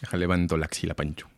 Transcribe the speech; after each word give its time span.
Deja, 0.00 0.16
levanto 0.16 0.56
la 0.56 0.66
axila, 0.66 0.94
Pancho. 0.94 1.28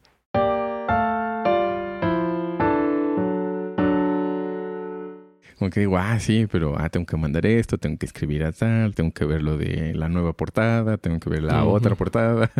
Como 5.58 5.70
que 5.70 5.80
digo, 5.80 5.98
ah, 5.98 6.18
sí, 6.18 6.46
pero 6.50 6.74
ah, 6.78 6.88
tengo 6.88 7.04
que 7.04 7.18
mandar 7.18 7.44
esto, 7.44 7.76
tengo 7.76 7.98
que 7.98 8.06
escribir 8.06 8.44
a 8.44 8.52
tal, 8.52 8.94
tengo 8.94 9.12
que 9.12 9.26
ver 9.26 9.42
lo 9.42 9.58
de 9.58 9.92
la 9.94 10.08
nueva 10.08 10.32
portada, 10.32 10.96
tengo 10.96 11.20
que 11.20 11.28
ver 11.28 11.42
la 11.42 11.64
otra 11.64 11.94
portada 11.96 12.50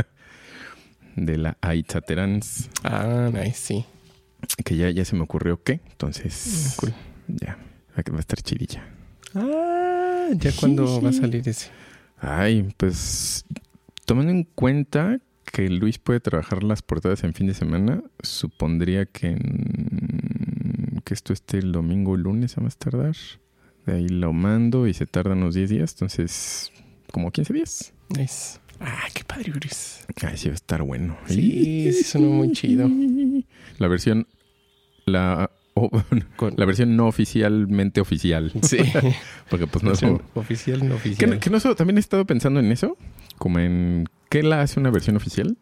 de 1.17 1.39
la 1.39 1.57
Aitza 1.63 2.03
Terans, 2.03 2.69
Ah, 2.85 3.31
nice, 3.33 3.55
sí. 3.55 3.85
que 4.67 4.77
ya, 4.77 4.91
ya 4.91 5.07
se 5.07 5.17
me 5.17 5.23
ocurrió 5.23 5.63
qué. 5.63 5.81
Entonces, 5.91 6.75
Cool. 6.77 6.93
ya, 7.27 7.57
va 7.97 8.17
a 8.19 8.21
estar 8.21 8.43
chidilla. 8.43 8.85
Ah, 9.35 10.29
¿ya 10.35 10.53
cuándo 10.61 11.01
va 11.01 11.09
a 11.09 11.13
salir 11.15 11.49
ese? 11.49 11.71
Ay, 12.19 12.69
pues 12.77 13.47
tomando 14.05 14.31
en 14.31 14.45
cuenta 14.45 15.21
que 15.51 15.69
Luis 15.69 15.99
puede 15.99 16.21
trabajar 16.21 16.63
las 16.63 16.83
portadas 16.83 17.25
en 17.25 17.35
fin 17.35 17.47
de 17.47 17.55
semana, 17.55 18.03
supondría 18.23 19.07
que, 19.07 19.29
en- 19.29 21.03
que 21.05 21.15
esto 21.15 21.33
esté 21.33 21.59
el 21.59 21.73
domingo 21.73 22.13
o 22.13 22.17
lunes 22.17 22.57
a 22.59 22.61
más 22.61 22.77
tardar. 22.77 23.17
De 23.87 23.95
ahí 23.95 24.09
lo 24.09 24.33
mando 24.33 24.87
y 24.87 24.95
se 24.95 25.07
tardan 25.07 25.39
unos 25.39 25.55
10 25.55 25.71
días, 25.71 25.93
entonces 25.95 26.71
como 27.13 27.31
15 27.31 27.53
días. 27.53 27.93
Nice. 28.17 28.59
Ah, 28.81 29.05
qué 29.13 29.25
padre, 29.25 29.53
Gris. 29.53 30.07
Ay, 30.23 30.37
sí 30.37 30.49
va 30.49 30.53
a 30.53 30.55
estar 30.55 30.83
bueno. 30.83 31.17
Sí, 31.27 31.93
sí 31.93 32.03
sonó 32.05 32.29
muy 32.31 32.53
chido. 32.53 32.89
La 33.79 33.89
versión, 33.89 34.27
la, 35.07 35.51
o- 35.75 35.91
Con- 36.37 36.55
la 36.57 36.65
versión 36.65 36.97
no 36.97 37.07
oficialmente 37.09 38.01
oficial. 38.01 38.53
Sí. 38.63 38.79
Porque 39.51 39.67
pues 39.67 39.83
no 39.83 39.91
Versión 39.91 40.23
oficial, 40.35 40.79
no 40.81 40.89
Que, 40.89 40.95
oficial. 40.95 41.31
no- 41.31 41.41
que 41.41 41.51
no 41.51 41.61
también 41.75 41.97
he 41.99 42.01
estado 42.01 42.25
pensando 42.25 42.61
en 42.61 42.73
eso, 42.73 42.97
como 43.39 43.59
en 43.59 44.07
qué 44.31 44.43
la 44.43 44.63
hace 44.63 44.81
una 44.81 44.91
versión 44.91 45.17
oficial. 45.17 45.59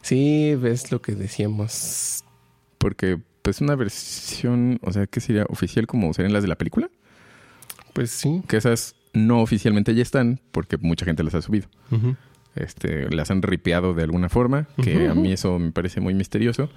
Sí, 0.00 0.54
ves 0.54 0.90
lo 0.90 1.02
que 1.02 1.14
decíamos. 1.14 2.24
Porque, 2.78 3.20
pues, 3.42 3.60
una 3.60 3.74
versión, 3.74 4.78
o 4.82 4.92
sea, 4.92 5.06
¿qué 5.06 5.20
sería 5.20 5.44
oficial 5.50 5.86
como 5.86 6.14
serían 6.14 6.32
las 6.32 6.42
de 6.42 6.48
la 6.48 6.56
película? 6.56 6.88
Pues 7.92 8.10
sí. 8.10 8.42
Que 8.48 8.56
esas 8.56 8.94
no 9.12 9.42
oficialmente 9.42 9.94
ya 9.94 10.02
están, 10.02 10.40
porque 10.52 10.78
mucha 10.78 11.04
gente 11.04 11.22
las 11.22 11.34
ha 11.34 11.42
subido. 11.42 11.68
Este, 12.56 13.08
las 13.14 13.30
han 13.30 13.42
ripeado 13.42 13.94
de 13.94 14.04
alguna 14.04 14.28
forma, 14.28 14.68
que 14.82 15.08
a 15.08 15.14
mí 15.14 15.32
eso 15.32 15.58
me 15.58 15.72
parece 15.72 16.00
muy 16.00 16.14
misterioso, 16.14 16.70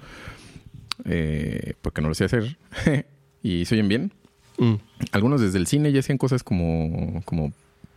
eh, 1.04 1.74
porque 1.82 2.00
no 2.02 2.08
lo 2.08 2.14
sé 2.14 2.24
hacer. 2.24 2.56
y 3.42 3.64
se 3.64 3.74
oyen 3.74 3.88
bien. 3.88 4.12
Mm. 4.58 4.74
Algunos 5.12 5.40
desde 5.40 5.58
el 5.58 5.66
cine 5.66 5.92
ya 5.92 6.00
hacían 6.00 6.18
cosas 6.18 6.42
como, 6.42 7.22
como 7.24 7.52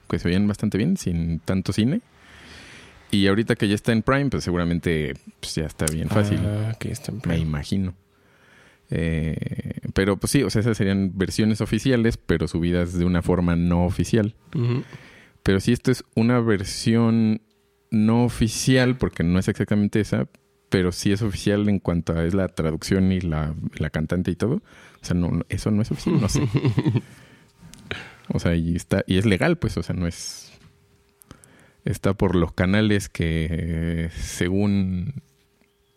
que 0.09 0.19
se 0.19 0.27
oían 0.27 0.47
bastante 0.47 0.77
bien, 0.77 0.97
sin 0.97 1.39
tanto 1.39 1.73
cine. 1.73 2.01
Y 3.11 3.27
ahorita 3.27 3.55
que 3.55 3.67
ya 3.67 3.75
está 3.75 3.91
en 3.91 4.01
Prime, 4.03 4.29
pues 4.29 4.43
seguramente 4.43 5.13
pues, 5.39 5.55
ya 5.55 5.65
está 5.65 5.85
bien 5.85 6.09
fácil. 6.09 6.39
Ah, 6.43 6.75
que 6.79 6.91
está 6.91 7.11
en 7.11 7.17
Me 7.17 7.21
Prime. 7.21 7.37
imagino. 7.39 7.93
Eh, 8.89 9.79
pero 9.93 10.17
pues 10.17 10.31
sí, 10.31 10.43
o 10.43 10.49
sea, 10.49 10.61
esas 10.61 10.77
serían 10.77 11.11
versiones 11.15 11.61
oficiales, 11.61 12.17
pero 12.17 12.47
subidas 12.47 12.97
de 12.97 13.05
una 13.05 13.21
forma 13.21 13.55
no 13.55 13.85
oficial. 13.85 14.35
Pero 15.43 15.59
si 15.59 15.71
esto 15.73 15.91
es 15.91 16.03
una 16.15 16.39
versión 16.39 17.41
no 17.89 18.23
oficial, 18.23 18.97
porque 18.97 19.23
no 19.23 19.39
es 19.39 19.47
exactamente 19.47 19.99
esa, 19.99 20.27
pero 20.69 20.91
sí 20.93 21.11
es 21.11 21.21
oficial 21.21 21.67
en 21.67 21.79
cuanto 21.79 22.13
a 22.13 22.23
es 22.25 22.33
la 22.33 22.47
traducción 22.47 23.11
y 23.11 23.19
la, 23.21 23.53
la 23.75 23.89
cantante 23.89 24.31
y 24.31 24.35
todo. 24.35 24.55
O 25.01 25.05
sea, 25.05 25.15
no, 25.15 25.29
no- 25.31 25.45
eso 25.49 25.71
no 25.71 25.81
es 25.81 25.91
oficial, 25.91 26.21
no 26.21 26.29
sé. 26.29 26.41
O 28.33 28.39
sea, 28.39 28.55
y 28.55 28.75
está, 28.77 29.03
y 29.07 29.17
es 29.17 29.25
legal, 29.25 29.57
pues, 29.57 29.75
o 29.75 29.83
sea, 29.83 29.93
no 29.93 30.07
es. 30.07 30.50
Está 31.85 32.13
por 32.13 32.35
los 32.35 32.53
canales 32.53 33.09
que, 33.09 34.09
según 34.15 35.21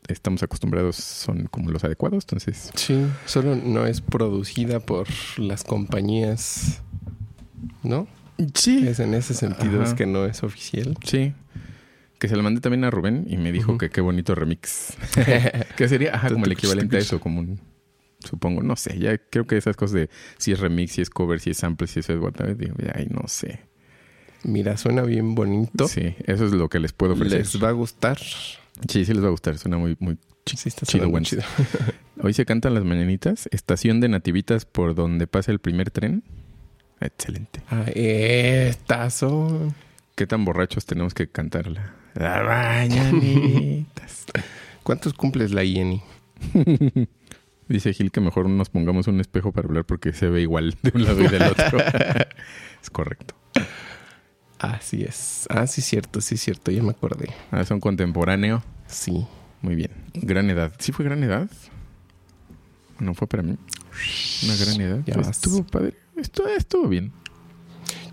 estamos 0.09 0.43
acostumbrados, 0.43 0.97
son 0.97 1.47
como 1.47 1.71
los 1.71 1.85
adecuados. 1.85 2.25
Entonces, 2.25 2.71
Sí, 2.75 3.07
solo 3.27 3.55
no 3.57 3.87
es 3.87 4.01
producida 4.01 4.81
por 4.81 5.07
las 5.39 5.63
compañías, 5.65 6.83
¿no? 7.83 8.07
sí, 8.55 8.87
Es 8.89 8.99
en 9.01 9.15
ese 9.15 9.35
sentido 9.35 9.81
Ajá. 9.81 9.91
es 9.91 9.95
que 9.95 10.07
no 10.07 10.25
es 10.27 10.43
oficial. 10.43 10.97
sí. 11.05 11.35
Que 12.19 12.29
se 12.29 12.37
la 12.37 12.43
mandé 12.43 12.63
también 12.63 12.85
a 12.85 12.91
Rubén 12.91 13.27
y 13.29 13.37
me 13.37 13.53
dijo 13.53 13.77
que 13.77 13.91
qué 13.91 14.01
bonito 14.01 14.35
remix. 14.35 14.95
que 15.77 15.89
sería 15.89 16.15
ajá, 16.15 16.31
como 16.31 16.47
el 16.47 16.53
equivalente 16.53 16.97
a 16.97 17.01
eso, 17.01 17.21
como 17.21 17.41
un. 17.41 17.61
Supongo, 18.21 18.63
no 18.63 18.77
sé, 18.77 18.99
ya 18.99 19.19
creo 19.19 19.47
que 19.47 19.59
esas 19.59 19.77
cosas 19.77 19.93
de 19.95 20.11
si 20.39 20.53
es 20.53 20.61
remix, 20.61 20.93
si 20.93 21.03
es 21.03 21.11
cover, 21.11 21.41
si 21.41 21.51
es 21.51 21.59
sample, 21.59 21.87
si 21.87 22.01
es 22.01 22.09
whatever, 22.09 22.57
digo, 22.57 22.75
ay, 22.95 23.09
no 23.11 23.29
sé. 23.29 23.61
Mira, 24.45 24.77
suena 24.77 25.03
bien 25.03 25.35
bonito. 25.35 25.89
Sí, 25.89 26.15
eso 26.27 26.47
es 26.47 26.53
lo 26.53 26.69
que 26.69 26.79
les 26.79 26.93
puedo 26.93 27.15
ofrecer. 27.15 27.39
Les 27.41 27.63
va 27.63 27.71
a 27.71 27.73
gustar. 27.73 28.19
Sí, 28.19 29.05
sí 29.05 29.13
les 29.15 29.23
va 29.23 29.29
a 29.29 29.31
gustar, 29.31 29.59
suena 29.59 29.79
muy, 29.79 29.97
muy 30.01 30.17
Sí, 30.47 30.69
está 30.69 30.85
Chido, 30.85 31.09
bueno. 31.09 31.25
chido. 31.25 31.43
Hoy 32.23 32.35
se 32.35 32.45
cantan 32.45 32.75
las 32.75 32.85
mañanitas. 32.85 33.49
Estación 33.51 34.01
de 34.01 34.09
nativitas 34.09 34.67
por 34.67 34.95
donde 34.95 35.27
pasa 35.27 35.51
el 35.53 35.59
primer 35.59 35.91
tren. 35.91 36.23
Excelente. 37.01 37.63
Ah, 37.71 37.87
estas 37.95 39.15
son. 39.15 39.75
¿Qué 40.15 40.27
tan 40.27 40.45
borrachos 40.45 40.85
tenemos 40.87 41.15
que 41.15 41.29
cantarla? 41.29 41.95
Las 42.15 42.45
mañanitas. 42.45 44.27
¿Cuántos 44.83 45.15
cumples 45.15 45.51
la 45.53 45.65
IENI? 45.65 46.03
Dice 47.69 47.95
Gil 47.95 48.11
que 48.13 48.21
mejor 48.21 48.49
nos 48.49 48.69
pongamos 48.69 49.09
un 49.09 49.21
espejo 49.21 49.51
para 49.51 49.67
hablar 49.67 49.85
porque 49.87 50.13
se 50.13 50.29
ve 50.29 50.43
igual 50.43 50.77
de 50.83 50.93
un 50.95 51.05
lado 51.05 51.23
y 51.23 51.29
del 51.29 51.43
otro. 51.45 51.79
es 52.83 52.91
correcto. 52.91 53.35
Así 54.59 55.03
es. 55.03 55.47
Ah, 55.51 55.67
sí, 55.67 55.83
cierto, 55.83 56.21
sí, 56.21 56.37
cierto. 56.37 56.71
Ya 56.71 56.83
me 56.83 56.91
acordé. 56.91 57.29
Ah, 57.51 57.65
son 57.65 57.81
contemporáneo. 57.81 58.63
Sí. 58.87 59.27
Muy 59.63 59.75
bien. 59.75 59.91
Gran 60.15 60.49
edad. 60.51 60.73
¿Sí 60.79 60.93
fue 60.93 61.05
gran 61.05 61.23
edad? 61.23 61.51
No 62.99 63.15
fue 63.15 63.27
para 63.27 63.43
mí. 63.43 63.57
Una 64.45 64.57
gran 64.57 64.81
edad. 64.81 65.01
Ya 65.07 65.17
vas. 65.17 65.29
estuvo 65.31 65.65
padre. 65.65 65.95
Estuvo, 66.17 66.47
estuvo 66.49 66.89
bien. 66.89 67.13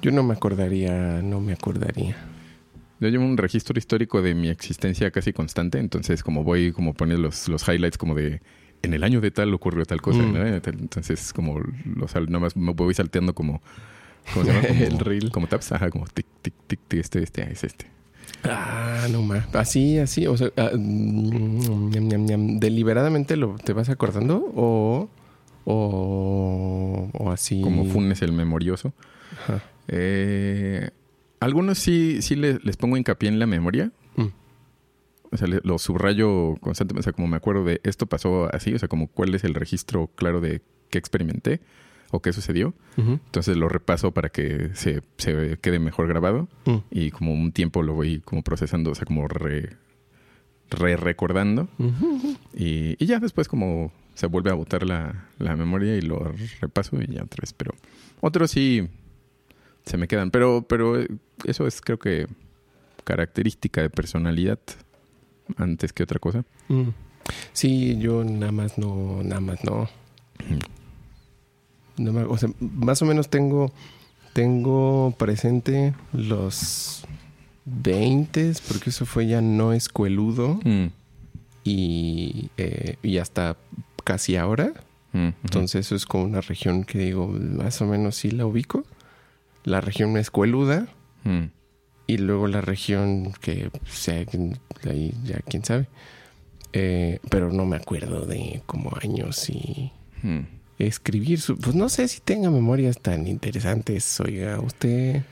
Yo 0.01 0.11
no 0.11 0.23
me 0.23 0.33
acordaría, 0.33 1.21
no 1.21 1.39
me 1.39 1.53
acordaría. 1.53 2.15
Yo 2.99 3.07
llevo 3.09 3.25
un 3.25 3.37
registro 3.37 3.77
histórico 3.77 4.21
de 4.21 4.33
mi 4.35 4.49
existencia 4.49 5.09
casi 5.11 5.33
constante, 5.33 5.79
entonces 5.79 6.23
como 6.23 6.43
voy 6.43 6.71
como 6.71 6.93
poner 6.93 7.19
los, 7.19 7.47
los 7.47 7.67
highlights 7.67 7.97
como 7.97 8.13
de 8.15 8.41
en 8.83 8.93
el 8.95 9.03
año 9.03 9.21
de 9.21 9.29
tal 9.31 9.53
ocurrió 9.53 9.85
tal 9.85 10.01
cosa, 10.01 10.19
Mm. 10.19 10.33
¿no? 10.33 10.45
Entonces 10.45 11.33
como 11.33 11.59
los 11.85 12.11
sal- 12.11 12.27
nada 12.27 12.39
más 12.39 12.55
me 12.55 12.73
voy 12.73 12.93
salteando 12.95 13.33
como 13.35 13.61
¿cómo 14.33 14.45
se 14.45 14.51
llama? 14.53 14.67
Como, 14.67 14.83
El 14.83 14.99
reel. 14.99 15.31
Como 15.31 15.47
taps, 15.47 15.71
ajá, 15.71 15.89
como 15.89 16.05
tic, 16.07 16.25
tic, 16.41 16.53
tic, 16.67 16.79
tic, 16.87 16.99
este, 16.99 17.23
este, 17.23 17.51
es 17.51 17.63
este. 17.63 17.87
Ah, 18.43 19.07
no 19.11 19.21
más. 19.21 19.53
Así, 19.55 19.99
así. 19.99 20.25
O 20.27 20.35
sea, 20.37 20.49
ah, 20.57 20.71
mm, 20.75 21.89
ñam, 21.91 22.07
ñam, 22.07 22.25
ñam. 22.25 22.59
deliberadamente 22.59 23.35
lo 23.37 23.55
te 23.55 23.73
vas 23.73 23.89
acordando 23.89 24.51
o 24.55 25.09
o, 25.65 27.09
o 27.13 27.31
así. 27.31 27.61
Como 27.61 27.85
Funes 27.85 28.21
el 28.21 28.31
memorioso. 28.33 28.93
Ajá. 29.43 29.63
Eh, 29.87 30.89
algunos 31.39 31.77
sí, 31.77 32.21
sí 32.21 32.35
les, 32.35 32.63
les 32.63 32.77
pongo 32.77 32.97
hincapié 32.97 33.29
en 33.29 33.39
la 33.39 33.45
memoria. 33.47 33.91
Mm. 34.15 34.27
O 35.31 35.37
sea, 35.37 35.47
le- 35.47 35.61
lo 35.63 35.77
subrayo 35.77 36.55
constantemente. 36.61 37.01
O 37.01 37.03
sea, 37.03 37.13
como 37.13 37.27
me 37.27 37.37
acuerdo 37.37 37.63
de 37.63 37.79
esto 37.83 38.05
pasó 38.07 38.53
así. 38.53 38.73
O 38.73 38.79
sea, 38.79 38.87
como 38.87 39.07
cuál 39.07 39.35
es 39.35 39.43
el 39.43 39.53
registro 39.53 40.07
claro 40.15 40.41
de 40.41 40.61
qué 40.89 40.97
experimenté 40.97 41.61
o 42.11 42.21
qué 42.21 42.33
sucedió. 42.33 42.73
Entonces 42.97 43.57
lo 43.57 43.69
repaso 43.69 44.11
para 44.11 44.29
que 44.29 44.69
se, 44.73 45.01
se 45.17 45.57
quede 45.61 45.79
mejor 45.79 46.07
grabado. 46.07 46.47
Mm. 46.65 46.77
Y 46.91 47.11
como 47.11 47.33
un 47.33 47.51
tiempo 47.51 47.81
lo 47.81 47.93
voy 47.93 48.19
como 48.19 48.43
procesando. 48.43 48.91
O 48.91 48.95
sea, 48.95 49.05
como 49.05 49.27
re, 49.27 49.77
re 50.69 50.97
recordando. 50.97 51.67
Y, 52.53 52.95
y 53.03 53.05
ya 53.05 53.19
después 53.19 53.47
como 53.47 53.91
se 54.13 54.27
vuelve 54.27 54.51
a 54.51 54.55
botar 54.55 54.85
la, 54.85 55.25
la 55.39 55.55
memoria 55.55 55.95
y 55.95 56.01
lo 56.01 56.33
repaso 56.59 57.01
y 57.01 57.07
ya 57.07 57.23
otra 57.23 57.41
vez. 57.41 57.53
Pero 57.53 57.73
otros 58.19 58.51
sí 58.51 58.87
se 59.85 59.97
me 59.97 60.07
quedan. 60.07 60.31
Pero, 60.31 60.65
pero 60.67 60.99
eh, 60.99 61.07
eso 61.45 61.65
es 61.67 61.81
creo 61.81 61.97
que 61.97 62.27
característica 63.03 63.81
de 63.81 63.89
personalidad 63.89 64.59
antes 65.57 65.93
que 65.93 66.03
otra 66.03 66.19
cosa. 66.19 66.43
Mm. 66.67 66.89
Sí, 67.53 67.97
yo 67.99 68.23
nada 68.23 68.51
más 68.51 68.77
no, 68.77 69.21
nada 69.23 69.41
más 69.41 69.63
no. 69.63 69.89
No 71.97 72.13
me- 72.13 72.23
o 72.23 72.37
sea, 72.37 72.49
más 72.59 73.01
o 73.01 73.05
menos 73.05 73.29
tengo, 73.29 73.71
tengo 74.33 75.13
presente 75.17 75.93
los 76.13 77.03
20, 77.65 78.53
porque 78.67 78.89
eso 78.89 79.05
fue 79.05 79.27
ya 79.27 79.41
no 79.41 79.73
escueludo 79.73 80.59
Mm, 80.63 80.87
y, 81.63 82.49
eh, 82.57 82.95
y 83.03 83.17
hasta 83.17 83.55
casi 84.03 84.35
ahora. 84.35 84.73
mm. 85.13 85.29
Entonces 85.43 85.85
eso 85.85 85.95
es 85.95 86.05
como 86.05 86.23
una 86.23 86.41
región 86.41 86.83
que 86.85 86.99
digo, 86.99 87.27
más 87.27 87.81
o 87.81 87.85
menos 87.85 88.15
sí 88.15 88.31
la 88.31 88.45
ubico. 88.45 88.83
La 89.63 89.79
región 89.81 90.15
escueluda 90.17 90.87
Mm, 91.23 91.51
y 92.07 92.17
luego 92.17 92.47
la 92.47 92.61
región 92.61 93.31
que 93.41 93.69
sea, 93.85 94.25
ahí 94.89 95.13
ya 95.23 95.39
quién 95.47 95.63
sabe. 95.63 95.87
Eh, 96.73 97.19
pero 97.29 97.51
no 97.51 97.65
me 97.67 97.75
acuerdo 97.75 98.25
de 98.25 98.63
como 98.65 98.91
años 99.01 99.47
y. 99.49 99.91
escribir. 100.87 101.39
su- 101.39 101.57
pues 101.57 101.75
no 101.75 101.89
sé 101.89 102.07
si 102.07 102.19
tenga 102.21 102.49
memorias 102.49 102.99
tan 102.99 103.27
interesantes. 103.27 104.19
Oiga, 104.19 104.59
usted. 104.59 105.23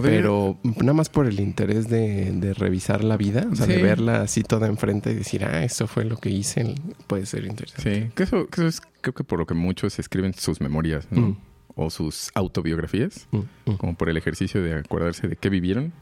Pero 0.00 0.58
nada 0.64 0.94
más 0.94 1.10
por 1.10 1.26
el 1.26 1.38
interés 1.38 1.86
de, 1.88 2.32
de 2.32 2.54
revisar 2.54 3.04
la 3.04 3.18
vida, 3.18 3.46
o 3.50 3.54
sea, 3.54 3.66
de 3.66 3.82
verla 3.82 4.22
así 4.22 4.42
toda 4.42 4.66
enfrente 4.66 5.12
y 5.12 5.14
decir, 5.16 5.44
ah, 5.44 5.62
eso 5.64 5.86
fue 5.86 6.06
lo 6.06 6.16
que 6.16 6.30
hice, 6.30 6.74
puede 7.06 7.26
ser 7.26 7.44
interesante. 7.44 8.06
Sí, 8.06 8.10
que 8.14 8.22
eso, 8.22 8.46
que 8.46 8.62
eso 8.62 8.68
es 8.68 8.80
creo 9.02 9.12
que 9.12 9.22
por 9.24 9.38
lo 9.38 9.44
que 9.44 9.52
muchos 9.52 9.98
escriben 9.98 10.32
sus 10.32 10.62
memorias, 10.62 11.06
¿no? 11.10 11.20
Mm. 11.20 11.36
O 11.74 11.90
sus 11.90 12.30
autobiografías, 12.34 13.28
mm, 13.32 13.38
mm. 13.70 13.76
como 13.76 13.94
por 13.94 14.08
el 14.08 14.16
ejercicio 14.16 14.62
de 14.62 14.74
acordarse 14.74 15.28
de 15.28 15.36
qué 15.36 15.50
vivieron 15.50 15.92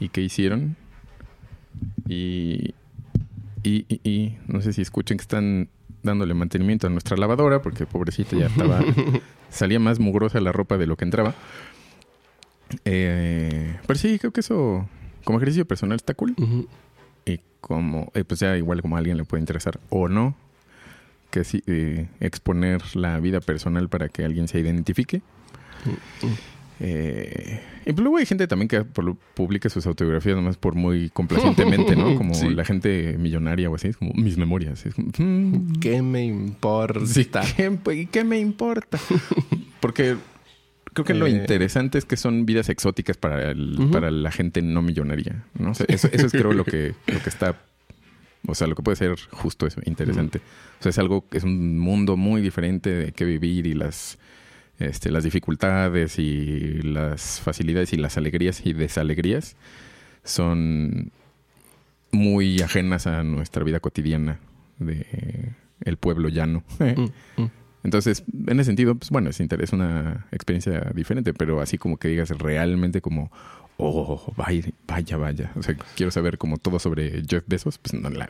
y 0.00 0.08
qué 0.08 0.20
hicieron. 0.20 0.76
Y, 2.08 2.74
y, 3.62 3.84
y, 4.02 4.36
no 4.46 4.60
sé 4.62 4.72
si 4.72 4.82
escuchen 4.82 5.16
que 5.16 5.22
están 5.22 5.68
dándole 6.08 6.34
mantenimiento 6.34 6.86
a 6.86 6.90
nuestra 6.90 7.16
lavadora, 7.16 7.62
porque 7.62 7.86
pobrecita 7.86 8.36
ya 8.36 8.46
estaba, 8.46 8.80
salía 9.50 9.78
más 9.78 9.98
mugrosa 9.98 10.40
la 10.40 10.52
ropa 10.52 10.76
de 10.78 10.86
lo 10.86 10.96
que 10.96 11.04
entraba. 11.04 11.34
Eh, 12.84 13.76
pero 13.86 13.98
sí, 13.98 14.18
creo 14.18 14.32
que 14.32 14.40
eso, 14.40 14.88
como 15.24 15.38
ejercicio 15.38 15.66
personal, 15.66 15.96
está 15.96 16.14
cool. 16.14 16.34
Y 17.24 17.40
como, 17.60 18.10
eh, 18.14 18.24
pues 18.24 18.40
ya 18.40 18.56
igual 18.56 18.82
como 18.82 18.96
a 18.96 18.98
alguien 18.98 19.16
le 19.16 19.24
puede 19.24 19.40
interesar 19.40 19.78
o 19.90 20.08
no, 20.08 20.34
que 21.30 21.44
sí, 21.44 21.62
eh, 21.66 22.08
exponer 22.20 22.82
la 22.96 23.18
vida 23.20 23.40
personal 23.40 23.88
para 23.88 24.08
que 24.08 24.24
alguien 24.24 24.48
se 24.48 24.58
identifique. 24.58 25.22
Eh, 26.80 27.60
y 27.86 27.92
pues 27.92 27.98
luego 27.98 28.18
hay 28.18 28.26
gente 28.26 28.46
también 28.46 28.68
que 28.68 28.84
publica 29.34 29.68
sus 29.68 29.86
autobiografías 29.86 30.36
nomás 30.36 30.56
por 30.56 30.74
muy 30.74 31.10
complacientemente, 31.10 31.96
¿no? 31.96 32.14
Como 32.16 32.34
la 32.50 32.64
gente 32.64 33.16
millonaria 33.18 33.70
o 33.70 33.74
así, 33.74 33.88
es 33.88 33.96
como 33.96 34.12
mis 34.14 34.36
memorias. 34.36 34.84
Mm". 35.18 35.72
¿Qué 35.80 36.02
me 36.02 36.24
importa? 36.24 37.42
¿qué, 37.56 38.08
¿qué 38.10 38.24
me 38.24 38.38
importa? 38.38 38.98
Porque 39.80 40.16
creo 40.92 41.04
que 41.04 41.14
lo 41.14 41.26
eh. 41.26 41.30
interesante 41.30 41.98
es 41.98 42.04
que 42.04 42.16
son 42.16 42.46
vidas 42.46 42.68
exóticas 42.68 43.16
para, 43.16 43.54
para 43.92 44.10
la 44.10 44.30
gente 44.30 44.62
no 44.62 44.82
millonaria, 44.82 45.44
¿no? 45.58 45.72
eso, 45.72 46.08
es 46.10 46.32
creo 46.32 46.52
lo 46.52 46.64
que, 46.64 46.94
lo 47.06 47.22
que 47.22 47.28
está, 47.28 47.56
o 48.46 48.54
sea, 48.54 48.66
lo 48.66 48.74
que 48.74 48.82
puede 48.82 48.96
ser 48.96 49.16
justo 49.30 49.66
eso, 49.66 49.80
interesante. 49.84 50.40
O 50.80 50.82
sea, 50.82 50.90
es 50.90 50.98
algo, 50.98 51.24
es 51.32 51.44
un 51.44 51.78
mundo 51.78 52.16
muy 52.16 52.42
diferente 52.42 52.90
de 52.90 53.12
qué 53.12 53.24
vivir 53.24 53.66
y 53.66 53.74
las 53.74 54.18
este, 54.78 55.10
las 55.10 55.24
dificultades 55.24 56.18
y 56.18 56.82
las 56.82 57.40
facilidades 57.40 57.92
y 57.92 57.96
las 57.96 58.16
alegrías 58.16 58.64
y 58.64 58.72
desalegrías 58.72 59.56
son 60.24 61.10
muy 62.12 62.60
ajenas 62.62 63.06
a 63.06 63.22
nuestra 63.22 63.64
vida 63.64 63.80
cotidiana 63.80 64.38
de 64.78 65.54
el 65.84 65.96
pueblo 65.96 66.28
llano. 66.28 66.62
Mm, 66.78 67.42
mm. 67.42 67.50
Entonces, 67.84 68.24
en 68.48 68.58
ese 68.58 68.66
sentido, 68.66 68.96
pues 68.96 69.10
bueno, 69.10 69.30
es, 69.30 69.40
es 69.40 69.72
una 69.72 70.26
experiencia 70.32 70.90
diferente, 70.94 71.32
pero 71.32 71.60
así 71.60 71.78
como 71.78 71.96
que 71.96 72.08
digas 72.08 72.28
realmente 72.30 73.00
como, 73.00 73.30
oh, 73.76 74.34
vaya, 74.36 74.68
vaya, 74.86 75.16
vaya. 75.16 75.52
O 75.54 75.62
sea, 75.62 75.76
quiero 75.96 76.10
saber 76.10 76.38
como 76.38 76.58
todo 76.58 76.80
sobre 76.80 77.22
Jeff 77.26 77.44
Bezos, 77.46 77.78
pues 77.78 77.94
no, 77.94 78.10
la, 78.10 78.28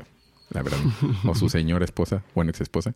la 0.51 0.63
verdad. 0.63 0.79
o 1.25 1.35
su 1.35 1.49
señora 1.49 1.85
esposa, 1.85 2.23
o 2.35 2.45
ex 2.45 2.61
esposa. 2.61 2.95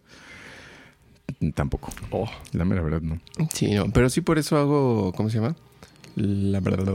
Tampoco. 1.54 1.92
Oh. 2.10 2.30
La 2.52 2.64
mera 2.64 2.82
verdad 2.82 3.00
no. 3.00 3.20
Sí, 3.52 3.72
no. 3.74 3.90
Pero 3.90 4.08
sí 4.10 4.20
por 4.20 4.38
eso 4.38 4.56
hago, 4.56 5.12
¿cómo 5.16 5.30
se 5.30 5.38
llama? 5.38 5.56
La 6.14 6.60
verdad, 6.60 6.94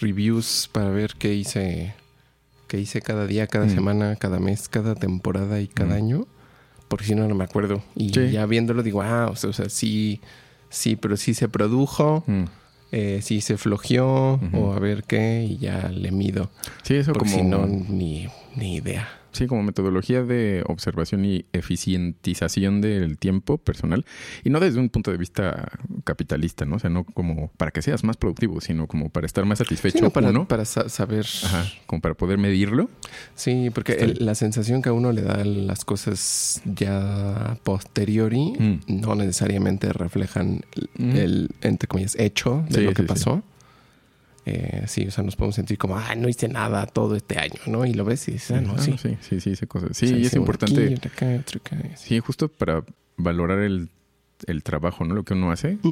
reviews 0.00 0.68
para 0.72 0.88
ver 0.90 1.14
qué 1.18 1.34
hice, 1.34 1.94
qué 2.68 2.80
hice 2.80 3.02
cada 3.02 3.26
día, 3.26 3.46
cada 3.46 3.66
mm. 3.66 3.70
semana, 3.70 4.16
cada 4.16 4.40
mes, 4.40 4.68
cada 4.68 4.94
temporada 4.94 5.60
y 5.60 5.68
cada 5.68 5.94
mm. 5.94 5.98
año. 5.98 6.26
Porque 6.88 7.06
si 7.06 7.14
no, 7.14 7.28
no 7.28 7.34
me 7.34 7.44
acuerdo. 7.44 7.82
Y 7.94 8.10
ya 8.10 8.46
viéndolo 8.46 8.82
digo, 8.82 9.02
ah, 9.02 9.30
o 9.30 9.36
sea, 9.36 9.68
sí, 9.68 10.20
sí, 10.70 10.96
pero 10.96 11.16
sí 11.16 11.34
se 11.34 11.48
produjo. 11.48 12.24
Mm. 12.26 12.44
Eh, 12.92 13.20
sí 13.22 13.40
se 13.40 13.56
flojeó 13.56 14.40
o 14.52 14.72
a 14.72 14.80
ver 14.80 15.04
qué 15.04 15.46
y 15.48 15.58
ya 15.58 15.90
le 15.90 16.10
mido. 16.10 16.50
Sí, 16.82 16.96
eso 16.96 17.12
como... 17.12 17.30
si 17.30 17.42
no, 17.42 17.64
ni, 17.66 18.26
ni 18.56 18.76
idea. 18.76 19.19
Sí, 19.32 19.46
como 19.46 19.62
metodología 19.62 20.22
de 20.22 20.62
observación 20.66 21.24
y 21.24 21.44
eficientización 21.52 22.80
del 22.80 23.18
tiempo 23.18 23.58
personal. 23.58 24.04
Y 24.44 24.50
no 24.50 24.60
desde 24.60 24.80
un 24.80 24.88
punto 24.88 25.10
de 25.10 25.16
vista 25.16 25.70
capitalista, 26.04 26.64
¿no? 26.64 26.76
O 26.76 26.78
sea, 26.78 26.90
no 26.90 27.04
como 27.04 27.48
para 27.56 27.70
que 27.70 27.82
seas 27.82 28.04
más 28.04 28.16
productivo, 28.16 28.60
sino 28.60 28.86
como 28.86 29.08
para 29.10 29.26
estar 29.26 29.44
más 29.44 29.58
satisfecho. 29.58 30.10
para, 30.10 30.32
para 30.44 30.64
saber. 30.64 31.26
Ajá, 31.44 31.64
como 31.86 32.00
para 32.00 32.14
poder 32.14 32.38
medirlo. 32.38 32.90
Sí, 33.34 33.70
porque 33.74 34.14
la 34.18 34.34
sensación 34.34 34.82
que 34.82 34.88
a 34.88 34.92
uno 34.92 35.12
le 35.12 35.22
da 35.22 35.44
las 35.44 35.84
cosas 35.84 36.62
ya 36.64 37.58
posteriori 37.62 38.52
mm. 38.58 39.00
no 39.00 39.14
necesariamente 39.14 39.92
reflejan 39.92 40.62
mm. 40.98 41.16
el, 41.16 41.50
entre 41.60 41.88
comillas, 41.88 42.16
hecho 42.18 42.64
de 42.68 42.82
lo 42.82 42.94
que 42.94 43.02
pasó. 43.02 43.42
Eh, 44.46 44.84
sí, 44.86 45.06
o 45.06 45.10
sea, 45.10 45.22
nos 45.22 45.36
podemos 45.36 45.54
sentir 45.54 45.76
como, 45.76 45.96
ah, 45.96 46.14
no 46.16 46.28
hice 46.28 46.48
nada 46.48 46.86
todo 46.86 47.14
este 47.14 47.38
año, 47.38 47.60
¿no? 47.66 47.84
Y 47.84 47.92
lo 47.92 48.04
ves 48.04 48.26
y 48.28 48.32
dices, 48.32 48.56
ah, 48.56 48.60
no, 48.60 48.78
sí. 48.78 48.96
sí. 48.98 49.16
Sí, 49.20 49.54
sí, 49.54 49.66
cosas. 49.66 49.96
Sí, 49.96 50.14
y 50.14 50.26
es 50.26 50.34
importante. 50.34 50.96
sí, 51.96 52.18
justo 52.20 52.48
para 52.48 52.84
valorar 53.16 53.60
el, 53.60 53.90
el, 54.46 54.62
trabajo, 54.62 55.04
¿no? 55.04 55.14
Lo 55.14 55.24
que 55.24 55.34
uno 55.34 55.50
hace. 55.50 55.78
Mm. 55.82 55.90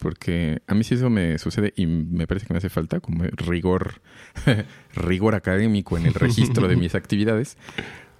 Porque 0.00 0.60
a 0.66 0.74
mí 0.74 0.84
sí 0.84 0.94
eso 0.94 1.08
me 1.08 1.38
sucede 1.38 1.72
y 1.74 1.86
me 1.86 2.26
parece 2.26 2.46
que 2.46 2.52
me 2.52 2.58
hace 2.58 2.68
falta 2.68 3.00
como 3.00 3.24
rigor, 3.24 4.02
rigor 4.94 5.34
académico 5.34 5.96
en 5.96 6.06
el 6.06 6.14
registro 6.14 6.68
de 6.68 6.76
mis 6.76 6.94
actividades. 6.94 7.56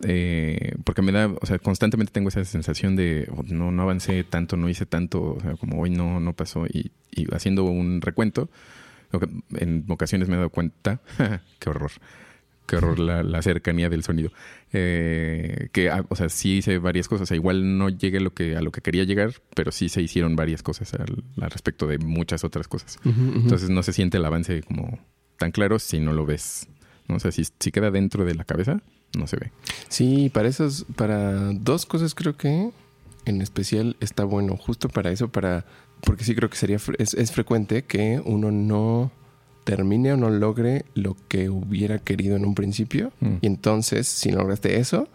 Eh, 0.05 0.77
porque 0.85 1.03
me 1.03 1.13
da, 1.13 1.27
o 1.27 1.47
sea, 1.47 1.59
constantemente 1.59 2.13
tengo 2.13 2.29
esa 2.29 2.45
sensación 2.45 2.97
de 2.97 3.29
oh, 3.37 3.43
no, 3.49 3.71
no 3.71 3.83
avancé 3.83 4.23
tanto, 4.25 4.57
no 4.57 4.69
hice 4.69 4.87
tanto, 4.87 5.35
o 5.35 5.41
sea, 5.41 5.57
como 5.57 5.81
hoy 5.81 5.91
no, 5.91 6.21
no 6.21 6.33
pasó. 6.35 6.67
Y, 6.67 6.93
y 7.11 7.27
haciendo 7.35 7.65
un 7.65 8.01
recuento, 8.01 8.49
en 9.57 9.85
ocasiones 9.89 10.29
me 10.29 10.35
he 10.35 10.39
dado 10.39 10.51
cuenta, 10.51 11.01
qué 11.59 11.71
horror, 11.71 11.93
qué 12.67 12.77
horror 12.77 12.99
la, 12.99 13.43
cercanía 13.43 13.89
del 13.89 14.05
sonido. 14.05 14.31
Eh, 14.73 15.69
que, 15.73 15.91
ah, 15.91 16.05
o 16.09 16.17
sea, 16.17 16.29
sí 16.29 16.59
hice 16.59 16.79
varias 16.79 17.09
cosas. 17.09 17.23
O 17.23 17.27
sea, 17.27 17.37
igual 17.37 17.79
no 17.79 17.89
llegué 17.89 18.19
a 18.19 18.21
lo 18.21 18.35
que, 18.35 18.57
a 18.57 18.61
lo 18.61 18.71
que 18.71 18.81
quería 18.81 19.05
llegar, 19.05 19.33
pero 19.55 19.73
sí 19.73 19.89
se 19.89 20.03
hicieron 20.03 20.37
varias 20.37 20.63
cosas 20.63 20.95
al, 20.95 21.25
respecto 21.51 21.87
de 21.87 21.99
muchas 21.99 22.45
otras 22.45 22.69
cosas. 22.69 22.99
Entonces 23.05 23.71
no 23.71 23.83
se 23.83 23.93
siente 23.93 24.19
el 24.19 24.25
avance 24.25 24.63
como 24.63 24.99
tan 25.39 25.53
claro 25.53 25.79
si 25.79 26.01
no 26.01 26.13
lo 26.13 26.27
ves. 26.27 26.69
¿no? 27.09 27.17
O 27.17 27.21
sea, 27.21 27.33
si, 27.33 27.45
si 27.59 27.71
queda 27.73 27.91
dentro 27.91 28.25
de 28.25 28.35
la 28.35 28.45
cabeza, 28.45 28.83
no 29.17 29.27
se 29.27 29.37
ve. 29.37 29.53
Sí, 29.89 30.31
para 30.33 30.49
esos, 30.49 30.85
para 30.97 31.53
dos 31.53 31.87
cosas 31.87 32.15
creo 32.15 32.37
que 32.37 32.71
en 33.25 33.43
especial 33.43 33.97
está 34.01 34.25
bueno, 34.25 34.57
justo 34.57 34.89
para 34.89 35.11
eso, 35.11 35.29
para 35.29 35.65
porque 36.03 36.25
sí 36.25 36.35
creo 36.35 36.51
que 36.51 36.57
sería 36.57 36.79
es, 36.99 37.33
frecuente 37.33 37.85
que 37.85 38.21
uno 38.25 38.51
no 38.51 39.11
termine 39.65 40.13
o 40.13 40.17
no 40.17 40.31
logre 40.31 40.85
lo 40.95 41.17
que 41.29 41.51
hubiera 41.51 41.99
querido 41.99 42.37
en 42.37 42.47
un 42.47 42.55
principio 42.55 43.13
mm. 43.21 43.37
y 43.43 43.47
entonces 43.47 44.07
si 44.09 44.31
no 44.31 44.39
lograste 44.39 44.79
eso 44.79 45.09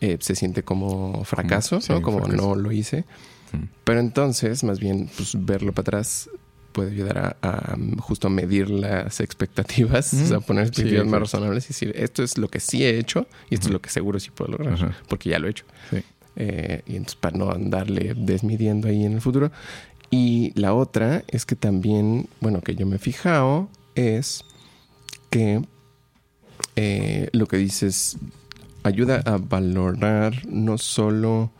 eh, 0.00 0.18
se 0.20 0.34
siente 0.34 0.62
como 0.62 1.24
fracaso, 1.24 1.78
mm, 1.78 1.92
¿no? 1.92 2.02
Como 2.02 2.28
no 2.28 2.54
lo 2.54 2.70
hice. 2.70 3.06
Mm. 3.52 3.64
Pero 3.84 4.00
entonces, 4.00 4.62
más 4.62 4.78
bien, 4.78 5.08
pues 5.16 5.34
verlo 5.38 5.72
para 5.72 5.82
atrás 5.82 6.28
puede 6.72 6.90
ayudar 6.90 7.38
a, 7.40 7.76
justo 8.00 8.26
a 8.26 8.30
medir 8.30 8.68
las 8.68 9.20
expectativas, 9.20 10.12
o 10.12 10.26
sea, 10.26 10.40
poner 10.40 10.66
expectativas 10.66 11.06
más 11.06 11.20
razonables 11.20 11.64
y 11.64 11.68
decir, 11.68 11.92
esto 11.96 12.22
es 12.22 12.36
lo 12.36 12.48
que 12.48 12.60
sí 12.60 12.84
he 12.84 12.98
hecho 12.98 13.26
y 13.48 13.54
esto 13.54 13.68
es 13.68 13.72
lo 13.72 13.80
que 13.80 13.88
seguro 13.88 14.20
sí 14.20 14.30
puedo 14.30 14.52
lograr, 14.52 14.94
porque 15.08 15.30
ya 15.30 15.38
lo 15.38 15.46
he 15.46 15.52
hecho. 15.52 15.64
Eh, 16.38 16.82
y 16.84 16.96
entonces 16.96 17.16
para 17.16 17.38
no 17.38 17.50
andarle 17.50 18.12
desmidiendo 18.14 18.88
ahí 18.88 19.06
en 19.06 19.14
el 19.14 19.22
futuro. 19.22 19.50
Y 20.10 20.52
la 20.54 20.74
otra 20.74 21.24
es 21.28 21.46
que 21.46 21.56
también, 21.56 22.28
bueno, 22.40 22.60
que 22.60 22.74
yo 22.74 22.86
me 22.86 22.96
he 22.96 22.98
fijado 22.98 23.68
es 23.94 24.44
que 25.30 25.62
eh, 26.76 27.28
lo 27.32 27.46
que 27.46 27.56
dices 27.56 28.16
ayuda 28.82 29.22
a 29.24 29.38
valorar 29.38 30.46
no 30.46 30.78
solo 30.78 31.50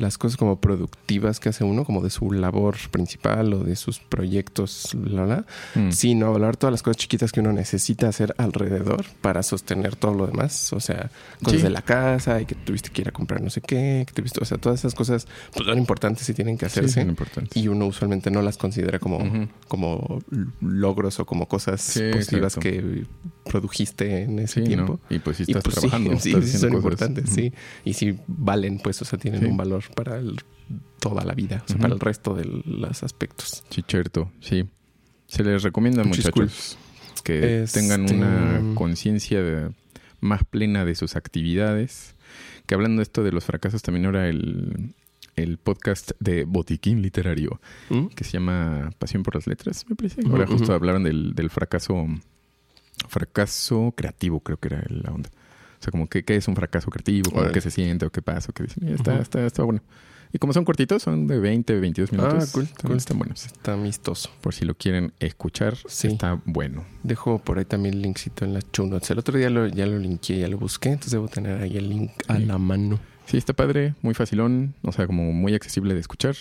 las 0.00 0.18
cosas 0.18 0.36
como 0.36 0.60
productivas 0.60 1.40
que 1.40 1.50
hace 1.50 1.64
uno, 1.64 1.84
como 1.84 2.02
de 2.02 2.10
su 2.10 2.32
labor 2.32 2.76
principal 2.90 3.52
o 3.54 3.64
de 3.64 3.76
sus 3.76 3.98
proyectos, 3.98 4.94
la, 4.94 5.44
mm. 5.74 5.90
sino 5.90 6.26
hablar 6.26 6.56
todas 6.56 6.72
las 6.72 6.82
cosas 6.82 6.96
chiquitas 6.96 7.32
que 7.32 7.40
uno 7.40 7.52
necesita 7.52 8.08
hacer 8.08 8.34
alrededor 8.38 9.04
para 9.20 9.42
sostener 9.42 9.96
todo 9.96 10.14
lo 10.14 10.26
demás. 10.26 10.72
O 10.72 10.80
sea, 10.80 11.10
cosas 11.42 11.62
de 11.62 11.70
la 11.70 11.82
casa 11.82 12.40
y 12.40 12.46
que 12.46 12.54
tuviste 12.54 12.90
que 12.90 13.02
ir 13.02 13.08
a 13.08 13.12
comprar 13.12 13.40
no 13.40 13.50
sé 13.50 13.60
qué, 13.60 14.04
que 14.06 14.12
tuviste, 14.12 14.40
o 14.40 14.44
sea, 14.44 14.58
todas 14.58 14.80
esas 14.80 14.94
cosas 14.94 15.26
pues, 15.54 15.66
son 15.66 15.78
importantes 15.78 16.28
y 16.28 16.34
tienen 16.34 16.58
que 16.58 16.66
hacerse. 16.66 17.06
y 17.54 17.68
uno 17.68 17.86
usualmente 17.86 18.30
no 18.30 18.42
las 18.42 18.56
considera 18.56 18.98
como, 18.98 19.48
como 19.68 20.20
logros 20.60 21.20
o 21.20 21.26
como 21.26 21.46
cosas 21.46 22.00
positivas 22.12 22.56
que 22.56 23.04
produjiste 23.50 24.22
en 24.22 24.38
ese 24.38 24.62
tiempo. 24.62 25.00
Y 25.10 25.18
pues 25.18 25.38
si 25.38 25.42
estás 25.42 25.64
pues, 25.64 25.74
trabajando. 25.76 26.16
Sí, 26.20 26.34
sí, 26.42 26.58
son 26.58 26.72
importantes, 26.72 27.30
sí. 27.30 27.52
Y 27.84 27.94
si 27.94 28.16
valen, 28.26 28.78
pues, 28.78 29.02
o 29.02 29.04
sea, 29.04 29.18
tienen 29.18 29.44
un 29.44 29.56
valor 29.56 29.82
para 29.94 30.20
toda 31.00 31.24
la 31.24 31.34
vida, 31.34 31.62
o 31.64 31.68
sea, 31.68 31.78
para 31.78 31.94
el 31.94 32.00
resto 32.00 32.34
de 32.34 32.44
los 32.44 33.02
aspectos. 33.02 33.64
Sí, 33.70 33.82
cierto, 33.86 34.30
sí. 34.40 34.68
Se 35.26 35.42
les 35.42 35.62
recomienda, 35.62 36.04
muchachos, 36.04 36.78
que 37.24 37.66
tengan 37.72 38.02
una 38.02 38.58
este, 38.58 38.74
conciencia 38.74 39.72
más 40.20 40.44
plena 40.44 40.84
de 40.84 40.94
sus 40.94 41.16
actividades. 41.16 42.14
Que 42.66 42.74
hablando 42.74 43.00
de 43.00 43.04
esto 43.04 43.24
de 43.24 43.32
los 43.32 43.44
fracasos, 43.44 43.82
también 43.82 44.06
ahora 44.06 44.28
el, 44.28 44.94
el 45.34 45.58
podcast 45.58 46.12
de 46.20 46.44
Botiquín 46.44 47.02
Literario, 47.02 47.60
¿Mm? 47.88 48.06
que 48.08 48.22
se 48.22 48.32
llama 48.32 48.90
Pasión 48.98 49.24
por 49.24 49.34
las 49.34 49.48
Letras, 49.48 49.86
me 49.88 49.96
parece. 49.96 50.20
Ahora 50.28 50.46
justo 50.46 50.72
hablaron 50.72 51.02
del, 51.02 51.34
del 51.34 51.50
fracaso, 51.50 52.06
fracaso 53.08 53.92
creativo, 53.96 54.40
creo 54.40 54.58
que 54.58 54.68
era 54.68 54.84
la 54.88 55.10
onda. 55.12 55.30
O 55.78 55.82
sea, 55.82 55.90
como 55.90 56.08
que 56.08 56.24
qué 56.24 56.36
es 56.36 56.46
un 56.48 56.56
fracaso 56.56 56.90
creativo, 56.90 57.30
como 57.30 57.50
qué 57.50 57.60
se 57.60 57.70
siente 57.70 58.04
o 58.06 58.10
qué 58.10 58.20
pasa, 58.22 58.48
o 58.50 58.52
qué 58.52 58.64
dicen. 58.64 58.88
Y 58.88 58.92
Está, 58.92 59.18
está, 59.18 59.44
está 59.46 59.62
bueno. 59.62 59.80
Y 60.32 60.38
como 60.38 60.52
son 60.52 60.64
cortitos, 60.64 61.02
son 61.02 61.26
de 61.26 61.40
20, 61.40 61.80
22 61.80 62.12
minutos. 62.12 62.44
Ah, 62.48 62.52
cool, 62.52 62.68
cool. 62.86 62.96
están 62.98 63.18
buenos. 63.18 63.46
Está 63.46 63.72
amistoso. 63.72 64.30
Por 64.40 64.54
si 64.54 64.64
lo 64.64 64.74
quieren 64.76 65.12
escuchar, 65.18 65.76
Sí. 65.88 66.06
está 66.08 66.40
bueno. 66.44 66.84
Dejo 67.02 67.38
por 67.40 67.58
ahí 67.58 67.64
también 67.64 67.94
el 67.94 68.02
linkcito 68.02 68.44
en 68.44 68.54
las 68.54 68.64
show 68.72 68.86
notes. 68.86 69.10
El 69.10 69.18
otro 69.18 69.36
día 69.36 69.50
lo, 69.50 69.66
ya 69.66 69.86
lo 69.86 69.98
linké, 69.98 70.38
ya 70.38 70.46
lo 70.48 70.56
busqué, 70.58 70.90
entonces 70.90 71.12
debo 71.12 71.26
tener 71.26 71.60
ahí 71.60 71.76
el 71.76 71.88
link 71.88 72.12
a 72.28 72.36
Sí. 72.36 72.44
la 72.44 72.58
mano. 72.58 73.00
Sí, 73.26 73.38
está 73.38 73.54
padre, 73.54 73.94
muy 74.02 74.14
facilón, 74.14 74.74
o 74.82 74.92
sea, 74.92 75.06
como 75.06 75.32
muy 75.32 75.54
accesible 75.54 75.94
de 75.94 76.00
escuchar, 76.00 76.36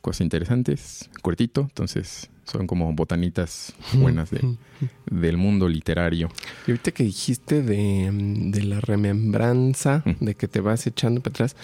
cosas 0.00 0.22
interesantes, 0.22 1.10
cortito, 1.22 1.62
entonces 1.62 2.30
son 2.50 2.66
como 2.66 2.92
botanitas 2.92 3.72
buenas 3.94 4.30
de, 4.30 4.56
del 5.10 5.36
mundo 5.36 5.68
literario. 5.68 6.28
Y 6.66 6.70
ahorita 6.72 6.90
que 6.92 7.04
dijiste 7.04 7.62
de, 7.62 8.10
mm, 8.10 8.50
de 8.50 8.62
la 8.64 8.80
remembranza, 8.80 10.02
Mm. 10.04 10.24
de 10.24 10.34
que 10.34 10.48
te 10.48 10.60
vas 10.60 10.86
echando 10.86 11.20
para 11.20 11.32
atrás, 11.32 11.56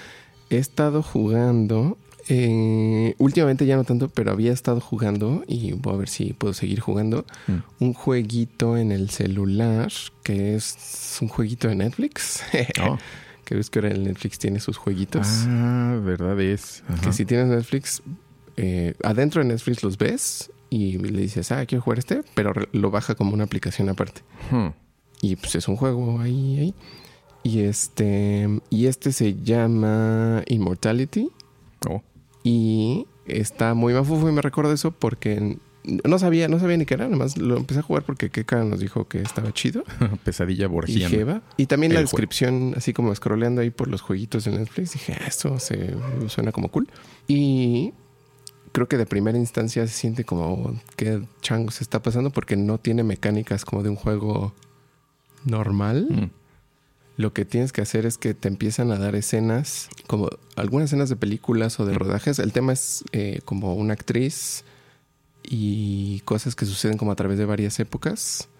he 0.50 0.58
estado 0.58 1.02
jugando, 1.02 1.98
eh, 2.28 3.14
últimamente 3.18 3.66
ya 3.66 3.76
no 3.76 3.84
tanto, 3.84 4.08
pero 4.08 4.30
había 4.32 4.52
estado 4.52 4.80
jugando 4.80 5.44
y 5.46 5.72
voy 5.72 5.94
a 5.94 5.96
ver 5.98 6.08
si 6.08 6.32
puedo 6.32 6.54
seguir 6.54 6.80
jugando, 6.80 7.24
Mm. 7.46 7.84
un 7.84 7.92
jueguito 7.94 8.76
en 8.76 8.92
el 8.92 9.10
celular 9.10 9.92
que 10.22 10.54
es 10.56 11.18
un 11.20 11.28
jueguito 11.28 11.68
de 11.68 11.74
Netflix. 11.76 12.42
Oh. 12.82 12.98
que 13.44 13.54
ves 13.54 13.70
que 13.70 13.78
ahora 13.78 13.90
el 13.92 14.02
Netflix 14.02 14.40
tiene 14.40 14.58
sus 14.58 14.76
jueguitos. 14.76 15.24
Ah, 15.46 16.00
verdad 16.04 16.40
es. 16.40 16.82
Ajá. 16.88 17.00
Que 17.00 17.12
si 17.12 17.24
tienes 17.24 17.46
Netflix, 17.46 18.02
eh, 18.56 18.94
adentro 19.04 19.40
de 19.40 19.46
Netflix 19.48 19.84
los 19.84 19.96
ves 19.98 20.50
y 20.70 20.98
le 20.98 21.22
dices, 21.22 21.52
ah, 21.52 21.64
quiero 21.66 21.82
jugar 21.82 21.98
este, 21.98 22.22
pero 22.34 22.52
lo 22.72 22.90
baja 22.90 23.14
como 23.14 23.34
una 23.34 23.44
aplicación 23.44 23.88
aparte. 23.88 24.22
Hmm. 24.50 24.68
Y 25.22 25.36
pues 25.36 25.54
es 25.54 25.68
un 25.68 25.76
juego 25.76 26.20
ahí, 26.20 26.58
ahí. 26.58 26.74
Y 27.42 27.60
este, 27.60 28.60
y 28.70 28.86
este 28.86 29.12
se 29.12 29.34
llama 29.42 30.42
Immortality 30.48 31.28
Oh. 31.88 32.02
y 32.42 33.06
está 33.26 33.74
muy 33.74 33.92
mafufo 33.94 34.28
y 34.28 34.32
me 34.32 34.40
recuerdo 34.42 34.72
eso 34.72 34.90
porque 34.90 35.58
no 36.04 36.18
sabía, 36.18 36.48
no 36.48 36.58
sabía 36.58 36.76
ni 36.76 36.84
qué 36.86 36.94
era, 36.94 37.04
nada 37.04 37.16
más 37.16 37.36
lo 37.36 37.56
empecé 37.58 37.78
a 37.80 37.82
jugar 37.82 38.02
porque 38.02 38.30
Keka 38.30 38.64
nos 38.64 38.80
dijo 38.80 39.06
que 39.06 39.20
estaba 39.22 39.52
chido. 39.52 39.84
Pesadilla 40.24 40.64
Y 40.64 40.68
borgiana. 40.68 41.08
dije, 41.10 41.24
va. 41.24 41.42
Y 41.56 41.66
también 41.66 41.92
la 41.94 42.00
El 42.00 42.06
juego. 42.06 42.16
descripción, 42.16 42.74
así 42.76 42.92
como 42.92 43.14
scrolleando 43.14 43.60
ahí 43.60 43.70
por 43.70 43.86
los 43.88 44.00
jueguitos 44.00 44.44
de 44.46 44.52
Netflix, 44.52 44.94
dije, 44.94 45.12
ah, 45.20 45.26
esto 45.28 45.58
se 45.60 45.94
suena 46.28 46.50
como 46.50 46.68
cool. 46.70 46.88
Y 47.28 47.92
creo 48.76 48.88
que 48.88 48.98
de 48.98 49.06
primera 49.06 49.38
instancia 49.38 49.86
se 49.86 49.94
siente 49.94 50.24
como 50.24 50.78
qué 50.96 51.26
chango 51.40 51.70
se 51.70 51.82
está 51.82 52.02
pasando 52.02 52.28
porque 52.28 52.58
no 52.58 52.76
tiene 52.76 53.04
mecánicas 53.04 53.64
como 53.64 53.82
de 53.82 53.88
un 53.88 53.96
juego 53.96 54.52
normal. 55.46 56.06
Mm. 56.10 56.30
Lo 57.16 57.32
que 57.32 57.46
tienes 57.46 57.72
que 57.72 57.80
hacer 57.80 58.04
es 58.04 58.18
que 58.18 58.34
te 58.34 58.48
empiezan 58.48 58.90
a 58.90 58.98
dar 58.98 59.14
escenas, 59.14 59.88
como 60.06 60.28
algunas 60.56 60.90
escenas 60.90 61.08
de 61.08 61.16
películas 61.16 61.80
o 61.80 61.86
de 61.86 61.94
rodajes. 61.94 62.38
El 62.38 62.52
tema 62.52 62.74
es 62.74 63.02
eh, 63.12 63.40
como 63.46 63.74
una 63.74 63.94
actriz 63.94 64.62
y 65.42 66.20
cosas 66.26 66.54
que 66.54 66.66
suceden 66.66 66.98
como 66.98 67.12
a 67.12 67.16
través 67.16 67.38
de 67.38 67.46
varias 67.46 67.80
épocas. 67.80 68.50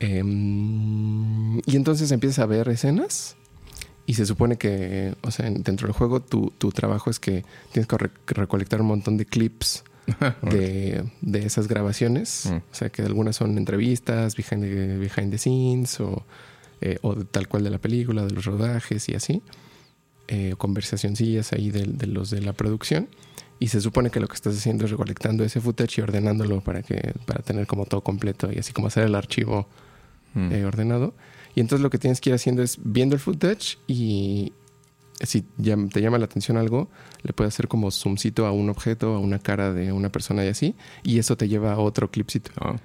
Em, 0.00 1.58
y 1.58 1.76
entonces 1.76 2.10
empiezas 2.10 2.38
a 2.38 2.46
ver 2.46 2.70
escenas 2.70 3.36
y 4.06 4.14
se 4.14 4.26
supone 4.26 4.56
que, 4.56 5.14
o 5.22 5.30
sea, 5.30 5.48
dentro 5.50 5.86
del 5.86 5.92
juego 5.96 6.20
tu, 6.20 6.52
tu 6.58 6.70
trabajo 6.72 7.08
es 7.10 7.18
que 7.20 7.44
tienes 7.72 7.86
que 7.86 7.98
re- 7.98 8.10
recolectar 8.26 8.80
un 8.80 8.88
montón 8.88 9.16
de 9.16 9.24
clips 9.26 9.84
de, 10.42 11.04
de 11.20 11.46
esas 11.46 11.68
grabaciones. 11.68 12.46
Mm. 12.50 12.56
O 12.56 12.62
sea, 12.74 12.88
que 12.90 13.02
algunas 13.02 13.36
son 13.36 13.56
entrevistas, 13.58 14.36
behind 14.36 14.62
the, 14.64 14.96
behind 14.98 15.30
the 15.30 15.38
scenes 15.38 16.00
o, 16.00 16.24
eh, 16.80 16.98
o 17.02 17.14
de 17.14 17.24
tal 17.24 17.46
cual 17.48 17.62
de 17.64 17.70
la 17.70 17.78
película, 17.78 18.24
de 18.24 18.30
los 18.32 18.44
rodajes 18.44 19.08
y 19.08 19.14
así. 19.14 19.42
Eh, 20.28 20.54
conversacioncillas 20.58 21.52
ahí 21.52 21.70
de, 21.70 21.84
de 21.84 22.06
los 22.06 22.30
de 22.30 22.40
la 22.40 22.52
producción. 22.52 23.08
Y 23.60 23.68
se 23.68 23.80
supone 23.80 24.10
que 24.10 24.18
lo 24.18 24.26
que 24.26 24.34
estás 24.34 24.56
haciendo 24.56 24.84
es 24.86 24.90
recolectando 24.90 25.44
ese 25.44 25.60
footage 25.60 26.00
y 26.00 26.02
ordenándolo 26.02 26.60
para 26.62 26.82
que 26.82 27.14
para 27.26 27.42
tener 27.42 27.68
como 27.68 27.86
todo 27.86 28.00
completo 28.00 28.50
y 28.52 28.58
así 28.58 28.72
como 28.72 28.88
hacer 28.88 29.04
el 29.04 29.14
archivo 29.14 29.68
Mm. 30.34 30.50
eh, 30.52 30.64
ordenado. 30.64 31.12
Y 31.54 31.60
entonces 31.60 31.82
lo 31.82 31.90
que 31.90 31.98
tienes 31.98 32.20
que 32.20 32.30
ir 32.30 32.34
haciendo 32.34 32.62
es 32.62 32.78
viendo 32.82 33.14
el 33.14 33.20
footage 33.20 33.78
y 33.86 34.52
si 35.20 35.42
te 35.42 36.00
llama 36.00 36.18
la 36.18 36.24
atención 36.24 36.56
algo, 36.56 36.88
le 37.22 37.32
puedes 37.32 37.54
hacer 37.54 37.68
como 37.68 37.90
zoomcito 37.90 38.46
a 38.46 38.52
un 38.52 38.70
objeto, 38.70 39.14
a 39.14 39.18
una 39.18 39.38
cara 39.38 39.72
de 39.72 39.92
una 39.92 40.10
persona 40.10 40.44
y 40.44 40.48
así. 40.48 40.74
Y 41.02 41.18
eso 41.18 41.36
te 41.36 41.48
lleva 41.48 41.72
a 41.72 41.78
otro 41.78 42.10
clipcito. 42.10 42.50
Oh. 42.60 42.76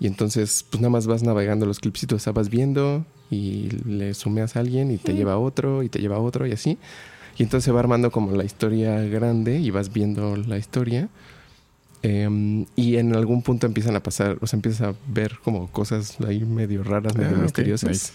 Y 0.00 0.06
entonces, 0.06 0.64
pues 0.68 0.80
nada 0.80 0.90
más 0.90 1.06
vas 1.06 1.22
navegando 1.22 1.66
los 1.66 1.78
clipsitos, 1.78 2.16
o 2.16 2.24
sea, 2.24 2.32
vas 2.32 2.48
viendo 2.48 3.04
y 3.30 3.68
le 3.84 4.14
sumeas 4.14 4.56
a 4.56 4.60
alguien 4.60 4.90
y 4.90 4.98
te 4.98 5.14
lleva 5.14 5.34
a 5.34 5.38
otro 5.38 5.82
y 5.82 5.88
te 5.88 6.00
lleva 6.00 6.16
a 6.16 6.20
otro 6.20 6.46
y 6.46 6.52
así. 6.52 6.78
Y 7.36 7.44
entonces 7.44 7.64
se 7.64 7.72
va 7.72 7.80
armando 7.80 8.10
como 8.10 8.32
la 8.32 8.44
historia 8.44 9.00
grande 9.02 9.58
y 9.58 9.70
vas 9.70 9.92
viendo 9.92 10.36
la 10.36 10.58
historia. 10.58 11.08
Em, 12.06 12.66
y 12.76 12.96
en 12.96 13.14
algún 13.16 13.40
punto 13.42 13.66
empiezan 13.66 13.96
a 13.96 14.02
pasar, 14.02 14.36
o 14.42 14.46
sea, 14.46 14.58
empiezas 14.58 14.88
a 14.88 14.94
ver 15.08 15.38
como 15.42 15.68
cosas 15.72 16.20
ahí 16.20 16.44
medio 16.44 16.82
raras, 16.84 17.16
medio 17.16 17.36
Ah, 17.38 17.42
misteriosas. 17.42 17.88
nice. 17.90 18.12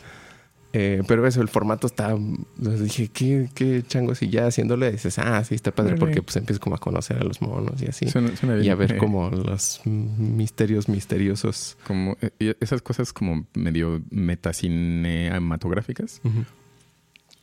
Eh, 0.74 1.02
pero 1.08 1.26
eso, 1.26 1.42
el 1.42 1.48
formato 1.48 1.88
está. 1.88 2.16
Les 2.62 2.84
dije, 2.84 3.08
¿qué, 3.08 3.50
qué 3.56 3.82
changos? 3.88 4.22
Y 4.22 4.30
ya 4.30 4.46
haciéndole, 4.46 4.92
dices, 4.92 5.18
ah, 5.18 5.44
sí, 5.44 5.56
está 5.56 5.72
padre, 5.72 5.96
porque 5.96 6.22
pues 6.22 6.36
empiezas 6.38 6.60
como 6.60 6.76
a 6.76 6.78
conocer 6.78 7.18
a 7.18 7.24
los 7.24 7.42
monos 7.42 7.82
y 7.82 7.88
así. 7.88 8.08
Suena, 8.08 8.36
suena 8.36 8.54
bien. 8.54 8.68
y 8.68 8.70
a 8.70 8.76
ver 8.76 8.92
Eh, 8.92 8.98
como 8.98 9.32
los 9.32 9.82
misterios 9.86 10.88
misteriosos. 10.88 11.76
Como 11.88 12.16
eh, 12.22 12.54
esas 12.60 12.84
cosas 12.84 13.12
como 13.12 13.48
medio 13.56 14.04
metacinematográficas. 14.12 16.22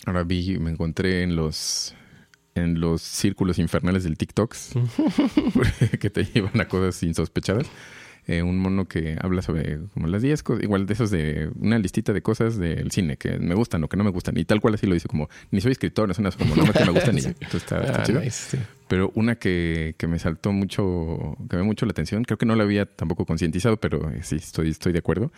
Ahora 0.05 0.23
vi, 0.23 0.61
me 0.61 0.71
encontré 0.71 1.25
en 1.25 1.35
los 1.35 1.93
en 2.57 2.81
los 2.81 3.03
círculos 3.03 3.59
infernales 3.59 4.03
del 4.05 4.17
TikToks 4.17 4.71
que 6.01 6.11
te 6.11 6.25
llevan 6.25 6.61
a 6.61 6.69
cosas 6.69 7.03
insospechadas. 7.03 7.67
Eh, 8.29 8.43
un 8.43 8.59
mono 8.59 8.89
que 8.89 9.17
habla 9.23 9.41
sobre 9.41 9.79
como 9.95 10.09
las 10.09 10.21
10 10.21 10.43
cosas, 10.43 10.65
igual 10.65 10.85
de 10.85 10.95
esos 10.95 11.13
de 11.13 11.49
una 11.61 11.79
listita 11.79 12.13
de 12.13 12.23
cosas 12.23 12.59
del 12.59 12.91
cine 12.91 13.17
que 13.17 13.39
me 13.39 13.55
gustan 13.55 13.85
o 13.85 13.89
que 13.89 13.97
no 13.97 14.03
me 14.03 14.11
gustan. 14.11 14.37
Y 14.37 14.45
tal 14.45 14.61
cual 14.61 14.75
así 14.75 14.85
lo 14.89 14.95
dice 14.95 15.07
como, 15.07 15.29
ni 15.53 15.61
soy 15.61 15.71
escritor, 15.71 16.11
es 16.11 16.19
una 16.19 16.33
como, 16.33 16.57
no 16.57 16.67
me, 16.67 16.73
que 16.73 16.85
me 16.85 16.91
gustan 16.91 17.17
y 17.17 17.21
ya. 17.23 17.29
Entonces 17.29 17.63
está, 17.63 17.85
está 17.85 18.01
Ah, 18.01 18.05
chido. 18.05 18.21
nice, 18.21 18.57
sí. 18.57 18.59
Pero 18.89 19.13
una 19.15 19.37
que, 19.37 19.95
que 19.97 20.09
me 20.09 20.19
saltó 20.19 20.51
mucho, 20.51 21.37
que 21.49 21.57
me 21.57 21.63
mucho 21.63 21.87
la 21.87 21.93
atención, 21.93 22.25
creo 22.25 22.37
que 22.37 22.47
no 22.47 22.57
la 22.57 22.65
había 22.65 22.85
tampoco 22.87 23.27
concientizado, 23.27 23.77
pero 23.77 24.11
eh, 24.11 24.21
sí, 24.25 24.35
estoy, 24.37 24.71
estoy 24.71 24.93
de 24.93 24.99
acuerdo, 24.99 25.31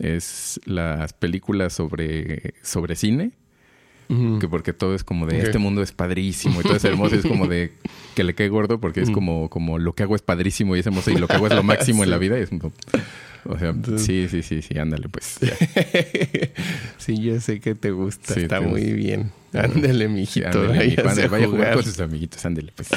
es 0.00 0.60
las 0.64 1.12
películas 1.12 1.72
sobre, 1.72 2.54
sobre 2.62 2.96
cine, 2.96 3.30
Que 4.40 4.48
porque 4.48 4.72
todo 4.72 4.94
es 4.94 5.04
como 5.04 5.26
de 5.26 5.40
este 5.40 5.58
mundo 5.58 5.82
es 5.82 5.92
padrísimo 5.92 6.60
y 6.60 6.64
todo 6.64 6.76
es 6.76 6.84
hermoso, 6.84 7.14
y 7.14 7.18
es 7.18 7.24
como 7.26 7.46
de 7.46 7.72
que 8.14 8.24
le 8.24 8.34
cae 8.34 8.48
gordo 8.48 8.78
porque 8.80 9.00
es 9.00 9.10
como, 9.10 9.48
como 9.48 9.78
lo 9.78 9.94
que 9.94 10.02
hago 10.02 10.16
es 10.16 10.22
padrísimo 10.22 10.76
y 10.76 10.80
es 10.80 10.86
hermoso 10.86 11.10
y 11.10 11.16
lo 11.16 11.26
que 11.28 11.34
hago 11.34 11.46
es 11.46 11.54
lo 11.54 11.62
máximo 11.62 12.04
en 12.04 12.10
la 12.10 12.16
Sí. 12.18 12.20
vida. 12.20 12.38
y 12.38 12.42
es 12.42 12.50
como- 12.50 12.72
o 13.44 13.58
sea, 13.58 13.70
Entonces- 13.70 14.06
sí, 14.06 14.28
sí, 14.30 14.42
sí, 14.42 14.62
sí, 14.62 14.78
ándale, 14.78 15.08
pues. 15.08 15.38
sí, 16.98 17.20
yo 17.20 17.40
sé 17.40 17.60
que 17.60 17.74
te 17.74 17.90
gusta. 17.90 18.34
Sí, 18.34 18.40
Está 18.42 18.60
te 18.60 18.66
muy 18.66 18.80
gusta. 18.82 18.96
bien. 18.96 19.32
Ándale, 19.52 20.06
Sí, 20.06 20.12
mijito. 20.12 20.48
ándale, 20.48 20.86
mi 20.86 20.94
hace 21.10 21.28
vaya 21.28 21.46
a 21.46 21.48
jugar 21.48 21.74
con 21.74 21.82
sus 21.84 21.98
amiguitos, 22.00 22.44
ándale, 22.46 22.72
pues. 22.74 22.88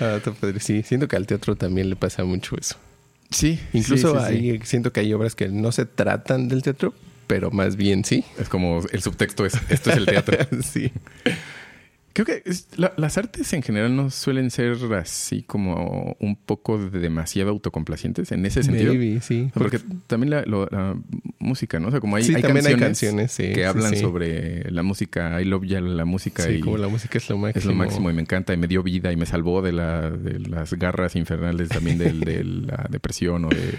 Ah, 0.00 0.14
está 0.16 0.32
padre. 0.32 0.60
Sí, 0.60 0.82
siento 0.82 1.06
que 1.08 1.16
al 1.16 1.26
teatro 1.26 1.56
también 1.56 1.88
le 1.88 1.96
pasa 1.96 2.24
mucho 2.24 2.56
eso. 2.58 2.76
Sí, 3.30 3.58
Incluso 3.72 4.12
sí, 4.18 4.26
sí, 4.28 4.38
sí. 4.40 4.50
ahí 4.50 4.60
siento 4.64 4.92
que 4.92 5.00
hay 5.00 5.12
obras 5.12 5.34
que 5.34 5.48
no 5.48 5.72
se 5.72 5.86
tratan 5.86 6.48
del 6.48 6.62
teatro, 6.62 6.92
pero 7.26 7.50
más 7.50 7.76
bien 7.76 8.04
sí. 8.04 8.24
Es 8.38 8.48
como 8.48 8.80
el 8.92 9.02
subtexto 9.02 9.44
es, 9.46 9.54
esto 9.68 9.90
es 9.90 9.96
el 9.96 10.06
teatro. 10.06 10.36
sí. 10.62 10.92
Creo 12.12 12.26
que 12.26 12.42
es- 12.44 12.68
la- 12.76 12.92
las 12.96 13.18
artes 13.18 13.52
en 13.54 13.62
general 13.62 13.96
no 13.96 14.08
suelen 14.08 14.52
ser 14.52 14.76
así 14.94 15.42
como 15.42 16.16
un 16.20 16.36
poco 16.36 16.78
de 16.78 17.00
demasiado 17.00 17.50
autocomplacientes 17.50 18.30
en 18.30 18.46
ese 18.46 18.62
sentido. 18.62 18.94
Maybe, 18.94 19.20
sí. 19.20 19.50
Porque 19.52 19.80
también 20.06 20.30
la, 20.30 20.42
lo- 20.42 20.68
la 20.70 20.94
música, 21.40 21.80
¿no? 21.80 21.88
O 21.88 21.90
sea, 21.90 21.98
como 21.98 22.14
hay, 22.14 22.22
sí, 22.22 22.32
hay 22.36 22.42
también 22.42 22.64
canciones, 22.66 22.82
hay 22.82 22.86
canciones 22.88 23.32
sí, 23.32 23.42
que 23.48 23.54
sí, 23.56 23.62
hablan 23.62 23.96
sobre 23.96 24.70
la 24.70 24.84
música, 24.84 25.42
I 25.42 25.44
love 25.44 25.64
ya 25.66 25.80
la 25.80 26.04
música 26.04 26.44
Sí, 26.44 26.52
y 26.52 26.60
como 26.60 26.78
la 26.78 26.86
música 26.86 27.18
es 27.18 27.28
lo 27.28 27.36
máximo. 27.36 27.58
es 27.58 27.64
lo 27.66 27.74
máximo 27.74 28.08
y 28.10 28.12
me 28.12 28.22
encanta 28.22 28.54
y 28.54 28.58
me 28.58 28.68
dio 28.68 28.84
vida 28.84 29.10
y 29.10 29.16
me 29.16 29.26
salvó 29.26 29.60
de, 29.60 29.72
la, 29.72 30.08
de 30.10 30.38
las 30.38 30.72
garras 30.74 31.16
infernales 31.16 31.68
también 31.68 31.98
del- 31.98 32.20
de, 32.20 32.44
la 32.44 32.86
depresión 32.90 33.44
o, 33.44 33.48
de, 33.48 33.74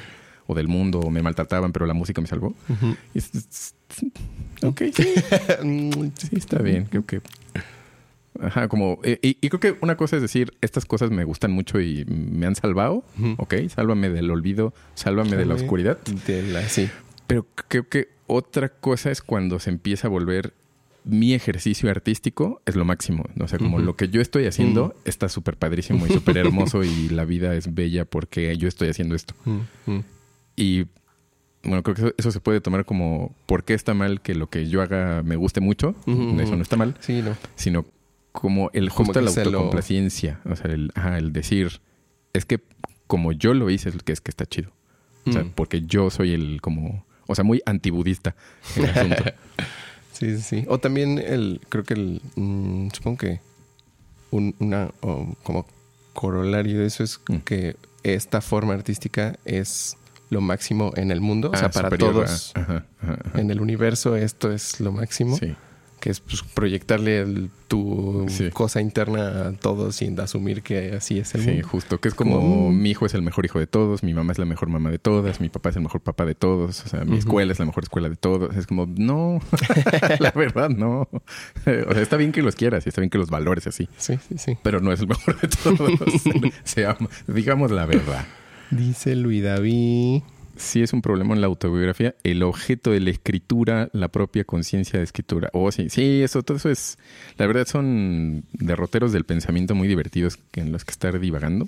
o 0.48 0.56
del 0.56 0.68
mundo, 0.68 1.00
o 1.00 1.10
me 1.10 1.22
maltrataban, 1.22 1.72
pero 1.72 1.86
la 1.86 1.94
música 1.94 2.22
me 2.22 2.28
salvó. 2.28 2.54
Y 3.14 3.18
es- 3.18 3.34
es- 3.36 3.76
ok, 4.64 4.82
sí. 4.94 5.08
Sí, 6.18 6.30
está 6.36 6.62
bien, 6.62 6.86
creo 6.86 7.06
que. 7.06 7.22
Ajá, 8.42 8.68
como. 8.68 9.00
y, 9.04 9.38
y 9.40 9.50
creo 9.50 9.60
que 9.62 9.78
una 9.82 9.96
cosa 9.96 10.18
es 10.18 10.22
decir, 10.22 10.54
estas 10.62 10.86
cosas 10.86 11.10
me 11.10 11.24
gustan 11.24 11.52
mucho 11.52 11.80
y 11.80 12.04
me 12.06 12.46
han 12.46 12.56
salvado. 12.56 13.04
Ujú. 13.18 13.36
Ok, 13.38 13.54
sálvame 13.74 14.10
del 14.10 14.30
olvido, 14.30 14.74
sálvame 14.94 15.38
de 15.38 15.46
la 15.46 15.56
oscuridad. 15.56 16.00
De 16.28 16.42
la, 16.44 16.68
sí. 16.68 16.90
Pero 17.28 17.46
creo 17.70 17.88
que 17.88 18.10
otra 18.28 18.70
cosa 18.70 19.10
es 19.10 19.22
cuando 19.22 19.60
se 19.60 19.70
empieza 19.70 20.08
a 20.08 20.10
volver 20.10 20.54
mi 21.06 21.34
ejercicio 21.36 21.90
artístico 21.92 22.62
es 22.66 22.76
lo 22.76 22.84
máximo. 22.84 23.24
O 23.40 23.48
sea, 23.48 23.58
como 23.60 23.78
lo 23.80 23.96
que 23.96 24.10
yo 24.10 24.22
estoy 24.22 24.48
haciendo 24.48 24.96
está 25.06 25.30
súper 25.30 25.56
padrísimo 25.56 26.06
y 26.08 26.10
súper 26.10 26.38
hermoso 26.38 26.84
y 26.84 27.10
la 27.10 27.26
vida 27.26 27.54
es 27.56 27.74
bella 27.76 28.06
porque 28.06 28.58
yo 28.58 28.68
estoy 28.68 28.90
haciendo 28.90 29.14
esto. 29.16 29.34
Y 30.56 30.86
bueno, 31.64 31.84
creo 31.84 31.96
que 31.96 32.14
eso, 32.18 32.32
se 32.32 32.40
puede 32.40 32.62
tomar 32.62 32.86
como 32.86 33.36
por 33.46 33.64
qué 33.64 33.74
está 33.74 33.94
mal 33.94 34.22
que 34.22 34.36
lo 34.36 34.50
que 34.50 34.68
yo 34.68 34.82
haga 34.82 35.24
me 35.24 35.36
guste 35.36 35.62
mucho. 35.62 35.96
Eso 36.06 36.56
no 36.56 36.62
está 36.62 36.78
mal. 36.78 36.96
Sí, 37.00 37.22
no. 37.22 37.36
Sino 37.56 37.86
como 38.32 38.70
el 38.74 38.90
justo 38.90 39.20
la 39.22 39.30
autocomplacencia. 39.30 40.40
O 40.46 40.56
sea, 40.56 40.72
el, 40.72 40.92
el 41.18 41.34
decir, 41.34 41.82
es 42.34 42.46
que 42.46 42.62
como 43.08 43.32
yo 43.32 43.54
lo 43.54 43.70
hice, 43.70 43.90
es 43.90 43.96
que 44.04 44.12
es 44.14 44.22
que 44.22 44.32
está 44.32 44.46
chido. 44.46 44.72
O 45.28 45.32
sea, 45.32 45.44
porque 45.56 45.82
yo 45.82 46.12
soy 46.12 46.34
el 46.34 46.62
como, 46.62 47.04
o 47.26 47.34
sea, 47.34 47.44
muy 47.44 47.62
antibudista 47.66 48.36
en 48.76 48.86
el 48.86 48.90
asunto. 48.92 49.24
Sí, 50.16 50.38
sí. 50.40 50.64
O 50.70 50.78
también 50.78 51.20
el, 51.20 51.60
creo 51.68 51.84
que 51.84 51.94
el, 51.94 52.22
mm, 52.38 52.88
supongo 52.94 53.18
que 53.18 53.42
un, 54.32 54.56
una, 54.60 54.90
como 55.44 55.68
corolario 56.14 56.80
de 56.80 56.86
eso 56.86 57.04
es 57.04 57.20
mm. 57.28 57.36
que 57.40 57.76
esta 58.04 58.40
forma 58.40 58.74
artística 58.76 59.38
es 59.44 59.98
lo 60.30 60.42
máximo 60.42 60.92
en 60.96 61.12
el 61.12 61.22
mundo, 61.22 61.52
o 61.54 61.58
sea, 61.58 61.68
ah, 61.68 61.72
para 61.72 61.90
todos. 61.90 62.54
En 63.36 63.52
el 63.52 63.62
universo 63.62 64.16
esto 64.16 64.52
es 64.52 64.80
lo 64.80 64.92
máximo. 64.92 65.38
Sí 65.38 65.56
que 66.06 66.12
es 66.12 66.20
pues, 66.20 66.44
proyectarle 66.44 67.50
tu 67.68 68.28
cosa 68.54 68.80
interna 68.80 69.48
a 69.48 69.52
todos 69.54 69.96
sin 69.96 70.20
asumir 70.20 70.62
que 70.62 70.94
así 70.94 71.18
es 71.18 71.34
el 71.34 71.42
mundo. 71.42 71.56
Sí, 71.56 71.62
justo, 71.64 72.00
que 72.00 72.10
es 72.10 72.14
como, 72.14 72.72
mi 72.72 72.92
hijo 72.92 73.08
es 73.08 73.16
el 73.16 73.24
mejor 73.24 73.44
hijo 73.46 73.58
de 73.58 73.66
todos, 73.66 74.04
mi 74.04 74.14
mamá 74.14 74.32
es 74.32 74.38
la 74.38 74.46
mejor 74.46 74.70
mamá 74.70 74.92
de 74.92 75.00
todas, 75.00 75.42
mi 75.42 75.50
papá 75.50 75.70
es 75.70 75.78
el 75.78 75.82
mejor 75.82 76.02
papá 76.02 76.26
de 76.26 76.36
todos, 76.36 76.86
o 76.86 76.90
sea, 76.90 77.06
mi 77.06 77.18
escuela 77.18 77.52
es 77.52 77.58
la 77.58 77.66
mejor 77.66 77.86
escuela 77.86 78.08
de 78.08 78.18
todos. 78.18 78.56
Es 78.56 78.68
como, 78.68 78.86
no, 78.86 79.40
la 80.20 80.30
verdad, 80.30 80.70
no. 80.70 81.10
o 81.10 81.22
sea, 81.66 82.02
está 82.04 82.18
bien 82.18 82.32
que 82.32 82.44
los 82.44 82.56
quieras 82.56 82.86
y 82.86 82.90
está 82.90 83.02
bien 83.02 83.10
que 83.10 83.18
los 83.18 83.32
valores 83.32 83.66
así. 83.66 83.90
Sí, 83.98 84.20
sí, 84.30 84.38
sí. 84.38 84.58
Pero 84.62 84.82
no 84.82 84.92
es 84.92 85.00
el 85.00 85.08
mejor 85.08 85.42
de 85.42 85.48
todos. 85.48 87.00
digamos 87.28 87.72
la 87.72 87.88
verdad. 87.88 88.26
Dice 88.72 89.16
Luis 89.16 89.44
David 89.44 90.22
sí 90.58 90.82
es 90.82 90.94
un 90.94 91.02
problema 91.02 91.34
en 91.34 91.42
la 91.42 91.48
autobiografía, 91.48 92.16
el 92.24 92.44
objeto 92.44 92.92
de 92.92 93.00
la 93.00 93.10
escritura, 93.10 93.90
la 93.94 94.08
propia 94.10 94.44
conciencia 94.44 95.00
de 95.00 95.06
escritura. 95.06 95.50
Oh, 95.54 95.72
sí, 95.72 95.90
sí, 95.90 96.22
eso, 96.22 96.44
todo 96.44 96.58
eso 96.58 96.70
es, 96.70 96.98
la 97.38 97.48
verdad 97.48 97.68
son 97.68 98.46
derroteros 98.54 99.12
del 99.12 99.26
pensamiento 99.26 99.76
muy 99.76 99.88
divertidos 99.88 100.40
en 100.54 100.72
los 100.72 100.86
que 100.86 100.92
estar 100.92 101.20
divagando. 101.20 101.68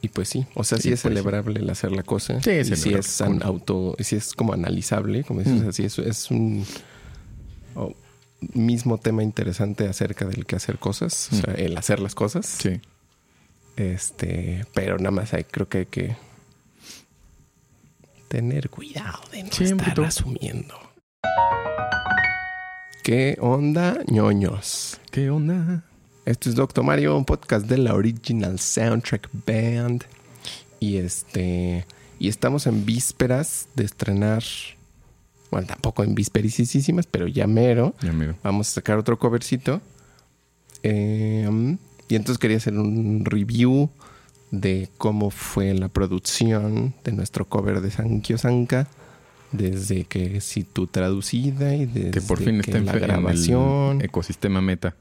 Y 0.00 0.08
pues 0.08 0.28
sí, 0.28 0.46
o 0.54 0.64
sea, 0.64 0.78
sí, 0.78 0.88
es 0.88 1.02
pues 1.02 1.14
celebrable 1.14 1.60
el 1.60 1.70
hacer 1.70 1.92
la 1.92 2.02
cosa. 2.02 2.40
Sí, 2.42 2.50
es 2.50 2.70
y 2.70 2.76
si 2.76 2.92
es 2.92 3.20
auto, 3.20 3.94
si 4.00 4.16
es 4.16 4.34
como 4.34 4.52
analizable, 4.52 5.22
como 5.22 5.40
dices, 5.40 5.62
mm. 5.62 5.68
así 5.68 5.84
es, 5.84 5.98
es 6.00 6.30
un 6.30 6.64
mismo 8.54 8.98
tema 8.98 9.22
interesante 9.22 9.86
acerca 9.86 10.24
del 10.24 10.44
que 10.44 10.56
hacer 10.56 10.78
cosas, 10.78 11.28
o 11.30 11.36
mm. 11.36 11.40
sea, 11.40 11.54
el 11.54 11.76
hacer 11.76 12.00
las 12.00 12.16
cosas. 12.16 12.46
Sí. 12.46 12.80
Este, 13.76 14.66
pero 14.74 14.98
nada 14.98 15.12
más 15.12 15.32
hay, 15.34 15.44
creo 15.44 15.68
que 15.68 15.78
hay 15.78 15.86
que 15.86 16.16
tener 18.32 18.70
cuidado 18.70 19.20
de 19.30 19.42
no 19.42 19.50
estar 19.50 20.00
asumiendo. 20.06 20.74
¿Qué 23.02 23.36
onda, 23.38 23.98
ñoños? 24.06 24.98
¿Qué 25.10 25.28
onda? 25.28 25.84
Esto 26.24 26.48
es 26.48 26.54
Doctor 26.54 26.82
Mario, 26.82 27.14
un 27.14 27.26
podcast 27.26 27.66
de 27.66 27.76
la 27.76 27.92
Original 27.92 28.58
Soundtrack 28.58 29.28
Band. 29.46 30.04
Y 30.80 30.96
este. 30.96 31.84
Y 32.18 32.28
estamos 32.28 32.66
en 32.66 32.86
vísperas 32.86 33.68
de 33.74 33.84
estrenar. 33.84 34.42
Bueno, 35.50 35.66
tampoco 35.66 36.02
en 36.02 36.14
vísperisísimas, 36.14 37.06
pero 37.06 37.26
ya 37.26 37.46
mero. 37.46 37.94
Ya 38.00 38.14
mero. 38.14 38.34
Vamos 38.42 38.70
a 38.70 38.72
sacar 38.72 38.96
otro 38.96 39.18
covercito. 39.18 39.82
Em, 40.82 41.76
y 42.08 42.14
entonces 42.14 42.38
quería 42.38 42.56
hacer 42.56 42.78
un 42.78 43.26
review 43.26 43.90
de 44.52 44.90
cómo 44.98 45.30
fue 45.30 45.72
la 45.72 45.88
producción 45.88 46.94
de 47.04 47.12
nuestro 47.12 47.46
cover 47.46 47.80
de 47.80 47.90
Sankyo 47.90 48.36
Sanka 48.36 48.86
desde 49.50 50.04
que 50.04 50.40
si 50.42 50.62
tu 50.62 50.86
traducida 50.86 51.74
y 51.74 51.86
desde 51.86 52.10
que 52.10 52.20
por 52.20 52.38
fin 52.38 52.60
está 52.60 52.76
en 52.76 52.86
la 52.86 52.92
grabación 52.92 54.00
el 54.00 54.06
ecosistema 54.06 54.60
meta 54.60 54.94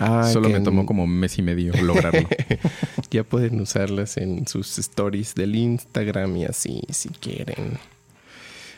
ah, 0.00 0.28
solo 0.32 0.48
me 0.48 0.60
tomó 0.60 0.86
como 0.86 1.04
un 1.04 1.10
mes 1.10 1.38
y 1.38 1.42
medio 1.42 1.72
lograrlo 1.82 2.28
ya 3.12 3.22
pueden 3.22 3.60
usarlas 3.60 4.16
en 4.16 4.46
sus 4.48 4.76
stories 4.78 5.36
del 5.36 5.54
Instagram 5.54 6.36
y 6.36 6.44
así 6.44 6.82
si 6.90 7.08
quieren 7.10 7.78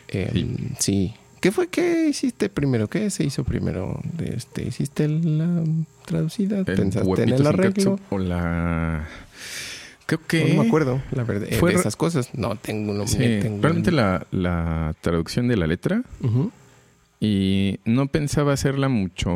em, 0.09 0.75
sí. 0.79 1.15
¿Qué 1.41 1.51
fue 1.51 1.67
que 1.67 2.09
hiciste 2.09 2.49
primero? 2.49 2.87
¿Qué 2.87 3.11
se 3.11 3.25
hizo 3.25 3.43
primero? 3.43 4.01
Este, 4.25 4.63
¿Hiciste 4.63 5.09
la 5.09 5.65
traducida? 6.05 6.63
¿Pensaste 6.63 7.23
en 7.25 7.31
el 7.31 7.45
arreglo? 7.45 7.99
O 8.11 8.19
la 8.19 9.09
Creo 10.13 10.27
que. 10.27 10.55
No 10.55 10.63
me 10.63 10.69
acuerdo, 10.69 11.01
la 11.11 11.25
verdad. 11.25 11.49
Fue 11.59 11.73
de 11.73 11.79
esas 11.79 11.97
cosas. 11.97 12.35
No 12.35 12.57
tengo. 12.57 12.93
No 12.93 13.05
realmente 13.63 13.91
la, 13.91 14.27
la, 14.31 14.95
traducción 15.01 15.49
de 15.49 15.57
la 15.57 15.67
letra. 15.67 16.03
Y 17.19 17.79
no 17.87 18.09
pensaba 18.09 18.53
hacerla 18.53 18.89
mucho, 18.89 19.31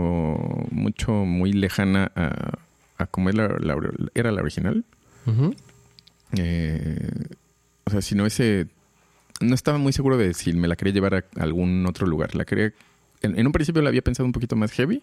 mucho, 0.70 1.12
muy 1.12 1.52
lejana 1.52 2.10
a, 2.14 2.58
a 2.98 3.06
como 3.06 3.30
era 3.30 3.56
la, 3.58 3.76
era 4.14 4.32
la 4.32 4.42
original. 4.42 4.84
eh, 6.36 7.08
o 7.84 7.90
sea, 7.90 8.02
si 8.02 8.14
no 8.14 8.26
ese. 8.26 8.66
No 9.40 9.54
estaba 9.54 9.78
muy 9.78 9.94
seguro 9.94 10.18
de 10.18 10.34
si 10.34 10.52
me 10.52 10.68
la 10.68 10.76
quería 10.76 10.92
llevar 10.92 11.14
a 11.14 11.24
algún 11.42 11.86
otro 11.86 12.06
lugar. 12.06 12.34
La 12.34 12.44
quería. 12.44 12.74
En, 13.22 13.46
un 13.46 13.52
principio 13.52 13.80
la 13.80 13.88
había 13.88 14.02
pensado 14.02 14.26
un 14.26 14.32
poquito 14.32 14.56
más 14.56 14.72
heavy. 14.72 15.02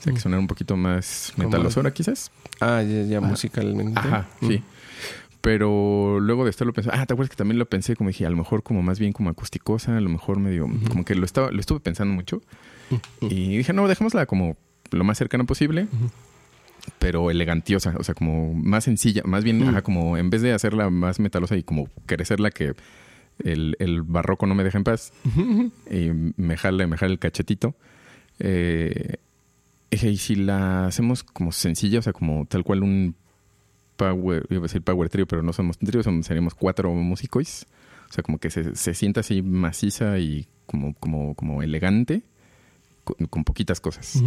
O 0.00 0.02
sea, 0.02 0.12
que 0.12 0.18
sonara 0.18 0.40
un 0.40 0.48
poquito 0.48 0.76
más 0.76 1.34
metalosora, 1.36 1.92
quizás. 1.92 2.32
Ah, 2.58 2.82
ya, 2.82 3.02
ya 3.02 3.20
musicalmente. 3.20 4.00
Ajá, 4.00 4.26
sí. 4.40 4.60
Pero 5.48 6.20
luego 6.20 6.44
de 6.44 6.50
estarlo 6.50 6.74
pensando, 6.74 7.00
ah, 7.00 7.06
¿te 7.06 7.14
acuerdas 7.14 7.30
que 7.30 7.36
también 7.36 7.58
lo 7.58 7.64
pensé? 7.64 7.96
Como 7.96 8.10
dije, 8.10 8.26
a 8.26 8.28
lo 8.28 8.36
mejor 8.36 8.62
como 8.62 8.82
más 8.82 8.98
bien 8.98 9.14
como 9.14 9.30
acusticosa, 9.30 9.96
a 9.96 10.00
lo 10.02 10.10
mejor 10.10 10.38
medio, 10.38 10.68
como 10.90 11.06
que 11.06 11.14
lo 11.14 11.24
estaba, 11.24 11.50
lo 11.50 11.58
estuve 11.58 11.80
pensando 11.80 12.12
mucho. 12.12 12.42
Y 13.22 13.56
dije, 13.56 13.72
no, 13.72 13.88
dejémosla 13.88 14.26
como 14.26 14.58
lo 14.90 15.04
más 15.04 15.16
cercano 15.16 15.46
posible, 15.46 15.88
pero 16.98 17.30
elegantiosa, 17.30 17.94
o 17.98 18.04
sea, 18.04 18.14
como 18.14 18.52
más 18.52 18.84
sencilla, 18.84 19.22
más 19.24 19.42
bien, 19.42 19.74
como 19.80 20.18
en 20.18 20.28
vez 20.28 20.42
de 20.42 20.52
hacerla 20.52 20.90
más 20.90 21.18
metalosa 21.18 21.56
y 21.56 21.62
como 21.62 21.88
crecerla 22.04 22.50
que 22.50 22.74
el, 23.42 23.74
el 23.78 24.02
barroco 24.02 24.46
no 24.46 24.54
me 24.54 24.64
deja 24.64 24.76
en 24.76 24.84
paz, 24.84 25.14
y 25.90 26.10
me 26.36 26.58
jale, 26.58 26.86
me 26.86 26.98
jale 26.98 27.12
el 27.14 27.18
cachetito. 27.18 27.74
Eh, 28.38 29.14
y 29.90 30.16
si 30.18 30.34
la 30.34 30.88
hacemos 30.88 31.24
como 31.24 31.52
sencilla, 31.52 32.00
o 32.00 32.02
sea, 32.02 32.12
como 32.12 32.44
tal 32.44 32.64
cual 32.64 32.82
un 32.82 33.14
power, 33.98 34.46
iba 34.48 34.60
a 34.60 34.62
decir 34.62 34.80
power 34.80 35.10
trio, 35.10 35.26
pero 35.26 35.42
no 35.42 35.52
somos 35.52 35.76
un 35.82 35.86
trio, 35.86 36.02
somos, 36.02 36.24
seríamos 36.24 36.54
cuatro 36.54 36.90
músicos. 36.94 37.66
O 38.08 38.12
sea, 38.12 38.24
como 38.24 38.38
que 38.38 38.48
se, 38.48 38.74
se 38.74 38.94
sienta 38.94 39.20
así 39.20 39.42
maciza 39.42 40.18
y 40.18 40.46
como, 40.64 40.94
como, 40.94 41.34
como 41.34 41.62
elegante, 41.62 42.22
con, 43.04 43.44
poquitas 43.44 43.80
cosas. 43.80 44.22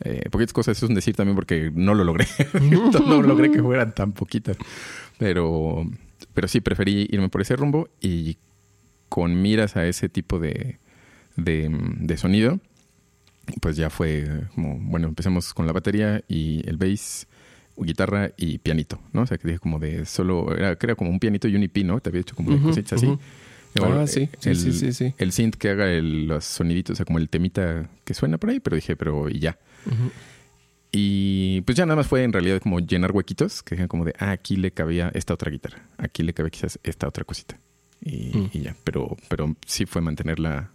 Eh, 0.00 0.28
poquitas 0.30 0.52
cosas, 0.52 0.76
eso 0.76 0.86
es 0.86 0.88
un 0.88 0.94
decir 0.96 1.14
también 1.14 1.36
porque 1.36 1.70
no 1.72 1.94
lo 1.94 2.02
logré. 2.02 2.26
no 3.06 3.22
logré 3.22 3.52
que 3.52 3.62
fueran 3.62 3.94
tan 3.94 4.12
poquitas. 4.12 4.56
Pero, 5.18 5.88
pero 6.34 6.48
sí, 6.48 6.60
preferí 6.60 7.06
irme 7.10 7.28
por 7.28 7.42
ese 7.42 7.54
rumbo 7.54 7.88
y 8.00 8.38
con 9.08 9.40
miras 9.40 9.76
a 9.76 9.86
ese 9.86 10.08
tipo 10.08 10.40
de, 10.40 10.78
de, 11.36 11.68
de 11.98 12.16
sonido, 12.16 12.58
pues 13.60 13.76
ya 13.76 13.90
fue 13.90 14.46
como, 14.54 14.78
bueno, 14.80 15.08
empezamos 15.08 15.52
con 15.54 15.66
la 15.66 15.72
batería 15.72 16.22
y 16.28 16.68
el 16.68 16.76
bass 16.76 17.26
guitarra 17.84 18.30
y 18.36 18.58
pianito, 18.58 19.00
¿no? 19.12 19.22
O 19.22 19.26
sea, 19.26 19.38
que 19.38 19.48
dije 19.48 19.58
como 19.58 19.78
de 19.78 20.06
solo, 20.06 20.54
era, 20.56 20.76
era 20.80 20.94
como 20.94 21.10
un 21.10 21.18
pianito 21.18 21.48
y 21.48 21.56
un 21.56 21.62
IP, 21.62 21.78
¿no? 21.84 22.00
Te 22.00 22.10
había 22.10 22.20
hecho 22.20 22.36
como 22.36 22.60
cositas 22.62 22.94
así. 22.94 23.18
Ah, 23.80 24.06
sí, 24.06 24.28
sí, 24.40 24.48
el, 24.48 24.56
sí, 24.56 24.92
sí, 24.92 25.14
El 25.16 25.32
synth 25.32 25.54
que 25.54 25.70
haga 25.70 25.86
los 25.86 26.44
soniditos, 26.44 26.94
o 26.94 26.96
sea, 26.96 27.04
como 27.04 27.18
el 27.18 27.28
temita 27.28 27.88
que 28.04 28.14
suena 28.14 28.38
por 28.38 28.50
ahí, 28.50 28.60
pero 28.60 28.74
dije, 28.76 28.96
pero 28.96 29.28
y 29.28 29.38
ya. 29.38 29.58
Y 30.92 31.60
pues 31.62 31.76
ya 31.76 31.86
nada 31.86 31.96
más 31.96 32.08
fue 32.08 32.24
en 32.24 32.32
realidad 32.32 32.60
como 32.60 32.80
llenar 32.80 33.12
huequitos, 33.12 33.62
que 33.62 33.76
dijeron 33.76 33.88
como 33.88 34.04
de, 34.04 34.14
ah, 34.18 34.32
aquí 34.32 34.56
le 34.56 34.72
cabía 34.72 35.10
esta 35.14 35.34
otra 35.34 35.50
guitarra, 35.50 35.86
aquí 35.98 36.24
le 36.24 36.34
cabía 36.34 36.50
quizás 36.50 36.80
esta 36.82 37.06
otra 37.06 37.24
cosita. 37.24 37.60
Y, 38.02 38.36
mm. 38.36 38.50
y 38.54 38.60
ya, 38.62 38.76
pero, 38.82 39.16
pero 39.28 39.54
sí 39.66 39.86
fue 39.86 40.02
mantenerla 40.02 40.72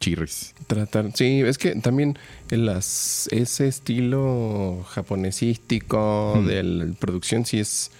chirris. 0.00 0.54
Tratar, 0.66 1.12
sí, 1.14 1.42
es 1.42 1.58
que 1.58 1.76
también 1.76 2.18
las, 2.48 3.28
ese 3.30 3.68
estilo 3.68 4.84
japonesístico 4.88 6.42
de 6.46 6.62
la 6.62 6.92
producción 6.94 7.44
sí 7.44 7.60
es 7.60 7.90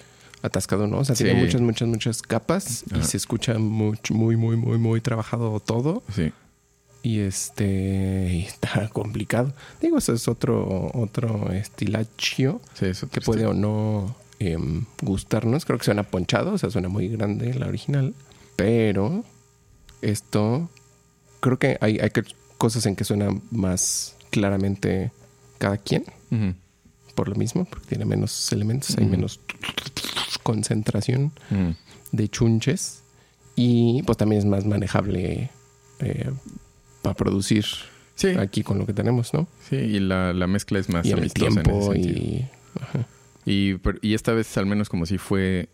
atascado, 0.43 0.87
¿no? 0.87 0.99
O 0.99 1.05
sea, 1.05 1.15
tiene 1.15 1.35
muchas, 1.35 1.61
muchas, 1.61 1.89
muchas 1.89 2.23
capas 2.23 2.85
y 2.99 3.03
se 3.03 3.17
escucha 3.17 3.59
muy, 3.59 3.99
muy, 4.11 4.37
muy, 4.37 4.57
muy, 4.57 4.79
muy 4.79 5.01
trabajado 5.01 5.61
todo. 5.61 6.03
Sí. 6.15 6.33
Y 7.03 7.21
este 7.21 8.41
está 8.41 8.89
complicado. 8.93 9.55
Digo, 9.81 9.99
eso 9.99 10.13
es 10.13 10.29
otro, 10.29 10.91
otro 10.95 11.53
estilacho 11.53 12.61
que 12.79 13.21
puede 13.21 13.47
o 13.47 13.55
no 13.55 14.17
em, 14.39 14.85
gustarnos. 15.03 15.65
Creo 15.65 15.79
que 15.79 15.85
suena 15.85 16.03
ponchado, 16.03 16.55
o 16.55 16.59
sea, 16.59 16.71
suena 16.71 16.89
muy 16.89 17.09
grande 17.09 17.55
la 17.55 17.67
original. 17.67 18.15
Pero 18.57 19.25
esto 20.03 20.69
creo 21.41 21.59
que 21.59 21.79
hay, 21.81 21.99
hay 21.99 22.11
cosas 22.59 22.87
en 22.87 22.97
que 22.97 23.05
suena 23.05 23.31
más 23.51 24.17
claramente 24.31 25.13
cada 25.59 25.77
quien, 25.79 26.05
por 27.15 27.29
lo 27.29 27.35
mismo, 27.35 27.65
porque 27.65 27.87
tiene 27.89 28.05
menos 28.05 28.53
elementos, 28.53 28.97
hay 28.99 29.07
menos 29.07 29.41
concentración 30.43 31.33
de 32.13 32.29
chunches 32.29 33.03
y 33.57 34.03
pues 34.05 34.17
también 34.19 34.41
es 34.41 34.47
más 34.47 34.65
manejable 34.65 35.51
eh, 36.01 36.31
para 37.03 37.15
producir 37.15 37.65
Sí, 38.15 38.29
aquí 38.39 38.63
con 38.63 38.79
lo 38.79 38.85
que 38.85 38.93
tenemos, 38.93 39.33
¿no? 39.33 39.49
sí, 39.69 39.77
y 39.77 39.99
la, 39.99 40.35
la 40.35 40.47
mezcla 40.47 40.79
es 40.79 40.91
más 40.91 41.07
y 41.07 41.13
en 41.13 41.19
el 41.19 41.21
amistosa 41.23 41.47
en 41.47 41.53
tiempo 41.63 41.93
ese 41.95 42.03
sentido. 42.03 42.19
y... 42.19 42.49
ajá. 42.81 43.07
Y, 43.47 43.77
y 44.03 44.13
esta 44.15 44.33
vez 44.35 44.59
al 44.59 44.67
menos 44.67 44.91
como 44.91 45.07
si 45.07 45.17
fue 45.17 45.71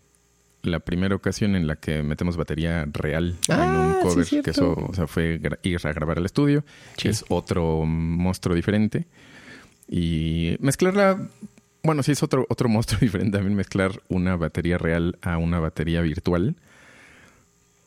la 0.63 0.79
primera 0.79 1.15
ocasión 1.15 1.55
en 1.55 1.67
la 1.67 1.75
que 1.77 2.03
metemos 2.03 2.35
batería 2.37 2.85
real 2.91 3.35
Ah, 3.49 3.63
en 3.63 4.07
un 4.07 4.13
sí, 4.25 4.31
cover, 4.31 4.43
que 4.43 4.49
eso 4.51 4.73
o 4.73 4.93
sea, 4.93 5.07
fue 5.07 5.39
ir 5.63 5.77
a 5.87 5.93
grabar 5.93 6.17
al 6.17 6.25
estudio, 6.25 6.63
Sí. 6.97 7.03
que 7.03 7.09
es 7.09 7.25
otro 7.29 7.85
monstruo 7.85 8.55
diferente. 8.55 9.05
Y 9.87 10.57
mezclarla, 10.59 11.29
bueno, 11.83 12.03
sí 12.03 12.11
es 12.11 12.23
otro, 12.23 12.45
otro 12.49 12.67
monstruo 12.69 12.99
diferente 12.99 13.37
también 13.37 13.55
mezclar 13.55 14.01
una 14.09 14.35
batería 14.35 14.77
real 14.77 15.17
a 15.21 15.37
una 15.37 15.59
batería 15.59 16.01
virtual. 16.01 16.55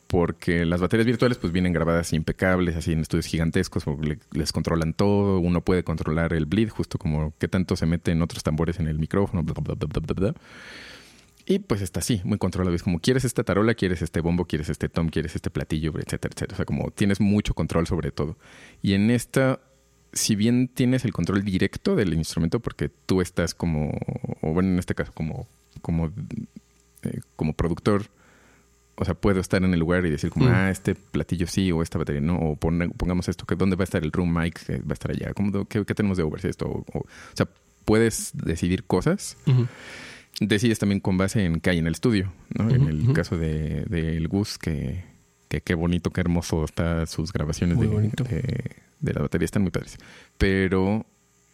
Porque 0.07 0.65
las 0.65 0.81
baterías 0.81 1.05
virtuales 1.05 1.37
pues 1.37 1.53
vienen 1.53 1.71
grabadas 1.71 2.11
impecables, 2.11 2.75
así 2.75 2.91
en 2.91 2.99
estudios 2.99 3.27
gigantescos, 3.27 3.85
les 4.33 4.51
controlan 4.51 4.93
todo, 4.93 5.39
uno 5.39 5.61
puede 5.61 5.85
controlar 5.85 6.33
el 6.33 6.45
bleed, 6.47 6.67
justo 6.67 6.97
como 6.97 7.33
qué 7.39 7.47
tanto 7.47 7.77
se 7.77 7.85
mete 7.85 8.11
en 8.11 8.21
otros 8.21 8.43
tambores 8.43 8.79
en 8.81 8.87
el 8.89 8.99
micrófono, 8.99 9.41
bla, 9.41 9.53
bla, 9.53 9.75
bla, 9.75 9.87
bla, 9.87 10.01
bla, 10.01 10.13
bla. 10.31 10.33
Y 11.45 11.59
pues 11.59 11.81
está 11.81 11.99
así, 12.01 12.21
muy 12.23 12.37
controlado. 12.37 12.75
Es 12.75 12.83
como 12.83 12.99
quieres 12.99 13.25
esta 13.25 13.43
tarola, 13.43 13.73
quieres 13.73 14.01
este 14.01 14.21
bombo, 14.21 14.45
quieres 14.45 14.69
este 14.69 14.89
tom, 14.89 15.09
quieres 15.09 15.35
este 15.35 15.49
platillo, 15.49 15.91
etcétera, 15.97 16.31
etcétera. 16.35 16.53
O 16.53 16.57
sea, 16.57 16.65
como 16.65 16.91
tienes 16.91 17.19
mucho 17.19 17.53
control 17.53 17.87
sobre 17.87 18.11
todo. 18.11 18.37
Y 18.81 18.93
en 18.93 19.09
esta, 19.09 19.59
si 20.13 20.35
bien 20.35 20.67
tienes 20.67 21.03
el 21.05 21.13
control 21.13 21.43
directo 21.43 21.95
del 21.95 22.13
instrumento, 22.13 22.59
porque 22.59 22.89
tú 22.89 23.21
estás 23.21 23.55
como, 23.55 23.91
o 24.41 24.53
bueno, 24.53 24.69
en 24.69 24.79
este 24.79 24.93
caso, 24.95 25.11
como, 25.13 25.47
como, 25.81 26.11
eh, 27.03 27.19
como 27.35 27.53
productor, 27.53 28.05
o 28.95 29.05
sea, 29.05 29.15
puedo 29.15 29.39
estar 29.39 29.63
en 29.63 29.73
el 29.73 29.79
lugar 29.79 30.05
y 30.05 30.11
decir 30.11 30.29
como, 30.29 30.45
Mm. 30.45 30.53
ah, 30.53 30.69
este 30.69 30.93
platillo 30.93 31.47
sí, 31.47 31.71
o 31.71 31.81
esta 31.81 31.97
batería 31.97 32.21
no, 32.21 32.37
o 32.37 32.55
pon- 32.55 32.93
pongamos 32.97 33.27
esto, 33.29 33.45
que 33.47 33.55
¿dónde 33.55 33.75
va 33.75 33.81
a 33.83 33.85
estar 33.85 34.03
el 34.03 34.11
room 34.11 34.31
mic? 34.37 34.59
Va 34.69 34.91
a 34.91 34.93
estar 34.93 35.09
allá. 35.11 35.33
¿Cómo, 35.33 35.65
qué, 35.65 35.83
qué 35.85 35.95
tenemos 35.95 36.17
de 36.17 36.23
overs 36.23 36.45
esto? 36.45 36.67
O, 36.67 36.85
o- 36.93 36.99
o 36.99 37.05
sea, 37.33 37.47
puedes 37.83 38.31
decidir 38.35 38.83
cosas. 38.83 39.37
Decides 40.41 40.79
también 40.79 40.99
con 40.99 41.17
base 41.17 41.45
en 41.45 41.61
qué 41.61 41.69
hay 41.69 41.77
en 41.77 41.87
el 41.87 41.93
estudio, 41.93 42.33
¿no? 42.57 42.69
en 42.69 42.87
el 42.87 43.13
caso 43.13 43.37
de, 43.37 43.85
del 43.85 44.27
Gus, 44.27 44.57
que, 44.57 45.05
que 45.47 45.61
qué 45.61 45.73
bonito, 45.75 46.09
qué 46.09 46.19
hermoso 46.21 46.65
está 46.65 47.05
sus 47.05 47.31
grabaciones 47.31 47.79
de, 47.79 47.87
bonito. 47.87 48.23
de, 48.25 48.71
de 48.99 49.13
la 49.13 49.21
batería, 49.21 49.45
están 49.45 49.61
muy 49.61 49.71
padres. 49.71 49.97
Pero 50.37 51.05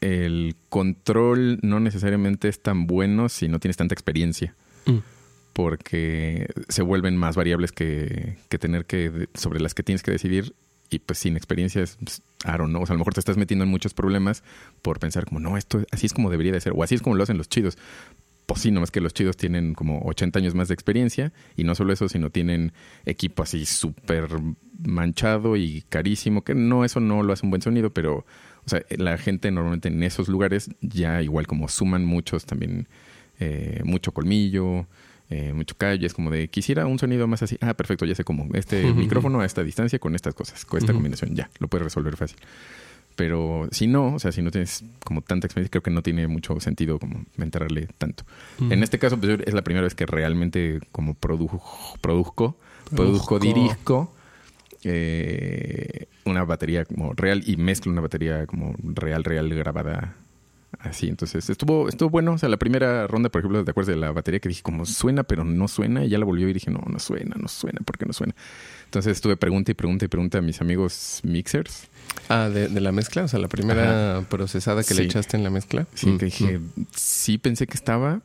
el 0.02 0.56
control 0.70 1.60
no 1.62 1.80
necesariamente 1.80 2.48
es 2.48 2.62
tan 2.62 2.88
bueno 2.88 3.30
si 3.30 3.48
no 3.48 3.60
tienes 3.60 3.78
tanta 3.78 3.94
experiencia, 3.94 4.56
Mm. 4.86 5.00
porque 5.54 6.48
se 6.70 6.82
vuelven 6.82 7.18
más 7.18 7.36
variables 7.36 7.72
que, 7.72 8.38
que 8.48 8.58
tener 8.58 8.86
que, 8.86 9.28
sobre 9.34 9.60
las 9.60 9.74
que 9.74 9.84
tienes 9.84 10.04
que 10.04 10.12
decidir. 10.12 10.54
Y 10.90 11.00
pues 11.00 11.20
sin 11.20 11.36
experiencia 11.36 11.82
es, 11.84 11.98
I 12.46 12.58
don't 12.58 12.70
know. 12.70 12.82
O 12.84 12.86
sea, 12.86 12.94
a 12.94 12.96
lo 12.96 13.00
mejor 13.00 13.14
te 13.14 13.20
estás 13.20 13.36
metiendo 13.36 13.66
en 13.66 13.70
muchos 13.70 13.94
problemas 13.94 14.44
por 14.82 15.00
pensar 15.00 15.26
como, 15.26 15.42
no, 15.42 15.58
esto 15.58 15.84
así 15.92 16.06
es 16.06 16.14
como 16.14 16.30
debería 16.30 16.54
de 16.54 16.62
ser, 16.62 16.72
o 16.74 16.84
así 16.84 16.96
es 16.96 17.02
como 17.02 17.18
lo 17.18 17.24
hacen 17.24 17.38
los 17.38 17.50
chidos. 17.50 17.78
Pues 18.48 18.62
sí, 18.62 18.72
nomás 18.72 18.92
que 18.92 19.02
los 19.02 19.14
chidos 19.14 19.36
tienen 19.36 19.74
como 19.74 20.00
80 20.06 20.40
años 20.40 20.56
más 20.56 20.70
de 20.70 20.74
experiencia 20.74 21.34
y 21.58 21.66
no 21.66 21.76
solo 21.76 21.92
eso, 21.92 22.08
sino 22.08 22.30
tienen 22.30 22.72
equipo 23.06 23.44
así 23.44 23.66
súper 23.66 24.30
manchado 24.80 25.58
y 25.58 25.84
carísimo, 25.90 26.46
que 26.46 26.56
no, 26.56 26.86
eso 26.86 27.02
no 27.02 27.24
lo 27.24 27.34
hace 27.34 27.46
un 27.46 27.50
buen 27.50 27.62
sonido, 27.62 27.90
pero, 27.90 28.26
o 28.66 28.70
sea, 28.70 28.82
la 28.92 29.18
gente 29.18 29.52
normalmente 29.52 29.90
en 29.90 30.02
esos 30.02 30.30
lugares 30.30 30.70
ya 30.80 31.22
igual 31.22 31.46
como 31.46 31.68
suman 31.68 32.06
muchos 32.06 32.46
también, 32.46 32.88
eh, 33.38 33.82
mucho 33.84 34.14
colmillo, 34.14 34.88
eh, 35.30 35.52
mucho 35.52 35.76
callo, 35.76 36.08
es 36.08 36.14
como 36.14 36.32
de, 36.32 36.48
quisiera 36.48 36.86
un 36.86 37.00
sonido 37.00 37.28
más 37.28 37.44
así, 37.44 37.58
ah, 37.60 37.74
perfecto, 37.74 38.06
ya 38.06 38.16
sé 38.16 38.24
cómo, 38.24 38.48
este 38.54 38.94
micrófono 38.94 39.42
a 39.42 39.46
esta 39.46 39.62
distancia 39.62 40.00
con 40.00 40.16
estas 40.16 40.34
cosas, 40.34 40.64
con 40.64 40.80
esta 40.80 40.94
combinación, 40.94 41.36
ya, 41.36 41.50
lo 41.60 41.68
puedes 41.68 41.84
resolver 41.84 42.16
fácil. 42.16 42.38
Pero 43.18 43.68
si 43.72 43.88
no, 43.88 44.14
o 44.14 44.20
sea, 44.20 44.32
si 44.32 44.42
no 44.42 44.52
tienes 44.52 44.86
como 45.04 45.22
tanta 45.22 45.48
experiencia, 45.48 45.72
creo 45.72 45.82
que 45.82 45.92
no 45.92 46.04
tiene 46.04 46.28
mucho 46.28 46.58
sentido 46.62 47.00
como 47.00 47.26
entrarle 47.38 47.90
tanto. 47.98 48.24
En 48.70 48.84
este 48.84 49.00
caso, 49.00 49.20
pues, 49.20 49.40
es 49.46 49.54
la 49.54 49.64
primera 49.64 49.84
vez 49.84 49.96
que 49.96 50.06
realmente 50.06 50.80
como 50.94 51.16
produjo, 51.16 51.98
produzco, 52.00 52.56
Produzco. 52.92 52.96
produzco, 52.96 53.40
dirijo 53.40 54.14
eh, 54.84 56.06
una 56.26 56.44
batería 56.46 56.86
como 56.86 57.14
real 57.14 57.44
y 57.46 57.58
mezclo 57.58 57.92
una 57.92 58.02
batería 58.02 58.46
como 58.46 58.76
real, 58.84 59.24
real 59.24 59.50
grabada 59.50 60.16
así. 60.80 61.08
Entonces 61.10 61.50
estuvo, 61.50 61.90
estuvo 61.90 62.10
bueno. 62.10 62.34
O 62.34 62.38
sea, 62.38 62.50
la 62.50 62.58
primera 62.58 63.08
ronda, 63.08 63.30
por 63.30 63.40
ejemplo, 63.42 63.66
¿te 63.66 63.72
acuerdas 63.72 63.96
de 63.96 64.00
la 64.00 64.12
batería 64.12 64.40
que 64.40 64.50
dije 64.50 64.62
como 64.62 64.86
suena, 64.86 65.24
pero 65.24 65.44
no 65.44 65.68
suena? 65.68 66.06
Y 66.06 66.10
ya 66.10 66.20
la 66.20 66.26
volvió 66.26 66.48
y 66.48 66.54
dije, 66.54 66.70
no, 66.72 66.82
no 66.88 67.00
suena, 67.00 67.36
no 67.40 67.48
suena, 67.48 67.80
¿por 67.84 67.98
qué 67.98 68.06
no 68.06 68.14
suena? 68.14 68.36
Entonces 68.86 69.14
estuve 69.14 69.36
pregunta 69.38 69.72
y 69.72 69.74
pregunta 69.74 70.06
y 70.06 70.08
pregunta 70.08 70.38
a 70.38 70.42
mis 70.42 70.62
amigos 70.62 71.22
mixers. 71.24 71.88
Ah, 72.30 72.50
de, 72.50 72.68
de 72.68 72.82
la 72.82 72.92
mezcla, 72.92 73.24
o 73.24 73.28
sea, 73.28 73.40
la 73.40 73.48
primera 73.48 74.24
procesada 74.30 74.84
que 74.84 74.94
le 74.94 75.04
echaste 75.04 75.38
en 75.38 75.44
la 75.44 75.50
mezcla. 75.50 75.88
Sí, 75.94 76.08
Mm, 76.10 76.18
que 76.18 76.26
dije, 76.26 76.60
sí 76.96 77.38
pensé 77.38 77.68
que 77.68 77.76
estaba, 77.76 78.22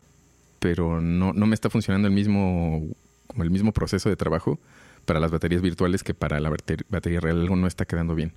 pero 0.59 1.01
no, 1.01 1.33
no 1.33 1.47
me 1.47 1.55
está 1.55 1.71
funcionando 1.71 2.09
el 2.09 2.15
mismo, 2.15 2.83
como 3.27 3.43
el 3.45 3.51
mismo 3.51 3.73
proceso 3.73 4.09
de 4.09 4.17
trabajo 4.17 4.59
para 5.05 5.19
las 5.21 5.31
baterías 5.31 5.63
virtuales 5.63 6.03
que 6.03 6.15
para 6.15 6.39
la 6.41 6.51
bater- 6.51 6.85
batería 6.89 7.21
real. 7.21 7.41
Algo 7.41 7.57
no 7.57 7.67
está 7.67 7.85
quedando 7.85 8.15
bien. 8.15 8.33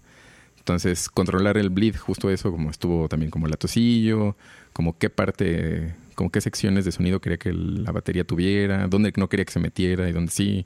Entonces, 0.58 1.10
controlar 1.10 1.58
el 1.58 1.70
bleed, 1.70 1.96
justo 1.96 2.30
eso, 2.32 2.52
como 2.52 2.72
estuvo 2.72 3.08
también 3.08 3.30
como 3.30 3.46
el 3.46 3.54
atosillo, 3.54 4.36
como 4.74 4.98
qué 4.98 5.12
parte, 5.12 5.94
como 6.16 6.32
qué 6.32 6.42
secciones 6.42 6.86
de 6.86 6.92
sonido 6.92 7.22
quería 7.22 7.38
que 7.38 7.54
la 7.54 7.92
batería 7.92 8.24
tuviera, 8.24 8.88
dónde 8.88 9.14
no 9.16 9.30
quería 9.30 9.46
que 9.46 9.52
se 9.54 9.60
metiera 9.60 10.10
y 10.10 10.12
dónde 10.12 10.32
sí. 10.32 10.66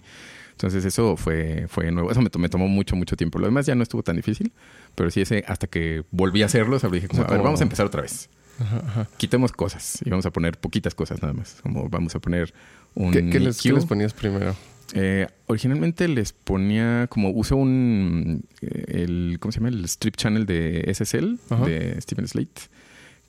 Entonces, 0.59 0.83
eso 0.83 1.15
fue, 1.15 1.67
fue 1.69 1.89
nuevo. 1.89 2.11
Eso 2.11 2.21
me, 2.21 2.29
me 2.37 2.49
tomó 2.49 2.67
mucho, 2.67 2.97
mucho 2.97 3.15
tiempo. 3.15 3.39
Lo 3.39 3.45
demás 3.45 3.65
ya 3.65 3.75
no 3.75 3.83
estuvo 3.83 4.03
tan 4.03 4.17
difícil, 4.17 4.51
pero 4.93 5.09
sí 5.09 5.21
ese, 5.21 5.45
hasta 5.47 5.67
que 5.67 6.03
volví 6.11 6.41
a 6.43 6.47
hacerlo, 6.47 6.75
o 6.75 6.79
sea, 6.79 6.89
dije, 6.89 7.07
como, 7.07 7.21
O 7.21 7.23
sea, 7.23 7.27
a 7.29 7.31
ver, 7.31 7.37
como- 7.37 7.45
vamos 7.45 7.61
a 7.61 7.63
empezar 7.63 7.85
otra 7.85 8.01
vez 8.01 8.29
Ajá, 8.59 8.83
ajá. 8.85 9.07
quitemos 9.15 9.53
cosas 9.53 9.99
y 10.03 10.09
vamos 10.09 10.25
a 10.25 10.31
poner 10.31 10.57
poquitas 10.57 10.93
cosas 10.95 11.21
nada 11.21 11.33
más. 11.33 11.61
Como 11.63 11.87
vamos 11.87 12.13
a 12.13 12.19
poner 12.19 12.53
un 12.93 13.11
¿Qué, 13.13 13.29
qué 13.29 13.39
les, 13.39 13.61
qué 13.61 13.69
EQ. 13.69 13.75
les 13.75 13.85
ponías 13.85 14.13
primero? 14.13 14.53
Eh, 14.95 15.27
originalmente 15.45 16.09
les 16.09 16.33
ponía 16.33 17.07
como 17.09 17.29
uso 17.29 17.55
un 17.55 18.43
eh, 18.61 18.83
el 19.03 19.37
¿cómo 19.39 19.51
se 19.53 19.59
llama? 19.59 19.69
el 19.69 19.85
strip 19.85 20.17
channel 20.17 20.45
de 20.45 20.91
SSL 20.93 21.37
Ajá. 21.51 21.63
de 21.65 22.01
Steven 22.01 22.27
Slate 22.27 22.61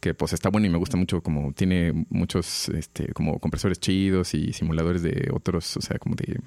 que 0.01 0.15
pues 0.15 0.33
está 0.33 0.49
bueno 0.49 0.67
y 0.67 0.71
me 0.71 0.79
gusta 0.79 0.97
mucho 0.97 1.21
como 1.23 1.53
tiene 1.53 2.07
muchos 2.09 2.71
este 2.71 3.13
como 3.13 3.39
compresores 3.39 3.79
chidos 3.79 4.35
y 4.35 4.53
simuladores 4.55 5.03
de 5.03 5.29
otros, 5.33 5.77
o 5.77 5.81
sea, 5.83 5.99
como 5.99 6.15
de 6.17 6.41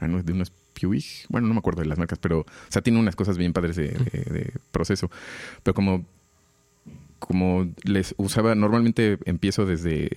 de 0.00 0.32
unos 0.32 0.52
Puig, 0.80 1.04
bueno, 1.28 1.48
no 1.48 1.54
me 1.54 1.58
acuerdo 1.58 1.82
de 1.82 1.88
las 1.88 1.98
marcas, 1.98 2.18
pero 2.20 2.40
o 2.40 2.46
sea, 2.68 2.82
tiene 2.82 3.00
unas 3.00 3.16
cosas 3.16 3.36
bien 3.36 3.52
padres 3.52 3.74
de, 3.76 3.88
de- 3.88 4.32
de 4.32 4.52
proceso. 4.70 5.10
Pero 5.64 5.74
como 5.74 6.04
como 7.18 7.68
les 7.82 8.14
usaba 8.16 8.54
normalmente 8.54 9.18
empiezo 9.24 9.66
desde 9.66 10.08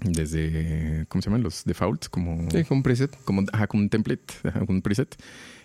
desde 0.00 1.06
¿cómo 1.08 1.22
se 1.22 1.28
llaman? 1.28 1.42
los 1.42 1.64
defaults 1.64 2.08
como 2.08 2.48
Sí, 2.50 2.62
con 2.64 2.78
un 2.78 2.82
preset. 2.84 3.10
como, 3.24 3.42
ajá, 3.52 3.66
como 3.66 3.82
un 3.82 3.88
template, 3.88 4.22
ajá, 4.44 4.60
como 4.60 4.76
un 4.76 4.82
preset. 4.82 5.16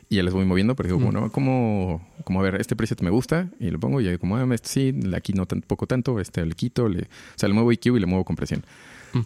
Y 0.09 0.17
ya 0.17 0.23
les 0.23 0.33
voy 0.33 0.45
moviendo, 0.45 0.75
pero 0.75 0.87
digo, 0.87 0.99
Mm. 0.99 1.05
como, 1.13 1.31
como, 1.31 2.07
como, 2.23 2.39
a 2.39 2.43
ver, 2.43 2.55
este 2.59 2.75
preset 2.75 3.01
me 3.01 3.09
gusta 3.09 3.49
y 3.59 3.69
lo 3.69 3.79
pongo 3.79 4.01
y 4.01 4.17
como, 4.17 4.35
ah, 4.37 4.47
este 4.53 4.67
sí, 4.69 4.99
aquí 5.15 5.33
no 5.33 5.45
tampoco 5.45 5.85
tanto, 5.87 6.19
este 6.19 6.45
le 6.45 6.53
quito, 6.55 6.89
le, 6.89 7.03
o 7.03 7.07
sea, 7.35 7.47
le 7.47 7.53
muevo 7.53 7.71
EQ 7.71 7.95
y 7.95 7.99
le 7.99 8.05
muevo 8.07 8.25
compresión. 8.25 8.63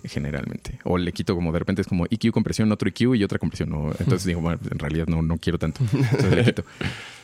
Generalmente. 0.03 0.79
O 0.83 0.97
le 0.97 1.11
quito 1.11 1.35
como 1.35 1.51
de 1.51 1.59
repente 1.59 1.81
es 1.81 1.87
como 1.87 2.05
EQ, 2.09 2.31
compresión, 2.31 2.71
otro 2.71 2.89
EQ 2.89 3.15
y 3.15 3.23
otra 3.23 3.39
compresión. 3.39 3.69
¿no? 3.69 3.91
Entonces 3.99 4.25
digo, 4.25 4.41
bueno, 4.41 4.59
en 4.69 4.79
realidad 4.79 5.07
no, 5.07 5.21
no 5.21 5.37
quiero 5.37 5.57
tanto. 5.57 5.81
Entonces 5.93 6.35
le 6.35 6.43
quito. 6.43 6.63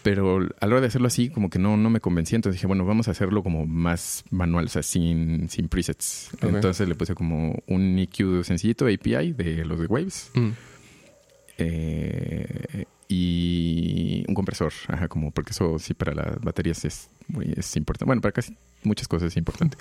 Pero 0.04 0.38
a 0.60 0.68
la 0.68 0.74
hora 0.74 0.82
de 0.82 0.88
hacerlo 0.88 1.08
así, 1.08 1.30
como 1.30 1.50
que 1.50 1.60
no, 1.60 1.78
no 1.78 1.90
me 1.90 2.00
convencía. 2.00 2.36
Entonces 2.36 2.60
dije, 2.60 2.68
bueno, 2.68 2.86
vamos 2.86 3.08
a 3.08 3.12
hacerlo 3.12 3.44
como 3.44 3.66
más 3.66 4.24
manual, 4.32 4.66
o 4.66 4.70
sea, 4.70 4.84
sin, 4.84 5.50
sin 5.50 5.70
presets. 5.70 6.30
Entonces 6.42 6.88
le 6.88 6.96
puse 6.96 7.16
como 7.16 7.62
un 7.68 8.00
EQ 8.00 8.44
sencillito, 8.44 8.86
API 8.86 9.34
de 9.34 9.66
los 9.66 9.80
de 9.80 9.86
Waves. 9.86 10.32
Mm. 10.34 10.50
Eh, 11.58 12.86
y 13.16 14.24
un 14.28 14.34
compresor, 14.36 14.74
ajá, 14.88 15.08
como 15.08 15.32
porque 15.32 15.52
eso 15.52 15.78
sí 15.80 15.94
para 15.94 16.14
las 16.14 16.40
baterías 16.42 16.84
es 16.86 17.10
muy 17.28 17.54
es 17.56 17.76
importante. 17.76 18.06
Bueno, 18.06 18.22
para 18.22 18.32
casi 18.32 18.58
muchas 18.84 19.08
cosas 19.08 19.28
es 19.28 19.38
importante. 19.38 19.78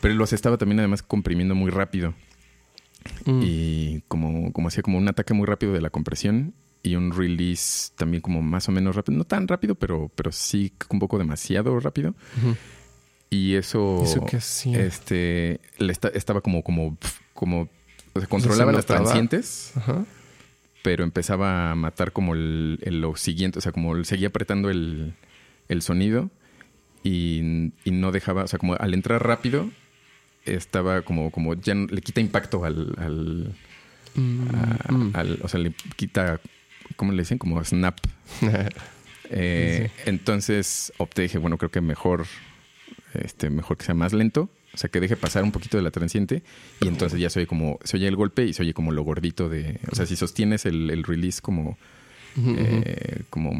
Pero 0.00 0.14
los 0.14 0.32
estaba 0.32 0.56
también 0.56 0.78
además 0.80 1.02
comprimiendo 1.02 1.54
muy 1.54 1.70
rápido 1.70 2.14
Mm. 3.26 3.40
y 3.42 4.00
como, 4.08 4.50
como 4.54 4.68
hacía 4.68 4.82
como 4.82 4.96
un 4.96 5.06
ataque 5.08 5.34
muy 5.34 5.44
rápido 5.46 5.74
de 5.74 5.82
la 5.82 5.90
compresión 5.90 6.54
y 6.82 6.96
un 6.96 7.12
release 7.12 7.90
también 7.96 8.22
como 8.22 8.40
más 8.40 8.66
o 8.70 8.72
menos 8.72 8.96
rápido, 8.96 9.18
no 9.18 9.24
tan 9.24 9.46
rápido, 9.46 9.74
pero, 9.74 10.10
pero 10.14 10.32
sí 10.32 10.72
un 10.88 10.98
poco 11.00 11.18
demasiado 11.18 11.78
rápido. 11.80 12.14
Y 13.28 13.56
eso, 13.56 14.00
¿Eso 14.02 14.24
qué 14.24 14.38
hacía? 14.38 14.78
este, 14.80 15.60
le 15.76 15.92
esta- 15.92 16.08
estaba 16.08 16.40
como, 16.40 16.62
como, 16.62 16.96
como, 17.34 17.68
o 18.14 18.20
sea, 18.20 18.26
controlaba 18.28 18.72
las 18.72 18.84
notaba? 18.84 19.00
transientes 19.02 19.72
Ajá. 19.76 20.04
Pero 20.84 21.02
empezaba 21.02 21.70
a 21.70 21.74
matar 21.74 22.12
como 22.12 22.34
el, 22.34 22.78
el- 22.82 23.00
lo 23.00 23.16
siguiente, 23.16 23.58
o 23.58 23.62
sea, 23.62 23.72
como 23.72 24.04
seguía 24.04 24.28
apretando 24.28 24.68
el, 24.68 25.14
el 25.70 25.80
sonido 25.80 26.30
y, 27.02 27.72
y 27.84 27.90
no 27.90 28.12
dejaba, 28.12 28.44
o 28.44 28.46
sea, 28.46 28.58
como 28.58 28.74
al 28.74 28.92
entrar 28.92 29.26
rápido, 29.26 29.70
estaba 30.44 31.00
como, 31.00 31.30
como 31.30 31.54
ya 31.54 31.74
no- 31.74 31.86
le 31.86 32.02
quita 32.02 32.20
impacto 32.20 32.64
al, 32.66 32.94
al, 32.98 33.54
a- 34.54 34.92
Mm. 34.92 35.10
al- 35.14 35.38
o 35.42 35.48
sea, 35.48 35.58
le 35.58 35.72
quita, 35.96 36.38
¿cómo 36.96 37.12
le 37.12 37.22
dicen? 37.22 37.38
Como 37.38 37.64
snap. 37.64 37.98
Eh, 39.30 39.90
Entonces 40.04 40.92
opté, 40.98 41.22
dije, 41.22 41.38
bueno, 41.38 41.56
creo 41.56 41.70
que 41.70 41.80
mejor, 41.80 42.26
este, 43.14 43.48
mejor 43.48 43.78
que 43.78 43.86
sea 43.86 43.94
más 43.94 44.12
lento. 44.12 44.50
O 44.74 44.76
sea, 44.76 44.90
que 44.90 45.00
deje 45.00 45.16
pasar 45.16 45.44
un 45.44 45.52
poquito 45.52 45.76
de 45.76 45.84
la 45.84 45.92
transiente 45.92 46.42
y 46.80 46.88
entonces 46.88 47.20
ya 47.20 47.30
se 47.30 47.38
oye 47.40 47.46
como, 47.46 47.78
se 47.84 47.96
oye 47.96 48.08
el 48.08 48.16
golpe 48.16 48.44
y 48.44 48.52
se 48.52 48.62
oye 48.62 48.74
como 48.74 48.90
lo 48.90 49.02
gordito 49.02 49.48
de, 49.48 49.78
o 49.90 49.94
sea, 49.94 50.04
si 50.04 50.16
sostienes 50.16 50.66
el, 50.66 50.90
el 50.90 51.04
release 51.04 51.40
como, 51.40 51.78
eh, 52.36 53.22
como, 53.30 53.52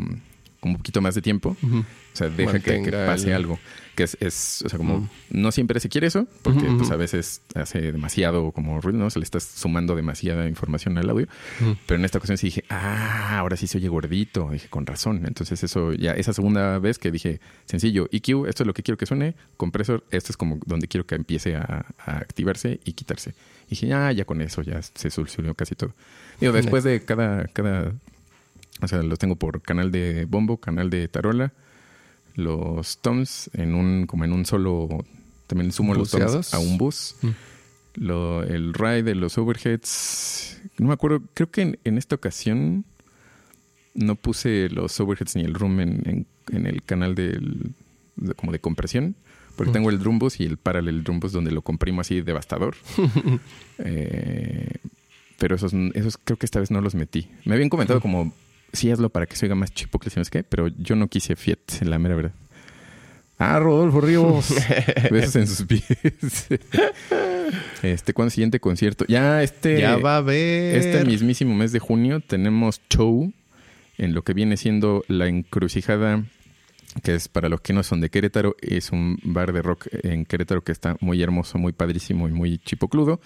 como 0.64 0.74
un 0.74 0.78
poquito 0.78 1.00
más 1.02 1.14
de 1.14 1.20
tiempo, 1.22 1.56
o 1.62 1.84
sea, 2.16 2.28
deja 2.30 2.58
que, 2.58 2.90
pase 2.90 3.28
el- 3.28 3.34
algo. 3.34 3.58
Que 3.94 4.02
es, 4.02 4.16
es, 4.20 4.62
o 4.66 4.68
sea, 4.68 4.76
como 4.76 5.08
no 5.30 5.52
siempre 5.52 5.78
se 5.78 5.88
quiere 5.88 6.08
eso, 6.08 6.26
porque 6.42 6.64
pues 6.78 6.90
a 6.90 6.96
veces 6.96 7.42
hace 7.54 7.92
demasiado 7.92 8.50
como 8.50 8.80
ruido, 8.80 8.98
¿no? 8.98 9.08
Se 9.08 9.20
le 9.20 9.24
estás 9.24 9.44
sumando 9.44 9.94
demasiada 9.94 10.48
información 10.48 10.98
al 10.98 11.08
audio. 11.10 11.28
Pero 11.86 12.00
en 12.00 12.04
esta 12.04 12.18
ocasión 12.18 12.36
sí 12.36 12.48
dije, 12.48 12.64
ah, 12.70 13.38
ahora 13.38 13.56
sí 13.56 13.68
se 13.68 13.78
oye 13.78 13.86
gordito. 13.88 14.48
Dije, 14.50 14.66
con 14.68 14.84
razón. 14.84 15.22
Entonces 15.26 15.62
eso 15.62 15.92
ya, 15.92 16.10
esa 16.12 16.32
segunda 16.32 16.80
vez 16.80 16.98
que 16.98 17.12
dije, 17.12 17.38
sencillo, 17.66 18.08
EQ, 18.10 18.46
esto 18.48 18.64
es 18.64 18.66
lo 18.66 18.74
que 18.74 18.82
quiero 18.82 18.98
que 18.98 19.06
suene, 19.06 19.36
compresor, 19.56 20.02
esto 20.10 20.32
es 20.32 20.36
como 20.36 20.58
donde 20.66 20.88
quiero 20.88 21.06
que 21.06 21.14
empiece 21.14 21.54
a, 21.54 21.86
a 22.04 22.16
activarse 22.16 22.80
y 22.84 22.94
quitarse. 22.94 23.30
Y 23.66 23.70
dije, 23.76 23.92
ah, 23.94 24.10
ya 24.10 24.24
con 24.24 24.40
eso 24.40 24.62
ya 24.62 24.80
se 24.82 25.08
solucionó 25.10 25.54
casi 25.54 25.76
todo. 25.76 25.94
Digo, 26.40 26.52
después 26.52 26.82
de 26.82 27.04
cada, 27.04 27.46
cada, 27.46 27.92
o 28.80 28.88
sea, 28.88 29.02
los 29.02 29.18
tengo 29.18 29.36
por 29.36 29.62
canal 29.62 29.90
de 29.92 30.24
bombo, 30.26 30.56
canal 30.58 30.90
de 30.90 31.06
tarola, 31.08 31.52
los 32.34 32.98
toms 32.98 33.50
en 33.54 33.74
un, 33.74 34.06
como 34.06 34.24
en 34.24 34.32
un 34.32 34.44
solo, 34.46 35.04
también 35.46 35.70
sumo 35.72 35.94
los 35.94 36.10
toms 36.10 36.24
¿Buceados? 36.24 36.54
a 36.54 36.58
un 36.58 36.78
bus 36.78 37.16
Mm. 37.22 37.28
lo, 37.96 38.42
el 38.42 38.74
ride, 38.74 39.14
los 39.14 39.38
overheads. 39.38 40.60
No 40.78 40.88
me 40.88 40.94
acuerdo, 40.94 41.22
creo 41.34 41.50
que 41.50 41.62
en, 41.62 41.78
en 41.84 41.96
esta 41.98 42.16
ocasión 42.16 42.84
no 43.94 44.16
puse 44.16 44.68
los 44.70 44.98
overheads 44.98 45.36
ni 45.36 45.42
el 45.44 45.54
room 45.54 45.78
en, 45.80 46.02
en- 46.04 46.26
en 46.50 46.66
el 46.66 46.82
canal 46.82 47.14
del, 47.14 47.72
de- 48.16 48.34
como 48.34 48.50
de 48.50 48.58
compresión. 48.58 49.14
Porque 49.56 49.70
Mm. 49.70 49.74
tengo 49.74 49.90
el 49.90 50.00
drum 50.00 50.18
bus 50.18 50.40
y 50.40 50.44
el 50.44 50.56
parallel 50.56 51.04
drum 51.04 51.20
bus 51.20 51.30
donde 51.30 51.52
lo 51.52 51.62
comprimo 51.62 52.00
así 52.00 52.20
devastador. 52.22 52.74
Eh, 53.78 54.68
pero 55.38 55.56
esos, 55.56 55.72
esos 55.94 56.16
creo 56.22 56.36
que 56.38 56.46
esta 56.46 56.60
vez 56.60 56.70
no 56.70 56.80
los 56.80 56.94
metí. 56.94 57.28
Me 57.44 57.54
habían 57.54 57.68
comentado 57.68 58.00
como, 58.00 58.32
sí, 58.74 58.90
hazlo 58.90 59.10
para 59.10 59.26
que 59.26 59.36
se 59.36 59.46
oiga 59.46 59.54
más 59.54 59.72
chipocle, 59.72 60.10
¿sabes 60.10 60.30
qué? 60.30 60.42
Pero 60.42 60.68
yo 60.68 60.96
no 60.96 61.08
quise 61.08 61.36
Fiat, 61.36 61.82
en 61.82 61.90
la 61.90 61.98
mera 61.98 62.14
verdad. 62.14 62.32
Ah, 63.38 63.58
Rodolfo 63.58 64.00
Ríos. 64.00 64.54
Besos 65.10 65.36
en 65.36 65.46
sus 65.46 65.66
pies. 65.66 66.48
este, 67.82 68.12
¿cuándo 68.12 68.30
siguiente 68.30 68.60
concierto? 68.60 69.04
Ya 69.08 69.42
este, 69.42 69.80
ya 69.80 69.96
va 69.96 70.18
a 70.18 70.20
ver. 70.20 70.76
este 70.76 71.04
mismísimo 71.04 71.54
mes 71.54 71.72
de 71.72 71.78
junio 71.80 72.20
tenemos 72.20 72.80
show 72.88 73.32
en 73.98 74.14
lo 74.14 74.22
que 74.22 74.34
viene 74.34 74.56
siendo 74.56 75.04
la 75.08 75.28
encrucijada, 75.28 76.24
que 77.02 77.14
es 77.14 77.28
para 77.28 77.48
los 77.48 77.60
que 77.60 77.72
no 77.72 77.82
son 77.82 78.00
de 78.00 78.10
Querétaro, 78.10 78.56
es 78.60 78.92
un 78.92 79.18
bar 79.22 79.52
de 79.52 79.62
rock 79.62 79.86
en 80.02 80.24
Querétaro 80.24 80.62
que 80.62 80.72
está 80.72 80.96
muy 81.00 81.22
hermoso, 81.22 81.58
muy 81.58 81.72
padrísimo 81.72 82.28
y 82.28 82.32
muy 82.32 82.58
chipocludo. 82.58 83.20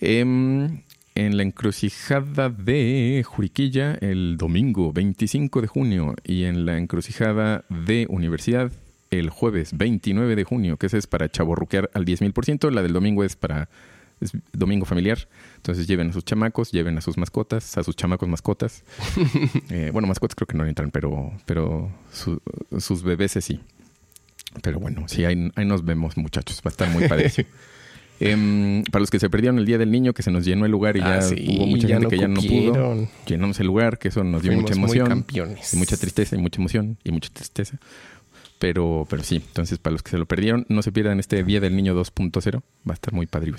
Em, 0.00 0.82
en 1.26 1.36
la 1.36 1.42
encrucijada 1.42 2.48
de 2.48 3.22
Juriquilla 3.26 3.94
el 4.00 4.36
domingo 4.38 4.92
25 4.92 5.60
de 5.60 5.66
junio 5.66 6.14
y 6.24 6.44
en 6.44 6.64
la 6.64 6.78
encrucijada 6.78 7.64
de 7.68 8.06
Universidad 8.08 8.72
el 9.10 9.28
jueves 9.28 9.76
29 9.76 10.36
de 10.36 10.44
junio, 10.44 10.76
que 10.76 10.86
ese 10.86 10.96
es 10.98 11.06
para 11.06 11.28
chaborruquear 11.28 11.90
al 11.94 12.04
10.000%, 12.06 12.70
la 12.70 12.82
del 12.82 12.92
domingo 12.92 13.24
es 13.24 13.36
para 13.36 13.68
es 14.20 14.32
domingo 14.52 14.84
familiar, 14.84 15.28
entonces 15.56 15.86
lleven 15.86 16.10
a 16.10 16.12
sus 16.12 16.24
chamacos, 16.26 16.72
lleven 16.72 16.96
a 16.98 17.00
sus 17.00 17.16
mascotas, 17.16 17.76
a 17.78 17.82
sus 17.82 17.96
chamacos 17.96 18.28
mascotas. 18.28 18.84
Eh, 19.70 19.90
bueno, 19.92 20.06
mascotas 20.08 20.34
creo 20.34 20.46
que 20.46 20.56
no 20.58 20.66
entran, 20.66 20.90
pero, 20.90 21.32
pero 21.46 21.90
su- 22.12 22.40
sus 22.78 23.02
bebés 23.02 23.32
sí. 23.40 23.60
Pero 24.62 24.78
bueno, 24.78 25.06
sí, 25.08 25.24
ahí, 25.24 25.50
ahí 25.54 25.64
nos 25.64 25.84
vemos 25.84 26.16
muchachos, 26.16 26.58
va 26.64 26.68
a 26.68 26.70
estar 26.70 26.88
muy 26.90 27.08
padre. 27.08 27.30
Em, 28.20 28.84
para 28.84 29.00
los 29.00 29.10
que 29.10 29.18
se 29.18 29.30
perdieron 29.30 29.58
el 29.58 29.64
Día 29.66 29.78
del 29.78 29.90
Niño, 29.90 30.12
que 30.12 30.22
se 30.22 30.30
nos 30.30 30.44
llenó 30.44 30.66
el 30.66 30.70
lugar 30.70 30.96
y 30.96 31.00
Ah, 31.00 31.16
ya 31.16 31.22
sí, 31.22 31.56
hubo 31.56 31.66
mucha 31.66 31.88
ya 31.88 31.98
gente 31.98 32.04
no 32.04 32.08
que 32.10 32.18
ya 32.18 32.28
no 32.28 32.40
pudo, 32.42 33.08
llenamos 33.26 33.58
el 33.60 33.66
lugar, 33.66 33.98
que 33.98 34.08
eso 34.08 34.22
nos 34.24 34.42
dio 34.42 34.52
Fuimos 34.52 34.70
mucha 34.70 34.74
muy 34.80 34.84
emoción. 34.98 35.08
campeones. 35.08 35.72
Y 35.72 35.76
mucha 35.78 35.96
tristeza 35.96 36.36
y 36.36 36.38
mucha 36.38 36.60
emoción 36.60 36.98
y 37.02 37.12
mucha 37.12 37.30
tristeza. 37.32 37.78
Pero, 38.58 39.06
pero 39.08 39.22
sí, 39.24 39.36
entonces 39.36 39.78
para 39.78 39.92
los 39.92 40.02
que 40.02 40.10
se 40.10 40.18
lo 40.18 40.26
perdieron, 40.26 40.66
no 40.68 40.82
se 40.82 40.92
pierdan 40.92 41.18
este 41.18 41.42
Día 41.44 41.60
del 41.60 41.74
Niño 41.74 41.94
2.0. 41.98 42.56
Va 42.86 42.92
a 42.92 42.92
estar 42.92 43.14
muy 43.14 43.26
padre. 43.26 43.52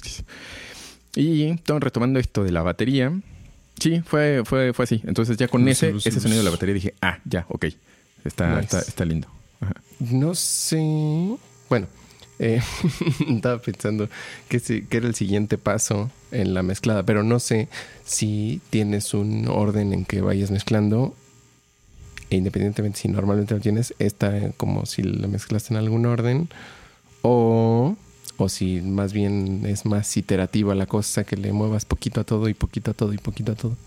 Y 1.16 1.44
entonces, 1.44 1.84
retomando 1.84 2.20
esto 2.20 2.44
de 2.44 2.52
la 2.52 2.62
batería, 2.62 3.12
sí, 3.80 4.02
fue, 4.06 4.44
fue, 4.46 4.74
fue 4.74 4.84
así. 4.84 5.02
Entonces 5.08 5.38
ya 5.38 5.48
con 5.48 5.68
ese, 5.68 5.90
ese 5.90 6.20
sonido 6.20 6.38
de 6.38 6.44
la 6.46 6.52
batería 6.52 6.76
dije, 6.76 6.94
ah, 7.02 7.18
ya, 7.26 7.46
ok. 7.50 7.66
Está, 8.24 8.50
Nice. 8.62 8.62
está, 8.66 8.80
está 8.82 9.06
lindo. 9.06 9.28
Ajá. 9.60 9.74
No 10.00 10.36
sé. 10.36 10.78
Bueno, 11.68 11.88
eh, 12.42 12.60
estaba 13.30 13.62
pensando 13.62 14.10
que, 14.50 14.60
que 14.60 14.98
era 14.98 15.08
el 15.08 15.14
siguiente 15.14 15.60
paso 15.60 16.10
en 16.32 16.56
la 16.56 16.64
mezclada, 16.64 17.04
pero 17.04 17.22
no 17.22 17.40
sé 17.40 17.68
si 18.04 18.62
tienes 18.72 19.14
un 19.14 19.48
orden 19.48 19.94
en 19.94 20.06
que 20.06 20.22
vayas 20.22 20.50
mezclando. 20.50 21.14
E 22.32 22.38
independientemente 22.38 23.00
si 23.00 23.10
normalmente 23.10 23.54
lo 23.54 23.60
tienes, 23.60 23.94
está 24.00 24.52
como 24.58 24.88
si 24.88 25.04
la 25.04 25.28
mezclaste 25.28 25.74
en 25.74 25.78
algún 25.78 26.08
orden. 26.08 26.50
O, 27.22 27.96
o 28.38 28.50
si 28.50 28.82
más 28.82 29.14
bien 29.14 29.64
es 29.68 29.86
más 29.86 30.18
iterativa 30.18 30.74
la 30.74 30.88
cosa, 30.88 31.24
que 31.24 31.38
le 31.38 31.54
muevas 31.54 31.86
poquito 31.86 32.22
a 32.22 32.24
todo 32.24 32.50
y 32.50 32.56
poquito 32.56 32.90
a 32.90 32.94
todo 32.96 33.14
y 33.14 33.20
poquito 33.20 33.52
a 33.52 33.56
todo. 33.56 33.78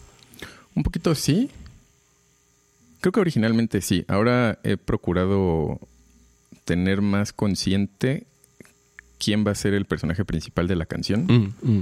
Un 0.76 0.84
poquito 0.84 1.16
sí. 1.16 1.50
Creo 3.00 3.10
que 3.10 3.20
originalmente 3.20 3.80
sí. 3.80 4.04
Ahora 4.06 4.60
he 4.62 4.76
procurado 4.76 5.80
tener 6.64 7.02
más 7.02 7.32
consciente 7.32 8.26
quién 9.24 9.44
va 9.46 9.52
a 9.52 9.54
ser 9.54 9.74
el 9.74 9.84
personaje 9.86 10.24
principal 10.24 10.66
de 10.68 10.76
la 10.76 10.86
canción. 10.86 11.26
Mm, 11.62 11.80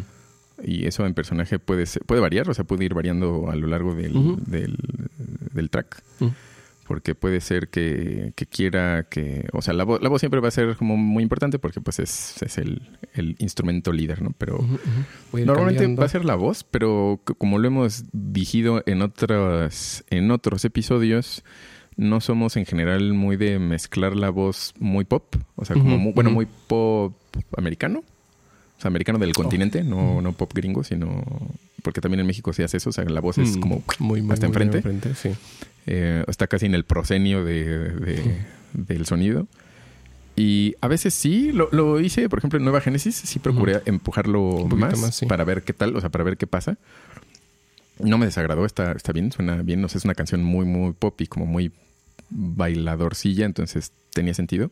Y 0.65 0.87
eso 0.87 1.05
en 1.07 1.15
personaje 1.15 1.59
puede 1.59 1.87
ser- 1.87 2.03
puede 2.05 2.21
variar, 2.21 2.49
o 2.49 2.55
sea, 2.55 2.65
puede 2.65 2.85
ir 2.85 2.95
variando 2.95 3.51
a 3.51 3.57
lo 3.57 3.67
largo 3.67 3.95
del, 3.95 4.13
del, 4.47 4.77
del 5.53 5.71
track. 5.71 6.03
Mm. 6.21 6.27
Porque 6.87 7.15
puede 7.15 7.41
ser 7.41 7.69
que, 7.69 8.33
que 8.37 8.45
quiera 8.45 9.05
que. 9.09 9.47
O 9.53 9.63
sea, 9.63 9.73
la 9.73 9.85
voz, 9.85 10.03
la 10.03 10.09
voz 10.09 10.21
siempre 10.21 10.41
va 10.41 10.49
a 10.49 10.51
ser 10.51 10.77
como 10.77 10.97
muy 10.97 11.23
importante 11.23 11.59
porque 11.59 11.81
pues 11.81 11.99
es, 12.01 12.43
es 12.43 12.59
el, 12.59 12.83
el 13.15 13.35
instrumento 13.39 13.93
líder, 13.93 14.21
¿no? 14.21 14.33
Pero 14.37 14.59
normalmente 15.33 15.79
cambiando. 15.79 16.01
va 16.01 16.07
a 16.07 16.09
ser 16.11 16.25
la 16.25 16.35
voz, 16.35 16.65
pero 16.65 17.21
como 17.39 17.59
lo 17.59 17.69
hemos 17.69 18.05
digido 18.13 18.83
en 18.87 19.01
otras, 19.01 20.05
en 20.11 20.31
otros 20.33 20.65
episodios, 20.65 21.45
no 21.97 22.21
somos 22.21 22.57
en 22.57 22.67
general 22.67 23.13
muy 23.13 23.37
de 23.37 23.59
mezclar 23.59 24.17
la 24.17 24.31
voz 24.31 24.75
muy 24.79 25.05
pop. 25.05 25.37
O 25.57 25.65
sea, 25.65 25.75
como 25.77 25.99
muy, 25.99 26.13
bueno, 26.13 26.31
muy 26.31 26.47
pop 26.67 27.15
americano. 27.57 28.01
O 28.01 28.81
sea, 28.83 28.89
americano 28.89 29.19
del 29.19 29.33
continente, 29.33 29.85
no, 29.85 30.21
no 30.23 30.33
pop 30.33 30.53
gringo, 30.55 30.83
sino. 30.85 31.25
Porque 31.83 32.01
también 32.01 32.21
en 32.21 32.27
México 32.27 32.53
se 32.53 32.65
hace 32.65 32.79
eso. 32.79 32.91
O 32.91 32.93
sea, 32.93 33.05
la 33.05 33.21
voz 33.21 33.39
es 33.39 33.57
Mm, 33.57 33.61
como 33.61 33.83
muy, 33.99 34.23
muy, 34.23 34.33
hasta 34.33 34.47
muy 34.49 34.53
enfrente. 34.57 34.79
enfrente, 34.79 35.15
sí. 35.15 35.31
eh, 35.87 36.25
está 36.29 36.47
casi 36.47 36.67
en 36.67 36.75
el 36.75 36.85
proscenio 36.85 37.45
de, 37.45 37.65
de- 37.91 38.37
del 38.73 39.07
sonido. 39.07 39.47
Y 40.35 40.75
a 40.81 40.89
veces 40.89 41.13
sí, 41.13 41.53
lo, 41.53 41.69
lo 41.73 42.01
hice, 42.01 42.29
por 42.31 42.39
ejemplo, 42.39 42.57
en 42.59 42.65
Nueva 42.65 42.81
Génesis, 42.81 43.15
sí 43.17 43.39
procuré 43.39 43.83
empujarlo 43.85 44.67
más, 44.67 44.99
más, 44.99 45.15
sí. 45.15 45.27
para 45.27 45.45
ver 45.45 45.63
qué 45.63 45.75
tal, 45.75 45.95
o 45.95 46.01
sea, 46.01 46.09
para 46.09 46.25
ver 46.25 46.39
qué 46.39 46.47
pasa. 46.47 46.79
No 48.03 48.19
me 48.19 48.27
desagradó, 48.27 48.65
está, 48.67 48.93
está 48.93 49.13
bien, 49.13 49.33
suena 49.33 49.63
bien, 49.63 49.85
o 49.85 49.89
sea, 49.89 49.99
es 49.99 50.05
una 50.05 50.15
canción 50.15 50.43
muy, 50.43 50.65
muy 50.67 50.93
pop 50.93 51.21
y 51.21 51.27
como 51.27 51.47
muy 51.47 51.73
bailadorcilla, 52.31 53.45
entonces 53.47 53.93
tenía 54.13 54.35
sentido. 54.35 54.71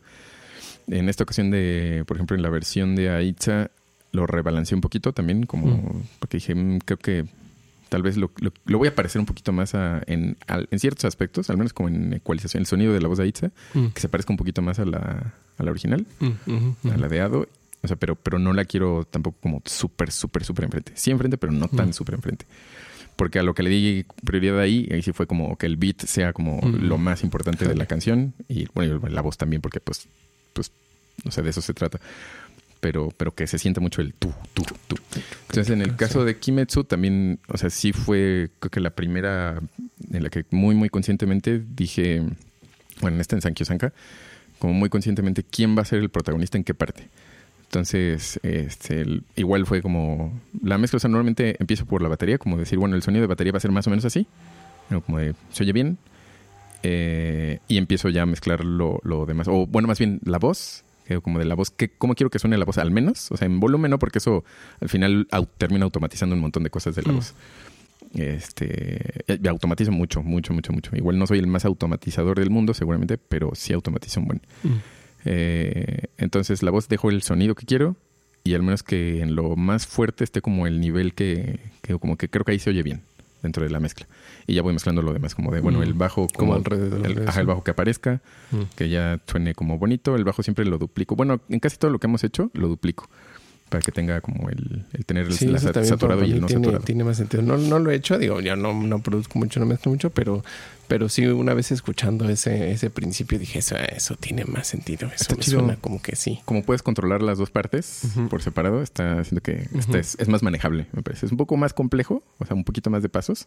En 0.89 1.09
esta 1.09 1.25
ocasión 1.25 1.51
de, 1.51 2.05
por 2.07 2.17
ejemplo, 2.17 2.37
en 2.37 2.43
la 2.43 2.51
versión 2.51 2.97
de 2.97 3.11
Aitza, 3.11 3.71
lo 4.13 4.27
rebalanceé 4.27 4.75
un 4.75 4.81
poquito 4.81 5.13
también, 5.13 5.47
como 5.47 5.67
Mm. 5.67 6.03
porque 6.19 6.39
dije, 6.39 6.55
"Mm, 6.55 6.79
creo 6.85 6.99
que 6.99 7.25
tal 7.91 8.03
vez 8.03 8.17
lo, 8.17 8.31
lo- 8.41 8.53
lo 8.67 8.79
voy 8.79 8.89
a 8.89 8.95
parecer 8.95 9.21
un 9.21 9.27
poquito 9.27 9.53
más 9.53 9.75
a- 9.75 10.01
en, 10.07 10.37
al- 10.47 10.69
en 10.71 10.79
ciertos 10.79 11.05
aspectos, 11.05 11.51
al 11.51 11.57
menos 11.59 11.73
como 11.73 11.89
en 11.89 12.13
ecualización, 12.13 12.63
el 12.63 12.67
sonido 12.67 12.93
de 12.93 13.01
la 13.01 13.09
voz 13.09 13.19
de 13.19 13.25
Aitza, 13.25 13.51
Mm, 13.75 13.89
que 13.89 14.01
se 14.01 14.09
parezca 14.09 14.33
un 14.33 14.37
poquito 14.37 14.63
más 14.63 14.79
a 14.79 14.85
la, 14.85 15.35
a 15.59 15.63
la 15.63 15.71
original, 15.71 16.07
mm, 16.21 16.89
a 16.91 16.97
la 16.97 17.09
de 17.09 17.21
Ado. 17.21 17.49
O 17.83 17.87
sea, 17.89 17.97
pero, 17.97 18.15
pero 18.15 18.39
no 18.39 18.53
la 18.53 18.65
quiero 18.67 19.05
tampoco 19.11 19.39
como 19.41 19.63
súper, 19.65 20.11
súper, 20.11 20.45
súper 20.45 20.65
enfrente. 20.67 20.93
Sí 20.97 21.11
enfrente, 21.11 21.39
pero 21.39 21.53
no 21.53 21.67
tan 21.69 21.89
Mm. 21.91 21.93
súper 21.93 22.15
enfrente. 22.17 22.47
Porque 23.21 23.39
a 23.39 23.43
lo 23.43 23.53
que 23.53 23.63
le 23.63 23.69
di 23.69 24.07
prioridad 24.25 24.59
ahí, 24.59 24.89
ahí 24.91 25.03
sí 25.03 25.13
fue 25.13 25.27
como 25.27 25.59
que 25.59 25.67
el 25.67 25.77
beat 25.77 26.01
sea 26.07 26.33
como 26.33 26.57
Mm. 26.63 26.87
lo 26.89 26.97
más 26.97 27.23
importante 27.23 27.69
de 27.69 27.75
la 27.75 27.85
canción. 27.85 28.33
Y 28.49 28.65
bueno, 28.75 28.99
la 29.11 29.21
voz 29.21 29.37
también, 29.37 29.61
porque 29.61 29.79
pues, 29.79 30.09
pues, 30.55 30.73
no 31.23 31.31
sé, 31.31 31.43
de 31.43 31.51
eso 31.51 31.61
se 31.61 31.75
trata. 31.75 32.01
Pero, 32.81 33.11
pero 33.15 33.35
que 33.35 33.47
se 33.47 33.59
sienta 33.59 33.79
mucho 33.83 34.01
el 34.01 34.15
tú, 34.15 34.33
tú, 34.55 34.63
tú. 34.89 34.97
Entonces, 35.51 35.69
en 35.69 35.83
el 35.83 35.97
caso 35.97 36.25
de 36.25 36.39
Kimetsu 36.39 36.85
también, 36.85 37.41
o 37.49 37.59
sea, 37.59 37.69
sí 37.69 37.93
fue, 37.93 38.53
creo 38.59 38.71
que 38.71 38.81
la 38.81 38.89
primera 38.89 39.61
en 40.11 40.23
la 40.23 40.31
que 40.31 40.47
muy, 40.51 40.75
muy 40.75 40.89
conscientemente 40.89 41.63
dije, 41.75 42.23
bueno, 43.03 43.17
en 43.17 43.21
esta 43.21 43.37
en 43.37 43.43
Sankyo 43.43 43.67
Sanka, 43.67 43.93
como 44.59 44.73
muy 44.73 44.89
conscientemente 44.89 45.43
quién 45.45 45.77
va 45.77 45.83
a 45.83 45.85
ser 45.85 45.99
el 45.99 46.09
protagonista 46.09 46.57
en 46.57 46.65
qué 46.65 46.73
parte. 46.73 47.11
Entonces, 47.71 48.41
este, 48.43 49.05
igual 49.37 49.65
fue 49.65 49.81
como 49.81 50.41
la 50.61 50.77
mezcla, 50.77 50.97
o 50.97 51.01
sea, 51.01 51.09
normalmente 51.09 51.55
empiezo 51.61 51.87
por 51.87 52.03
la 52.03 52.09
batería, 52.09 52.37
como 52.37 52.57
decir, 52.57 52.81
bueno, 52.81 52.97
el 52.97 53.03
sonido 53.03 53.21
de 53.23 53.29
batería 53.29 53.53
va 53.53 53.59
a 53.59 53.61
ser 53.61 53.71
más 53.71 53.87
o 53.87 53.91
menos 53.91 54.05
así, 54.05 54.27
como 55.07 55.19
de, 55.19 55.35
se 55.53 55.63
oye 55.63 55.73
bien, 55.73 55.97
eh, 56.83 57.61
y 57.69 57.77
empiezo 57.79 58.09
ya 58.09 58.23
a 58.23 58.27
mezclar 58.27 58.65
lo, 58.65 58.99
lo 59.05 59.25
demás, 59.25 59.47
o 59.47 59.69
bueno, 59.69 59.87
más 59.87 60.01
bien 60.01 60.19
la 60.25 60.39
voz, 60.39 60.83
que 61.07 61.21
como 61.21 61.39
de 61.39 61.45
la 61.45 61.55
voz, 61.55 61.71
que, 61.71 61.91
¿cómo 61.91 62.17
quiero 62.17 62.29
que 62.31 62.41
suene 62.41 62.59
la 62.59 62.65
voz 62.65 62.77
al 62.79 62.91
menos? 62.91 63.31
O 63.31 63.37
sea, 63.37 63.47
en 63.47 63.61
volumen 63.61 63.93
no, 63.93 64.01
porque 64.01 64.19
eso 64.19 64.43
al 64.81 64.89
final 64.89 65.29
au- 65.31 65.47
termina 65.57 65.85
automatizando 65.85 66.35
un 66.35 66.41
montón 66.41 66.65
de 66.65 66.71
cosas 66.71 66.97
de 66.97 67.03
la 67.03 67.13
Mm. 67.13 67.15
voz. 67.17 67.35
Este, 68.15 69.23
y 69.29 69.47
automatizo 69.47 69.93
mucho, 69.93 70.23
mucho, 70.25 70.53
mucho, 70.53 70.73
mucho. 70.73 70.91
Igual 70.97 71.19
no 71.21 71.29
soy 71.29 71.39
el 71.39 71.47
más 71.47 71.65
automatizador 71.65 72.37
del 72.41 72.51
mundo, 72.51 72.75
seguramente, 72.75 73.17
pero 73.19 73.53
sí 73.55 73.73
automatizo 73.73 74.19
un 74.19 74.27
buen. 74.27 74.41
Eh, 75.25 76.05
entonces 76.19 76.63
la 76.63 76.71
voz 76.71 76.89
dejo 76.89 77.11
el 77.11 77.23
sonido 77.23 77.55
que 77.55 77.67
quiero 77.67 77.97
y 78.45 78.55
al 78.55 78.63
menos 78.63 78.83
que 78.83 79.21
en 79.21 79.35
lo 79.35 79.55
más 79.57 79.87
fuerte 79.87 80.25
esté 80.25 80.41
como 80.41 80.67
el 80.67 80.81
nivel 80.81 81.15
que, 81.15 81.61
que 81.83 81.99
como 81.99 82.17
que 82.17 82.29
creo 82.29 82.45
que 82.45 82.53
ahí 82.53 82.59
se 82.59 82.71
oye 82.71 82.83
bien 82.83 83.03
dentro 83.43 83.65
de 83.65 83.71
la 83.71 83.81
mezcla. 83.81 84.07
Y 84.47 84.55
ya 84.55 84.63
voy 84.63 84.73
mezclando 84.75 85.01
lo 85.03 85.13
demás, 85.15 85.35
como 85.35 85.51
de, 85.51 85.61
bueno, 85.61 85.79
Mm. 85.79 85.83
el 85.83 85.95
bajo 85.95 86.27
Como 86.35 86.53
como, 86.53 86.55
alrededor 86.55 87.07
el, 87.07 87.27
ajá, 87.29 87.41
el 87.41 87.47
bajo 87.47 87.65
que 87.65 87.71
aparezca, 87.71 88.21
Mm. 88.51 88.57
que 88.77 88.89
ya 88.91 89.19
suene 89.27 89.55
como 89.55 89.79
bonito. 89.79 90.15
El 90.17 90.25
bajo 90.25 90.43
siempre 90.43 90.65
lo 90.67 90.77
duplico. 90.77 91.17
Bueno, 91.17 91.41
en 91.49 91.59
casi 91.61 91.77
todo 91.79 91.91
lo 91.91 91.99
que 91.99 92.07
hemos 92.07 92.23
hecho 92.25 92.51
lo 92.53 92.69
duplico 92.69 93.09
para 93.71 93.81
que 93.81 93.93
tenga 93.93 94.21
como 94.21 94.51
el, 94.51 94.85
el 94.93 95.05
tener 95.07 95.27
el 95.27 95.33
Sí, 95.33 95.47
la 95.47 95.59
saturado 95.59 96.25
y 96.25 96.33
el 96.33 96.41
no 96.43 96.47
tiene, 96.49 96.65
saturado. 96.65 96.85
tiene 96.85 97.05
más 97.05 97.17
sentido. 97.17 97.43
No, 97.43 97.57
no 97.57 97.79
lo 97.79 97.91
he 97.91 97.95
hecho, 97.95 98.19
digo, 98.19 98.41
yo 98.43 98.57
no, 98.57 98.75
no 98.75 98.99
produzco 99.01 99.39
mucho, 99.39 99.59
no 99.61 99.65
mezclo 99.67 99.91
mucho, 99.93 100.11
pero, 100.11 100.45
pero 100.89 101.09
sí 101.09 101.25
una 101.27 101.55
vez 101.55 101.71
escuchando 101.73 102.29
ese, 102.29 102.73
ese 102.73 102.91
principio 102.91 103.39
dije, 103.39 103.61
eso, 103.61 103.77
eso 103.77 104.17
tiene 104.17 104.45
más 104.45 104.67
sentido. 104.67 105.07
Eso 105.07 105.15
Está 105.23 105.37
me 105.37 105.41
chido. 105.41 105.61
suena 105.61 105.77
como 105.77 106.03
que 106.03 106.17
sí. 106.17 106.41
Como 106.45 106.63
puedes 106.65 106.83
controlar 106.83 107.23
las 107.23 107.39
dos 107.39 107.51
partes 107.51 108.03
por 108.29 108.43
separado, 108.43 108.83
está 108.83 109.21
haciendo 109.21 109.41
que 109.41 109.69
este 109.79 110.01
es, 110.01 110.17
es 110.19 110.29
más 110.29 110.43
manejable, 110.43 110.87
me 110.93 111.03
parece. 111.03 111.27
Es 111.27 111.33
un 111.33 111.39
poco 111.39 111.57
más 111.57 111.73
complejo, 111.73 112.23
o 112.39 112.45
sea, 112.45 112.57
un 112.57 112.65
poquito 112.65 112.91
más 112.91 113.03
de 113.03 113.09
pasos, 113.09 113.47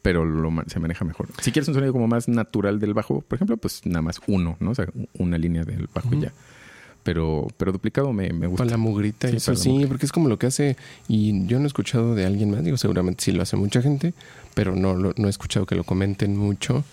pero 0.00 0.24
lo, 0.24 0.50
se 0.66 0.80
maneja 0.80 1.04
mejor. 1.04 1.28
Si 1.42 1.52
quieres 1.52 1.68
un 1.68 1.74
sonido 1.74 1.92
como 1.92 2.08
más 2.08 2.26
natural 2.26 2.80
del 2.80 2.94
bajo, 2.94 3.20
por 3.20 3.36
ejemplo, 3.36 3.58
pues 3.58 3.84
nada 3.84 4.00
más 4.02 4.20
uno, 4.26 4.56
¿no? 4.60 4.70
O 4.70 4.74
sea, 4.74 4.86
una 5.18 5.36
línea 5.36 5.64
del 5.64 5.88
bajo 5.92 6.14
y 6.14 6.20
ya. 6.22 6.32
Pero, 7.08 7.46
pero 7.56 7.72
duplicado 7.72 8.12
me, 8.12 8.34
me 8.34 8.46
gusta. 8.46 8.64
Para 8.64 8.72
la 8.72 8.76
mugrita, 8.76 9.28
Sí, 9.30 9.36
eso 9.36 9.56
sí, 9.56 9.86
porque 9.88 10.04
es 10.04 10.12
como 10.12 10.28
lo 10.28 10.38
que 10.38 10.46
hace, 10.46 10.76
y 11.08 11.46
yo 11.46 11.58
no 11.58 11.64
he 11.64 11.66
escuchado 11.68 12.14
de 12.14 12.26
alguien 12.26 12.50
más, 12.50 12.62
digo, 12.62 12.76
seguramente 12.76 13.24
sí 13.24 13.32
lo 13.32 13.42
hace 13.42 13.56
mucha 13.56 13.80
gente, 13.80 14.12
pero 14.52 14.76
no, 14.76 14.94
lo- 14.94 15.14
no 15.16 15.26
he 15.26 15.30
escuchado 15.30 15.64
que 15.64 15.74
lo 15.74 15.84
comenten 15.84 16.36
mucho. 16.36 16.84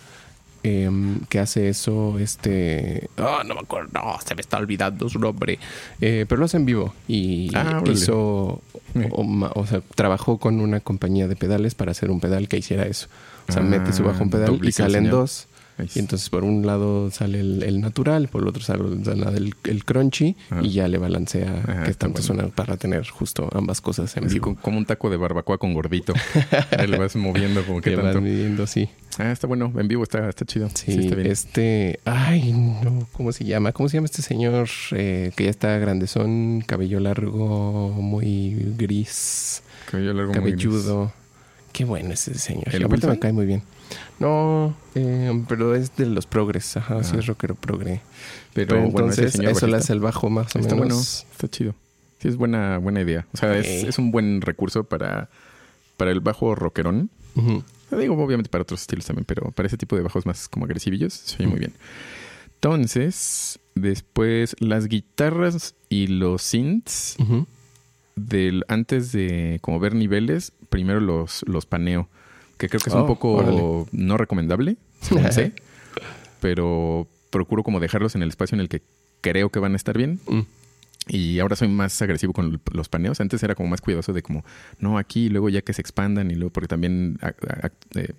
em, 0.62 1.20
que 1.28 1.38
hace 1.38 1.68
eso, 1.68 2.18
este. 2.18 3.08
Ah, 3.18 3.42
no 3.46 3.54
me 3.54 3.60
acuerdo, 3.60 3.90
no, 3.92 4.16
se 4.26 4.34
me 4.34 4.40
está 4.40 4.56
olvidando 4.56 5.08
su 5.08 5.18
nombre. 5.20 5.58
Eh, 6.00 6.24
pero 6.28 6.40
lo 6.40 6.46
hace 6.46 6.56
en 6.56 6.64
vivo 6.64 6.92
y 7.06 7.54
Ah, 7.54 7.82
hizo. 7.92 8.62
Eh. 8.96 9.08
O, 9.12 9.66
sea, 9.66 9.80
trabajó 9.94 10.38
con 10.38 10.58
una 10.60 10.80
compañía 10.80 11.28
de 11.28 11.36
pedales 11.36 11.74
para 11.76 11.92
hacer 11.92 12.10
un 12.10 12.18
pedal 12.20 12.48
que 12.48 12.56
hiciera 12.56 12.84
eso. 12.84 13.06
O 13.48 13.52
sea, 13.52 13.62
Ah, 13.62 13.64
mete 13.64 13.92
su 13.92 14.02
bajo 14.02 14.24
un 14.24 14.30
pedal 14.30 14.58
y 14.64 14.72
salen 14.72 14.92
señal. 15.04 15.10
dos. 15.12 15.46
Y 15.94 15.98
entonces 15.98 16.30
por 16.30 16.42
un 16.44 16.64
lado 16.66 17.10
sale 17.10 17.40
el, 17.40 17.62
el 17.62 17.80
natural, 17.80 18.28
por 18.28 18.42
el 18.42 18.48
otro 18.48 18.62
sale 18.62 18.82
el, 19.36 19.54
el 19.64 19.84
crunchy 19.84 20.34
Ajá. 20.50 20.62
y 20.62 20.70
ya 20.70 20.88
le 20.88 20.96
balancea 20.98 21.62
Ajá, 21.66 21.84
que 21.84 21.92
tanto 21.94 22.20
bueno. 22.22 22.22
suena 22.22 22.48
para 22.48 22.76
tener 22.78 23.06
justo 23.08 23.48
ambas 23.52 23.80
cosas 23.82 24.16
en 24.16 24.24
Es 24.24 24.32
vivo. 24.32 24.54
co- 24.54 24.60
como 24.62 24.78
un 24.78 24.86
taco 24.86 25.10
de 25.10 25.16
barbacoa 25.18 25.58
con 25.58 25.74
gordito. 25.74 26.14
Ahí 26.78 26.86
le 26.86 26.96
vas 26.98 27.14
moviendo 27.16 27.62
como 27.64 27.80
que 27.82 27.94
vas 27.94 28.04
tanto. 28.06 28.20
midiendo, 28.22 28.66
sí. 28.66 28.88
Ah, 29.18 29.32
está 29.32 29.46
bueno. 29.46 29.72
En 29.78 29.88
vivo 29.88 30.02
está, 30.02 30.28
está 30.28 30.44
chido. 30.44 30.68
Sí, 30.74 30.92
Sí, 30.92 30.98
está 31.00 31.14
bien. 31.16 31.30
este... 31.30 32.00
Ay, 32.04 32.52
no, 32.52 33.06
¿cómo 33.12 33.32
se 33.32 33.44
llama? 33.44 33.72
¿Cómo 33.72 33.88
se 33.88 33.96
llama 33.98 34.06
este 34.06 34.22
señor 34.22 34.68
eh, 34.92 35.32
que 35.36 35.44
ya 35.44 35.50
está 35.50 35.76
grandezón, 35.78 36.62
cabello 36.66 37.00
largo, 37.00 37.90
muy 37.98 38.74
gris, 38.78 39.62
Cabello 39.90 40.12
largo 40.14 40.32
muy 40.40 40.52
gris. 40.52 40.68
Qué 41.72 41.84
bueno 41.84 42.12
ese 42.14 42.34
señor. 42.38 42.64
¿El 42.74 42.84
aparte 42.84 43.06
me 43.06 43.18
cae 43.18 43.32
muy 43.32 43.44
bien. 43.46 43.62
No, 44.18 44.74
eh, 44.94 45.44
pero 45.48 45.74
es 45.74 45.94
de 45.96 46.06
los 46.06 46.26
progres. 46.26 46.76
Ajá, 46.76 47.02
sí 47.04 47.12
Ah. 47.14 47.18
es 47.18 47.26
rockero 47.26 47.54
progre. 47.54 48.00
Pero, 48.54 48.76
bueno, 48.76 48.88
entonces 48.88 49.32
señor 49.32 49.52
eso 49.52 49.66
le 49.66 49.76
hace 49.76 49.92
el 49.92 50.00
bajo 50.00 50.30
más 50.30 50.54
o 50.56 50.58
Está 50.58 50.74
menos. 50.74 50.78
bueno. 51.24 51.30
Está 51.32 51.48
chido. 51.48 51.74
Sí, 52.20 52.28
es 52.28 52.36
buena, 52.36 52.78
buena 52.78 53.02
idea. 53.02 53.26
O 53.34 53.36
sea, 53.36 53.56
es, 53.58 53.66
es 53.84 53.98
un 53.98 54.10
buen 54.10 54.40
recurso 54.40 54.84
para, 54.84 55.28
para 55.98 56.10
el 56.10 56.20
bajo 56.20 56.54
rockerón. 56.54 57.10
Ujú. 57.34 57.62
Digo, 57.98 58.14
obviamente 58.22 58.48
para 58.50 58.62
otros 58.62 58.80
estilos 58.80 59.04
también, 59.06 59.24
pero 59.26 59.50
para 59.52 59.66
ese 59.66 59.76
tipo 59.76 59.94
de 59.96 60.02
bajos 60.02 60.24
más 60.26 60.48
como 60.48 60.64
agresivillos 60.64 61.12
se 61.12 61.36
oye 61.36 61.46
muy 61.46 61.58
bien. 61.60 61.72
Entonces, 62.54 63.58
después 63.74 64.56
las 64.58 64.88
guitarras 64.88 65.74
y 65.88 66.06
los 66.06 66.42
synths 66.42 67.16
del 68.16 68.64
antes 68.68 69.12
de 69.12 69.58
como 69.60 69.78
ver 69.78 69.94
niveles, 69.94 70.52
primero 70.70 71.00
los, 71.00 71.44
los 71.46 71.66
paneo, 71.66 72.08
que 72.58 72.68
creo 72.68 72.80
que 72.80 72.88
es 72.90 72.94
un 72.94 73.02
Oh, 73.02 73.06
poco 73.06 73.32
órale. 73.34 73.84
no 73.92 74.16
recomendable, 74.16 74.76
según 75.00 75.30
sé, 75.32 75.52
pero 76.40 77.06
procuro 77.30 77.62
como 77.62 77.80
dejarlos 77.80 78.14
en 78.14 78.22
el 78.22 78.28
espacio 78.28 78.56
en 78.56 78.60
el 78.60 78.68
que 78.68 78.82
creo 79.20 79.50
que 79.50 79.58
van 79.58 79.72
a 79.72 79.76
estar 79.76 79.96
bien 79.96 80.20
Mm. 80.26 80.40
y 81.08 81.38
ahora 81.38 81.56
soy 81.56 81.68
más 81.68 82.00
agresivo 82.02 82.32
con 82.32 82.60
los 82.72 82.88
paneos. 82.88 83.20
Antes 83.20 83.42
era 83.42 83.54
como 83.54 83.68
más 83.68 83.80
cuidadoso 83.80 84.12
de 84.12 84.22
como, 84.22 84.44
no, 84.78 84.98
aquí 84.98 85.26
y 85.26 85.28
luego 85.28 85.48
ya 85.48 85.62
que 85.62 85.72
se 85.72 85.80
expandan 85.82 86.30
y 86.30 86.34
luego 86.34 86.52
porque 86.52 86.68
también 86.68 87.18
a- 87.22 87.28
a- 87.66 87.70
eh, 88.00 88.12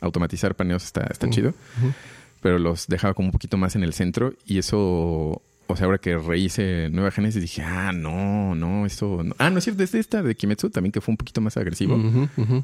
automatizar 0.00 0.54
paneos 0.54 0.84
está, 0.84 1.02
está 1.10 1.26
Mm. 1.26 1.30
chido, 1.30 1.54
pero 2.40 2.58
los 2.58 2.86
dejaba 2.88 3.14
como 3.14 3.28
un 3.28 3.32
poquito 3.32 3.56
más 3.56 3.76
en 3.76 3.84
el 3.84 3.92
centro 3.94 4.34
y 4.46 4.58
eso, 4.58 5.40
o 5.66 5.76
sea, 5.76 5.86
ahora 5.86 5.98
que 5.98 6.16
rehice 6.18 6.88
Nueva 6.90 7.10
Genesis 7.10 7.40
dije, 7.40 7.62
ah, 7.62 7.92
no, 7.92 8.54
no, 8.54 8.84
eso, 8.86 9.22
no. 9.24 9.34
ah, 9.38 9.50
no 9.50 9.58
es 9.58 9.64
cierto, 9.64 9.82
es 9.82 9.94
esta 9.94 10.22
de 10.22 10.34
Kimetsu 10.34 10.70
también 10.70 10.92
que 10.92 11.00
fue 11.00 11.12
un 11.12 11.16
poquito 11.16 11.40
más 11.40 11.56
agresivo, 11.56 11.98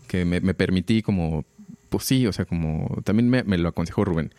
que 0.06 0.24
me, 0.24 0.40
me 0.40 0.54
permití 0.54 1.02
como, 1.02 1.44
pues 1.88 2.04
sí, 2.04 2.26
o 2.26 2.32
sea, 2.32 2.44
como, 2.44 3.00
también 3.04 3.28
me, 3.30 3.42
me 3.44 3.56
lo 3.58 3.68
aconsejó 3.68 4.04
Rubén. 4.04 4.34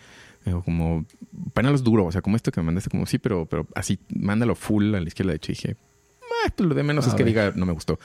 Dijo 0.46 0.64
como, 0.64 1.06
panelos 1.54 1.84
duro, 1.84 2.06
o 2.06 2.12
sea, 2.12 2.22
como 2.22 2.36
esto 2.38 2.52
que 2.52 2.62
me 2.62 2.66
mandaste, 2.68 2.90
como 2.90 3.06
sí, 3.06 3.18
pero, 3.18 3.46
pero 3.46 3.68
así, 3.76 4.00
mándalo 4.16 4.56
full 4.56 4.96
a 4.96 5.02
la 5.02 5.08
izquierda. 5.08 5.32
De 5.32 5.38
hecho, 5.38 5.52
dije, 5.52 5.76
ah, 6.46 6.52
pues 6.56 6.68
lo 6.70 6.74
de 6.76 6.84
menos 6.84 7.06
A 7.08 7.10
es 7.10 7.16
que 7.16 7.24
diga, 7.26 7.52
no 7.56 7.66
me 7.66 7.74
gustó. 7.74 8.00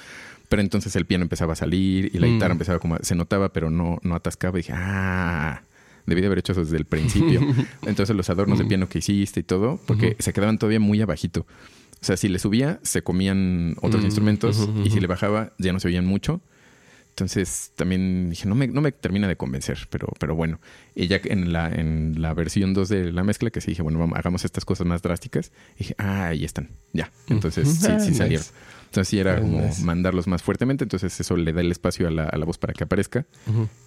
Pero 0.49 0.61
entonces 0.61 0.95
el 0.97 1.07
piano 1.07 1.23
empezaba 1.23 1.53
a 1.53 1.57
salir 1.57 2.11
y 2.13 2.19
la 2.19 2.27
Mm. 2.27 2.31
guitarra 2.35 2.53
empezaba 2.53 2.79
como, 2.81 2.97
se 3.03 3.15
notaba, 3.15 3.53
pero 3.53 3.71
no, 3.71 3.99
no 4.03 4.15
atascaba. 4.17 4.59
Y 4.59 4.63
dije, 4.63 4.73
ah, 4.75 5.63
debí 6.07 6.21
de 6.21 6.27
haber 6.27 6.39
hecho 6.39 6.53
eso 6.53 6.63
desde 6.63 6.77
el 6.77 6.85
principio. 6.85 7.41
entonces 7.87 8.15
los 8.15 8.29
adornos 8.31 8.59
de 8.59 8.65
piano 8.65 8.89
que 8.89 8.99
hiciste 8.99 9.41
y 9.41 9.43
todo, 9.43 9.81
porque 9.87 10.17
se 10.19 10.33
quedaban 10.33 10.59
todavía 10.59 10.81
muy 10.81 11.01
abajito. 11.01 11.47
O 12.01 12.05
sea, 12.07 12.17
si 12.17 12.29
le 12.29 12.39
subía, 12.39 12.81
se 12.83 13.03
comían 13.03 13.77
otros 13.81 14.03
Mm, 14.03 14.07
instrumentos 14.07 14.69
y 14.85 14.91
si 14.91 15.01
le 15.01 15.07
bajaba, 15.07 15.53
ya 15.59 15.73
no 15.73 15.81
se 15.81 15.89
oían 15.89 16.05
mucho. 16.05 16.43
Entonces 17.15 17.71
también 17.77 18.29
dije, 18.31 18.49
no 18.49 18.57
me, 18.57 18.67
no 18.67 18.81
me 18.81 18.91
termina 18.91 19.29
de 19.29 19.37
convencer, 19.37 19.87
pero, 19.89 20.09
pero 20.19 20.35
bueno. 20.35 20.59
Y 20.97 21.07
ya 21.07 21.21
en 21.23 21.53
la, 21.53 21.71
en 21.73 22.21
la 22.21 22.35
versión 22.35 22.75
2 22.75 22.89
de 22.89 23.13
la 23.13 23.23
mezcla, 23.23 23.51
que 23.51 23.61
sí 23.61 23.71
dije, 23.71 23.83
bueno, 23.83 24.01
vamos, 24.01 24.19
hagamos 24.19 24.45
estas 24.45 24.65
cosas 24.65 24.85
más 24.87 25.01
drásticas, 25.01 25.53
dije, 25.79 25.95
ah, 25.97 26.27
ahí 26.27 26.45
están, 26.45 26.71
ya. 26.93 27.13
Entonces 27.29 27.69
sí, 27.69 27.87
sí 27.87 27.93
nice. 27.93 28.15
salieron. 28.15 28.47
Entonces 28.95 29.09
sí 29.09 29.19
era 29.19 29.41
como 29.41 29.69
mandarlos 29.83 30.29
más 30.29 30.41
fuertemente, 30.41 30.85
entonces 30.85 31.19
eso 31.19 31.37
le 31.37 31.53
da 31.53 31.63
el 31.63 31.73
espacio 31.73 32.07
a 32.07 32.13
la, 32.13 32.25
a 32.27 32.39
la 32.39 32.45
voz 32.45 32.59
para 32.59 32.73
que 32.73 32.85
aparezca 32.85 33.27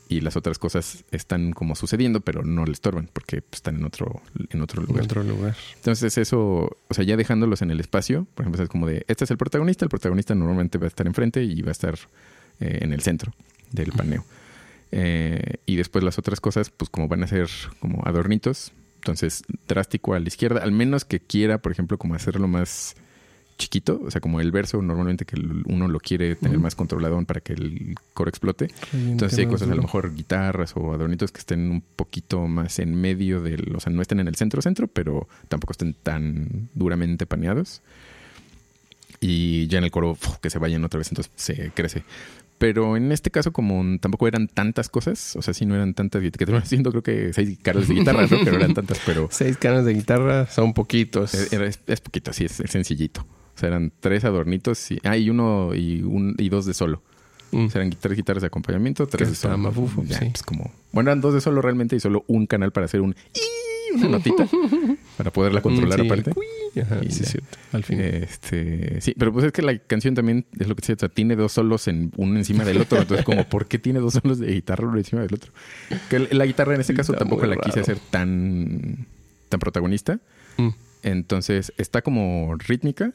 y 0.09 0.19
las 0.19 0.35
otras 0.35 0.59
cosas 0.59 1.05
están 1.11 1.53
como 1.53 1.75
sucediendo, 1.75 2.19
pero 2.19 2.43
no 2.43 2.65
le 2.65 2.73
estorban 2.73 3.09
porque 3.13 3.41
están 3.53 3.77
en 3.77 3.85
otro, 3.85 4.21
en 4.49 4.61
otro 4.61 4.81
En 4.81 4.87
lugar. 4.87 5.03
otro 5.05 5.23
lugar. 5.23 5.55
Entonces 5.77 6.17
eso, 6.17 6.77
o 6.89 6.93
sea, 6.93 7.05
ya 7.05 7.15
dejándolos 7.15 7.61
en 7.61 7.71
el 7.71 7.79
espacio, 7.79 8.27
por 8.35 8.43
ejemplo, 8.43 8.61
es 8.61 8.69
como 8.69 8.85
de, 8.85 9.05
este 9.07 9.23
es 9.23 9.31
el 9.31 9.37
protagonista, 9.37 9.85
el 9.85 9.89
protagonista 9.89 10.35
normalmente 10.35 10.77
va 10.77 10.83
a 10.83 10.87
estar 10.89 11.07
enfrente 11.07 11.41
y 11.41 11.61
va 11.61 11.69
a 11.69 11.71
estar 11.71 11.95
eh, 12.59 12.79
en 12.81 12.91
el 12.91 12.99
centro 12.99 13.31
del 13.71 13.93
paneo. 13.93 14.25
Eh, 14.91 15.61
y 15.65 15.77
después 15.77 16.03
las 16.03 16.19
otras 16.19 16.41
cosas, 16.41 16.69
pues 16.69 16.89
como 16.89 17.07
van 17.07 17.23
a 17.23 17.27
ser 17.27 17.47
como 17.79 18.01
adornitos, 18.05 18.73
entonces 18.95 19.43
drástico 19.69 20.15
a 20.15 20.19
la 20.19 20.27
izquierda, 20.27 20.61
al 20.63 20.73
menos 20.73 21.05
que 21.05 21.21
quiera, 21.21 21.59
por 21.61 21.71
ejemplo, 21.71 21.97
como 21.97 22.13
hacerlo 22.13 22.49
más 22.49 22.97
chiquito, 23.57 23.99
o 24.05 24.11
sea, 24.11 24.21
como 24.21 24.39
el 24.39 24.51
verso 24.51 24.81
normalmente 24.81 25.25
que 25.25 25.35
uno 25.65 25.87
lo 25.87 25.99
quiere 25.99 26.35
tener 26.35 26.59
más 26.59 26.75
controlado 26.75 27.19
para 27.25 27.41
que 27.41 27.53
el 27.53 27.95
coro 28.13 28.29
explote. 28.29 28.67
Entonces 28.93 29.35
sí 29.35 29.41
hay 29.41 29.47
cosas, 29.47 29.69
a 29.69 29.75
lo 29.75 29.81
mejor 29.81 30.13
guitarras 30.13 30.73
o 30.75 30.93
adornitos 30.93 31.31
que 31.31 31.39
estén 31.39 31.71
un 31.71 31.81
poquito 31.95 32.47
más 32.47 32.79
en 32.79 32.93
medio 32.95 33.41
del, 33.41 33.75
o 33.75 33.79
sea, 33.79 33.91
no 33.91 34.01
estén 34.01 34.19
en 34.19 34.27
el 34.27 34.35
centro 34.35 34.61
centro, 34.61 34.87
pero 34.87 35.27
tampoco 35.49 35.71
estén 35.71 35.93
tan 35.95 36.69
duramente 36.75 37.25
paneados. 37.25 37.81
Y 39.19 39.67
ya 39.67 39.79
en 39.79 39.85
el 39.85 39.91
coro 39.91 40.17
que 40.41 40.49
se 40.49 40.59
vayan 40.59 40.83
otra 40.83 40.99
vez, 40.99 41.09
entonces 41.09 41.31
se 41.35 41.71
crece. 41.71 42.03
Pero 42.59 42.97
en 42.97 43.11
este 43.11 43.29
caso, 43.31 43.51
como 43.51 43.83
tampoco 43.99 44.27
eran 44.27 44.47
tantas 44.47 44.89
cosas, 44.89 45.35
o 45.35 45.41
sea, 45.41 45.53
sí 45.53 45.65
no 45.65 45.75
eran 45.75 45.93
tantas, 45.93 46.21
que 46.21 46.31
terminaron 46.31 46.67
siendo 46.67 46.91
creo 46.91 47.03
que 47.03 47.33
seis 47.33 47.57
caras 47.61 47.87
de 47.87 47.95
guitarra, 47.95 48.23
¿no? 48.23 48.37
pero 48.43 48.57
eran 48.57 48.73
tantas, 48.73 48.99
pero 49.05 49.27
Seis 49.31 49.57
canas 49.57 49.85
de 49.85 49.93
guitarra 49.93 50.47
son 50.47 50.73
poquitos. 50.73 51.33
es, 51.33 51.53
era- 51.53 51.65
es- 51.67 51.79
es 51.87 52.01
poquito, 52.01 52.31
así 52.31 52.45
es, 52.45 52.59
es 52.59 52.69
sencillito. 52.71 53.25
O 53.57 53.59
sea, 53.59 53.69
eran 53.69 53.91
tres 53.99 54.23
adornitos 54.23 54.91
y, 54.91 54.99
ah, 55.03 55.17
y 55.17 55.31
uno 55.31 55.73
y, 55.73 56.03
un, 56.03 56.35
y 56.37 56.47
dos 56.49 56.65
de 56.67 56.75
solo. 56.75 57.01
Mm. 57.51 57.65
O 57.65 57.69
sea, 57.71 57.81
eran 57.81 57.97
tres 57.99 58.15
guitarras 58.15 58.41
de 58.41 58.47
acompañamiento, 58.47 59.07
tres 59.07 59.29
de 59.29 59.35
solo. 59.35 59.57
mafufo, 59.57 60.03
Ya, 60.05 60.19
sí. 60.19 60.25
pues 60.29 60.43
como, 60.43 60.71
bueno, 60.91 61.09
eran 61.09 61.21
dos 61.21 61.33
de 61.33 61.41
solo 61.41 61.61
realmente 61.61 61.95
y 61.95 61.99
solo 61.99 62.23
un 62.27 62.45
canal 62.45 62.71
para 62.71 62.85
hacer 62.85 63.01
un 63.01 63.15
una 63.95 64.09
notita. 64.19 64.47
para 65.17 65.31
poderla 65.31 65.61
controlar 65.61 65.97
Mm, 65.99 66.03
sí, 66.03 66.07
aparte. 66.07 66.29
el 66.29 66.35
cuí, 66.35 66.81
ajá, 66.81 66.99
Y 67.03 67.09
sí, 67.09 67.23
cierto. 67.23 67.57
Al 67.71 67.83
fin. 67.83 67.99
Este, 68.01 69.01
sí, 69.01 69.15
pero 69.17 69.33
pues 69.33 69.45
es 69.45 69.51
que 69.53 69.61
la 69.63 69.75
canción 69.79 70.13
también 70.13 70.45
es 70.59 70.67
lo 70.67 70.75
que 70.75 70.81
decía, 70.81 70.95
o 70.95 70.99
sea, 70.99 71.09
tiene 71.09 71.35
dos 71.35 71.53
solos 71.53 71.87
en 71.87 72.11
uno 72.17 72.37
encima 72.37 72.63
del 72.63 72.79
otro, 72.81 72.99
entonces 73.01 73.25
como 73.25 73.45
¿por 73.49 73.65
qué 73.67 73.79
tiene 73.79 73.99
dos 73.99 74.13
solos 74.13 74.37
de 74.39 74.53
guitarra 74.53 74.87
uno 74.87 74.97
encima 74.97 75.21
del 75.23 75.33
otro? 75.33 75.51
Que 76.11 76.19
la 76.19 76.45
guitarra 76.45 76.75
en 76.75 76.81
este 76.81 76.93
caso 76.93 77.13
Está 77.13 77.23
tampoco 77.25 77.47
la 77.47 77.55
quise 77.55 77.79
hacer 77.79 77.97
tan 78.11 79.07
tan 79.49 79.59
protagonista, 79.59 80.19
Mm. 80.57 80.69
entonces 81.03 81.71
está 81.77 82.01
como 82.01 82.55
rítmica, 82.57 83.13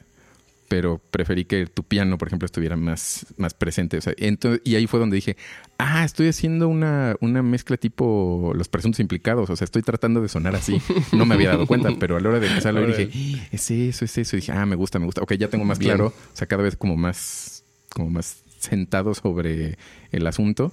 pero 0.73 1.03
preferí 1.11 1.45
que 1.45 1.66
tu 1.66 1.83
piano, 1.83 2.16
por 2.16 2.29
ejemplo, 2.29 2.47
estuviera 2.47 2.77
más, 2.79 3.27
más 3.37 3.53
presente. 3.53 3.99
O 3.99 4.01
sea, 4.01 4.14
entonces, 4.16 4.62
y 4.64 4.75
ahí 4.75 4.87
fue 4.87 4.99
donde 5.01 5.16
dije, 5.16 5.37
ah, 5.77 6.03
estoy 6.03 6.29
haciendo 6.29 6.66
una, 6.66 7.14
una 7.20 7.43
mezcla 7.43 7.77
tipo 7.77 8.53
los 8.57 8.68
presuntos 8.68 8.99
implicados. 9.01 9.51
O 9.51 9.57
sea, 9.57 9.66
estoy 9.66 9.83
tratando 9.83 10.23
de 10.23 10.31
sonar 10.31 10.57
así. 10.57 10.81
No 11.12 11.27
me 11.27 11.35
había 11.35 11.51
dado 11.51 11.66
cuenta, 11.66 11.91
pero 12.01 12.16
a 12.16 12.20
la 12.20 12.31
hora 12.31 12.41
de 12.41 12.47
empezarlo 12.47 12.81
Órale. 12.81 13.07
dije, 13.07 13.49
es 13.53 13.70
eso, 13.70 14.07
es 14.07 14.16
eso. 14.16 14.35
Y 14.37 14.41
dije, 14.41 14.53
ah, 14.53 14.64
me 14.64 14.75
gusta, 14.77 14.99
me 14.99 15.05
gusta. 15.05 15.20
Ok, 15.20 15.35
ya 15.35 15.49
tengo 15.49 15.66
más 15.66 15.79
Bien. 15.79 15.91
claro. 15.91 16.07
O 16.07 16.37
sea, 16.37 16.47
cada 16.47 16.62
vez 16.62 16.75
como 16.75 16.97
más, 16.97 17.64
como 17.91 18.09
más 18.09 18.39
sentado 18.59 19.12
sobre 19.12 19.77
el 20.11 20.27
asunto. 20.27 20.73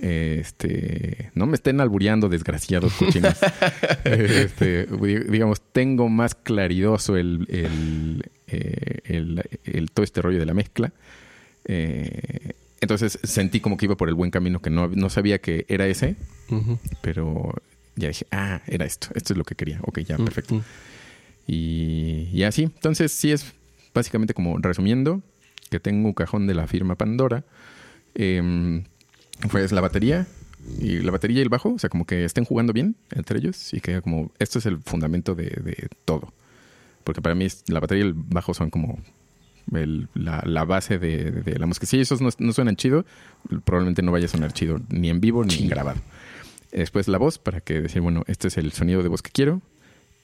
Este, 0.00 1.30
no 1.34 1.46
me 1.46 1.54
estén 1.54 1.80
albureando, 1.80 2.28
desgraciados 2.28 2.92
cochinos. 2.92 3.34
este, 4.04 4.86
di- 4.86 5.24
digamos, 5.30 5.60
tengo 5.72 6.08
más 6.08 6.34
claridoso 6.34 7.16
el, 7.16 7.46
el, 7.48 8.30
eh, 8.52 9.00
el- 9.04 9.42
el- 9.64 9.90
todo 9.90 10.04
este 10.04 10.22
rollo 10.22 10.38
de 10.38 10.46
la 10.46 10.54
mezcla. 10.54 10.92
Eh, 11.64 12.52
entonces 12.80 13.18
sentí 13.22 13.60
como 13.60 13.76
que 13.76 13.86
iba 13.86 13.96
por 13.96 14.08
el 14.08 14.14
buen 14.14 14.30
camino, 14.30 14.60
que 14.60 14.70
no, 14.70 14.88
no 14.88 15.08
sabía 15.10 15.40
que 15.40 15.64
era 15.68 15.86
ese, 15.86 16.16
pero 17.00 17.54
ya 17.96 18.08
dije, 18.08 18.26
ah, 18.32 18.60
era 18.66 18.84
esto, 18.84 19.08
esto 19.14 19.32
es 19.32 19.36
lo 19.38 19.44
que 19.44 19.54
quería. 19.54 19.78
Ok, 19.82 20.00
ya, 20.00 20.18
Mm, 20.18 20.24
perfecto. 20.24 20.54
mm. 20.56 20.62
Y, 21.46 22.28
y 22.32 22.42
así. 22.44 22.62
Entonces, 22.64 23.12
sí 23.12 23.32
es 23.32 23.52
básicamente 23.94 24.34
como 24.34 24.58
resumiendo, 24.58 25.22
que 25.70 25.80
tengo 25.80 26.06
un 26.08 26.14
cajón 26.14 26.46
de 26.46 26.54
la 26.54 26.66
firma 26.66 26.96
Pandora. 26.96 27.44
Em, 28.14 28.84
pues 29.50 29.72
la 29.72 29.80
batería 29.80 30.26
y 30.78 30.98
la 31.00 31.10
batería 31.10 31.38
y 31.38 31.42
el 31.42 31.48
bajo, 31.48 31.72
o 31.74 31.78
sea, 31.78 31.88
como 31.90 32.04
que 32.06 32.24
estén 32.24 32.44
jugando 32.44 32.72
bien 32.72 32.94
entre 33.10 33.38
ellos 33.38 33.72
y 33.74 33.80
que 33.80 34.00
como 34.02 34.30
esto 34.38 34.58
es 34.58 34.66
el 34.66 34.78
fundamento 34.82 35.34
de, 35.34 35.44
de 35.46 35.88
todo. 36.04 36.32
Porque 37.04 37.20
para 37.22 37.34
mí 37.34 37.46
la 37.68 37.80
batería 37.80 38.04
y 38.04 38.08
el 38.08 38.14
bajo 38.14 38.54
son 38.54 38.70
como 38.70 38.98
el- 39.72 40.08
la, 40.14 40.42
la 40.46 40.64
base 40.64 40.98
de, 40.98 41.30
de 41.30 41.58
la 41.58 41.66
música. 41.66 41.86
Si 41.86 42.00
esos 42.00 42.20
no, 42.20 42.28
no 42.38 42.52
suenan 42.52 42.76
chido, 42.76 43.04
probablemente 43.64 44.02
no 44.02 44.12
vaya 44.12 44.26
a 44.26 44.28
sonar 44.28 44.52
chido 44.52 44.80
ni 44.88 45.08
en 45.10 45.20
vivo 45.20 45.44
ni 45.44 45.54
en 45.54 45.68
grabado. 45.68 46.00
Después 46.72 47.06
la 47.08 47.18
voz 47.18 47.38
para 47.38 47.60
que 47.60 47.80
decir, 47.82 48.00
bueno, 48.02 48.24
este 48.26 48.48
es 48.48 48.56
el 48.56 48.72
sonido 48.72 49.02
de 49.02 49.08
voz 49.08 49.20
que 49.22 49.30
quiero 49.30 49.60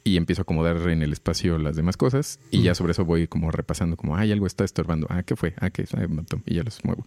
y 0.05 0.16
empiezo 0.16 0.41
a 0.41 0.45
acomodar 0.45 0.76
en 0.89 1.03
el 1.03 1.12
espacio 1.12 1.59
las 1.59 1.76
demás 1.76 1.99
cosas 1.99 2.41
y 2.51 2.62
ya 2.62 2.74
sobre 2.74 2.93
eso 2.93 3.05
voy 3.05 3.26
como 3.26 3.51
repasando 3.51 3.97
como, 3.97 4.16
ay, 4.16 4.33
algo 4.33 4.47
está 4.47 4.64
estorbando, 4.64 5.07
ah, 5.11 5.22
¿qué 5.24 5.37
fue? 5.37 5.53
Ah, 5.61 5.68
¿qué? 5.68 5.85
Ah, 5.95 6.07
y 6.47 6.55
ya 6.55 6.62
los 6.62 6.83
muevo. 6.85 7.07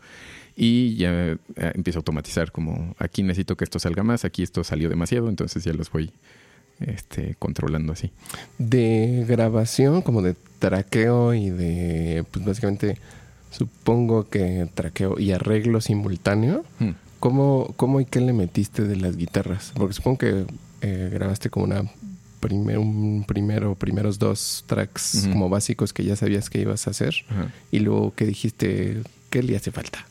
Y 0.55 0.95
ya 0.97 1.11
eh, 1.32 1.38
empiezo 1.74 1.97
a 1.97 2.01
automatizar 2.01 2.51
como, 2.51 2.95
aquí 2.99 3.24
necesito 3.24 3.57
que 3.57 3.63
esto 3.63 3.80
salga 3.80 4.03
más, 4.03 4.24
aquí 4.26 4.43
esto 4.43 4.63
salió 4.63 4.89
demasiado, 4.89 5.30
entonces 5.30 5.63
ya 5.63 5.74
los 5.74 5.89
voy 5.89 6.11
este, 6.82 7.36
controlando 7.39 7.93
así. 7.93 8.11
De 8.57 9.25
grabación, 9.27 10.01
como 10.01 10.21
de 10.21 10.36
traqueo 10.59 11.34
y 11.34 11.49
de, 11.49 12.23
pues 12.32 12.45
básicamente, 12.45 12.97
supongo 13.51 14.29
que 14.29 14.67
traqueo 14.73 15.19
y 15.19 15.32
arreglo 15.32 15.82
simultáneo. 15.82 16.63
Hmm. 16.79 16.91
¿Cómo, 17.19 17.73
cómo 17.77 18.01
y 18.01 18.05
qué 18.05 18.19
le 18.19 18.34
metiste 18.34 18.84
de 18.84 18.95
las 18.95 19.15
guitarras? 19.15 19.73
Porque 19.75 19.93
supongo 19.93 20.17
que 20.17 20.45
eh, 20.82 21.09
grabaste 21.13 21.51
como 21.51 21.65
una 21.65 21.84
primer, 22.39 22.79
un 22.79 23.23
primero, 23.27 23.75
primeros 23.75 24.17
dos 24.17 24.63
tracks 24.65 25.27
como 25.32 25.47
básicos 25.47 25.93
que 25.93 26.03
ya 26.03 26.15
sabías 26.15 26.49
que 26.49 26.61
ibas 26.61 26.88
a 26.88 26.91
hacer. 26.91 27.13
Y 27.71 27.79
luego 27.79 28.13
que 28.15 28.25
dijiste, 28.25 29.03
¿qué 29.29 29.43
le 29.43 29.55
hace 29.55 29.71
falta? 29.71 30.07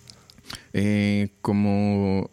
Eh, 0.73 1.31
como 1.43 2.31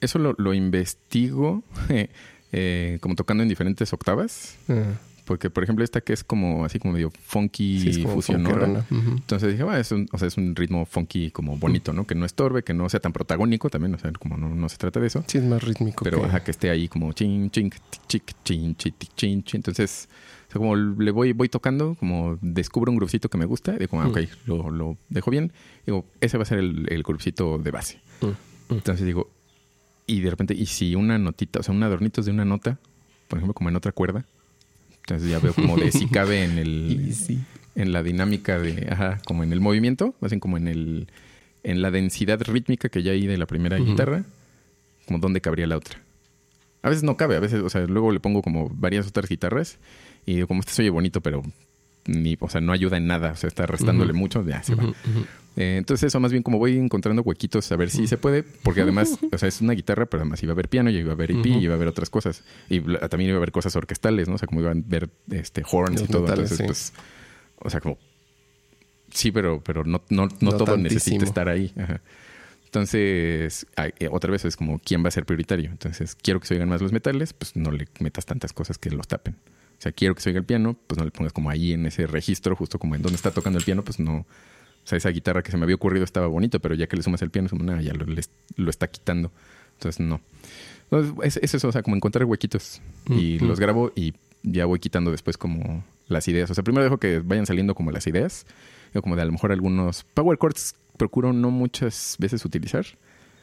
eso 0.00 0.18
lo, 0.18 0.34
lo 0.38 0.54
investigo 0.54 1.62
eh, 2.52 2.98
como 3.00 3.14
tocando 3.14 3.42
en 3.42 3.48
diferentes 3.48 3.92
octavas. 3.92 4.56
Ah, 4.68 4.94
Porque, 5.24 5.50
por 5.50 5.64
ejemplo, 5.64 5.84
esta 5.84 6.00
que 6.00 6.12
es 6.12 6.22
como 6.22 6.64
así 6.64 6.78
como 6.78 6.94
medio 6.94 7.10
funky 7.10 7.80
sí, 7.92 8.02
fusionora. 8.04 8.66
funkerona. 8.66 8.86
Ujú. 8.90 9.10
Entonces 9.16 9.50
dije, 9.52 9.64
bueno, 9.64 9.78
es 9.80 9.90
un, 9.90 10.06
o 10.12 10.18
sea, 10.18 10.28
es 10.28 10.36
un 10.36 10.54
ritmo 10.54 10.86
funky 10.86 11.32
como 11.32 11.56
bonito, 11.56 11.92
¿no? 11.92 12.06
Que 12.06 12.14
no 12.14 12.24
estorbe, 12.24 12.62
que 12.62 12.74
no 12.74 12.88
sea 12.88 13.00
tan 13.00 13.12
protagónico 13.12 13.68
también, 13.68 13.92
o 13.94 13.98
sea, 13.98 14.12
como 14.12 14.36
no, 14.36 14.48
no 14.54 14.68
se 14.68 14.76
trata 14.76 15.00
de 15.00 15.08
eso. 15.08 15.24
Sí, 15.26 15.38
es 15.38 15.44
más 15.44 15.64
rítmico. 15.64 16.04
Pero 16.04 16.20
que- 16.20 16.26
ajá, 16.26 16.44
que 16.44 16.52
esté 16.52 16.70
ahí 16.70 16.86
como 16.86 17.12
chin, 17.12 17.50
chin, 17.50 17.70
tic, 17.70 17.82
chic, 18.06 18.32
chin, 18.44 18.76
chic, 18.76 18.94
tic, 18.98 19.10
chin, 19.16 19.42
chin. 19.42 19.58
Entonces, 19.58 20.08
o 20.48 20.52
sea, 20.52 20.58
como 20.60 20.76
le 20.76 21.10
voy, 21.10 21.32
voy 21.32 21.48
tocando, 21.48 21.96
como 21.96 22.38
descubro 22.40 22.92
un 22.92 22.96
grupcito 22.98 23.28
que 23.28 23.36
me 23.36 23.46
gusta, 23.46 23.72
digo, 23.72 24.00
ah, 24.00 24.06
ok, 24.06 24.18
lo, 24.46 24.70
lo 24.70 24.96
dejo 25.08 25.32
bien. 25.32 25.52
Digo, 25.84 26.06
ese 26.20 26.36
va 26.38 26.44
a 26.44 26.46
ser 26.46 26.58
el, 26.60 26.86
el 26.88 27.02
grupcito 27.02 27.58
de 27.58 27.70
base. 27.72 27.98
Mm, 28.20 28.26
mm. 28.26 28.34
Entonces 28.70 29.04
digo, 29.04 29.28
y 30.06 30.20
de 30.20 30.30
repente, 30.30 30.54
y 30.54 30.66
si 30.66 30.94
una 30.94 31.18
notita, 31.18 31.60
o 31.60 31.62
sea, 31.62 31.74
un 31.74 31.82
adornitos 31.82 32.26
de 32.26 32.32
una 32.32 32.44
nota, 32.44 32.78
por 33.28 33.38
ejemplo, 33.38 33.54
como 33.54 33.70
en 33.70 33.76
otra 33.76 33.92
cuerda, 33.92 34.24
entonces 35.00 35.30
ya 35.30 35.38
veo 35.38 35.54
como 35.54 35.76
de 35.76 35.92
si 35.92 36.06
cabe 36.08 36.44
en 36.44 36.58
el, 36.58 37.14
sí. 37.14 37.40
en 37.74 37.92
la 37.92 38.02
dinámica 38.02 38.58
de, 38.58 38.88
ajá, 38.90 39.20
como 39.26 39.42
en 39.42 39.52
el 39.52 39.60
movimiento, 39.60 40.14
más 40.20 40.30
bien 40.30 40.40
como 40.40 40.56
en 40.56 40.68
el, 40.68 41.08
en 41.62 41.82
la 41.82 41.90
densidad 41.90 42.40
rítmica 42.42 42.88
que 42.88 43.02
ya 43.02 43.12
hay 43.12 43.26
de 43.26 43.38
la 43.38 43.46
primera 43.46 43.78
guitarra, 43.78 44.24
como 45.06 45.18
dónde 45.18 45.40
cabría 45.40 45.66
la 45.66 45.76
otra. 45.76 46.00
A 46.82 46.88
veces 46.88 47.02
no 47.02 47.16
cabe, 47.16 47.36
a 47.36 47.40
veces, 47.40 47.62
o 47.62 47.70
sea, 47.70 47.82
luego 47.86 48.12
le 48.12 48.20
pongo 48.20 48.42
como 48.42 48.68
varias 48.68 49.08
otras 49.08 49.28
guitarras 49.28 49.78
y 50.24 50.34
digo, 50.34 50.46
como 50.46 50.60
este 50.60 50.72
se 50.72 50.82
oye 50.82 50.90
bonito, 50.90 51.20
pero 51.20 51.42
ni, 52.06 52.36
o 52.40 52.48
sea, 52.48 52.60
no 52.60 52.72
ayuda 52.72 52.96
en 52.96 53.06
nada, 53.06 53.32
o 53.32 53.36
sea, 53.36 53.48
está 53.48 53.66
restándole 53.66 54.12
mucho, 54.12 54.44
ya 54.46 54.62
se 54.62 54.74
va. 54.74 54.84
Eh, 55.58 55.76
entonces 55.78 56.08
eso 56.08 56.20
más 56.20 56.32
bien 56.32 56.42
como 56.42 56.58
voy 56.58 56.76
encontrando 56.76 57.22
huequitos 57.22 57.72
a 57.72 57.76
ver 57.76 57.88
si 57.88 58.06
se 58.06 58.18
puede, 58.18 58.42
porque 58.42 58.82
además, 58.82 59.18
o 59.32 59.38
sea, 59.38 59.48
es 59.48 59.60
una 59.62 59.72
guitarra, 59.72 60.06
pero 60.06 60.22
además 60.22 60.42
iba 60.42 60.52
a 60.52 60.54
haber 60.54 60.68
piano, 60.68 60.90
y 60.90 60.96
iba 60.96 61.10
a 61.10 61.14
haber 61.14 61.30
y 61.30 61.48
iba 61.58 61.72
a 61.72 61.76
haber 61.76 61.88
otras 61.88 62.10
cosas. 62.10 62.44
Y 62.68 62.80
también 62.80 63.30
iba 63.30 63.36
a 63.36 63.38
haber 63.38 63.52
cosas 63.52 63.74
orquestales, 63.76 64.28
¿no? 64.28 64.34
O 64.34 64.38
sea, 64.38 64.46
como 64.46 64.60
iban 64.60 64.78
a 64.78 64.82
ver 64.86 65.08
este 65.30 65.62
horns 65.70 66.02
y 66.02 66.06
todo. 66.06 66.22
metales, 66.22 66.52
Entonces, 66.52 66.78
sí. 66.78 66.92
pues, 66.92 66.92
o 67.58 67.70
sea, 67.70 67.80
como 67.80 67.98
sí, 69.10 69.32
pero, 69.32 69.62
pero 69.64 69.84
no, 69.84 70.02
no, 70.10 70.26
no, 70.26 70.30
No 70.40 70.50
todo 70.52 70.64
tantísimo. 70.74 70.94
necesita 70.94 71.24
estar 71.24 71.48
ahí. 71.48 71.72
Ajá. 71.78 72.02
Entonces, 72.66 73.66
eh, 73.98 74.08
otra 74.10 74.30
vez 74.30 74.44
es 74.44 74.56
como 74.56 74.78
quién 74.78 75.02
va 75.02 75.08
a 75.08 75.10
ser 75.10 75.24
prioritario. 75.24 75.70
Entonces, 75.70 76.14
quiero 76.14 76.40
que 76.40 76.46
se 76.46 76.54
oigan 76.54 76.68
más 76.68 76.82
los 76.82 76.92
metales, 76.92 77.32
pues 77.32 77.56
no 77.56 77.70
le 77.70 77.88
metas 78.00 78.26
tantas 78.26 78.52
cosas 78.52 78.76
que 78.76 78.90
los 78.90 79.08
tapen. 79.08 79.36
Sea, 79.86 79.92
quiero 79.92 80.14
que 80.14 80.20
se 80.20 80.30
oiga 80.30 80.38
el 80.40 80.44
piano, 80.46 80.76
pues 80.86 80.98
no 80.98 81.04
le 81.04 81.10
pongas 81.10 81.32
como 81.32 81.50
ahí 81.50 81.72
en 81.72 81.86
ese 81.86 82.06
registro, 82.06 82.56
justo 82.56 82.78
como 82.78 82.94
en 82.94 83.02
donde 83.02 83.16
está 83.16 83.30
tocando 83.30 83.58
el 83.58 83.64
piano, 83.64 83.82
pues 83.84 83.98
no. 84.00 84.18
O 84.18 84.88
sea, 84.88 84.98
esa 84.98 85.10
guitarra 85.10 85.42
que 85.42 85.50
se 85.50 85.56
me 85.56 85.64
había 85.64 85.74
ocurrido 85.76 86.04
estaba 86.04 86.26
bonito, 86.28 86.60
pero 86.60 86.74
ya 86.74 86.86
que 86.86 86.96
le 86.96 87.02
sumas 87.02 87.20
el 87.22 87.30
piano, 87.30 87.48
nada, 87.60 87.82
ya 87.82 87.92
lo, 87.94 88.04
les- 88.06 88.30
lo 88.56 88.70
está 88.70 88.86
quitando. 88.88 89.32
Entonces, 89.74 90.00
no. 90.00 90.20
Entonces, 90.90 91.14
es, 91.22 91.36
es 91.42 91.54
eso, 91.54 91.68
o 91.68 91.72
sea, 91.72 91.82
como 91.82 91.96
encontrar 91.96 92.24
huequitos 92.24 92.80
y 93.10 93.38
los 93.40 93.58
grabo 93.60 93.92
y 93.96 94.14
ya 94.42 94.64
voy 94.66 94.78
quitando 94.78 95.10
después 95.10 95.36
como 95.36 95.84
las 96.06 96.28
ideas. 96.28 96.50
O 96.50 96.54
sea, 96.54 96.62
primero 96.62 96.84
dejo 96.84 96.98
que 96.98 97.18
vayan 97.18 97.46
saliendo 97.46 97.74
como 97.74 97.90
las 97.90 98.06
ideas, 98.06 98.46
Digo, 98.94 99.02
como 99.02 99.16
de 99.16 99.22
a 99.22 99.24
lo 99.24 99.32
mejor 99.32 99.50
algunos 99.52 100.04
power 100.14 100.38
chords 100.38 100.76
procuro 100.96 101.32
no 101.32 101.50
muchas 101.50 102.14
veces 102.20 102.44
utilizar, 102.44 102.86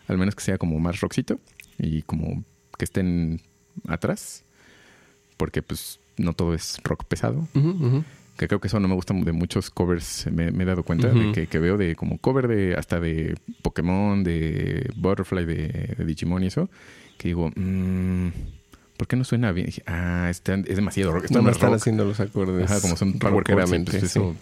al 0.07 0.17
menos 0.17 0.35
que 0.35 0.41
sea 0.43 0.57
como 0.57 0.79
más 0.79 1.01
rockcito 1.01 1.39
y 1.77 2.01
como 2.03 2.43
que 2.77 2.85
estén 2.85 3.41
atrás, 3.87 4.45
porque 5.37 5.61
pues 5.61 5.99
no 6.17 6.33
todo 6.33 6.53
es 6.53 6.79
rock 6.83 7.03
pesado 7.05 7.47
que 8.37 8.47
creo 8.47 8.59
que 8.59 8.67
eso 8.67 8.79
no 8.79 8.87
me 8.87 8.95
gusta 8.95 9.13
de 9.13 9.31
muchos 9.31 9.69
covers, 9.69 10.27
me, 10.31 10.51
me 10.51 10.63
he 10.63 10.65
dado 10.65 10.83
cuenta 10.83 11.07
de 11.09 11.31
que, 11.33 11.45
que 11.47 11.59
veo 11.59 11.77
de 11.77 11.95
como 11.95 12.17
cover 12.17 12.47
de 12.47 12.75
hasta 12.75 12.99
de 12.99 13.35
Pokémon, 13.61 14.23
de 14.23 14.89
Butterfly, 14.95 15.45
de, 15.45 15.95
de 15.97 16.05
Digimon 16.05 16.43
y 16.43 16.47
eso, 16.47 16.67
que 17.19 17.27
digo, 17.27 17.51
mm, 17.55 18.27
¿por 18.97 19.07
qué 19.07 19.15
no 19.17 19.23
suena 19.23 19.51
bien? 19.51 19.67
Dije, 19.67 19.83
ah, 19.85 20.27
este 20.31 20.53
es 20.67 20.75
demasiado 20.75 21.11
rock, 21.11 21.25
esto 21.25 21.35
No 21.35 21.41
no 21.41 21.45
me 21.45 21.51
es 21.51 21.57
están 21.57 21.69
rock. 21.71 21.79
haciendo 21.79 22.05
los 22.05 22.19
acordes. 22.19 22.71
Ajá, 22.71 22.81
como 22.81 22.95
son 22.97 23.13
power 23.19 23.43
chords, 23.43 23.69
pues, 23.85 23.99
sí. 23.99 24.05
eso- 24.05 24.35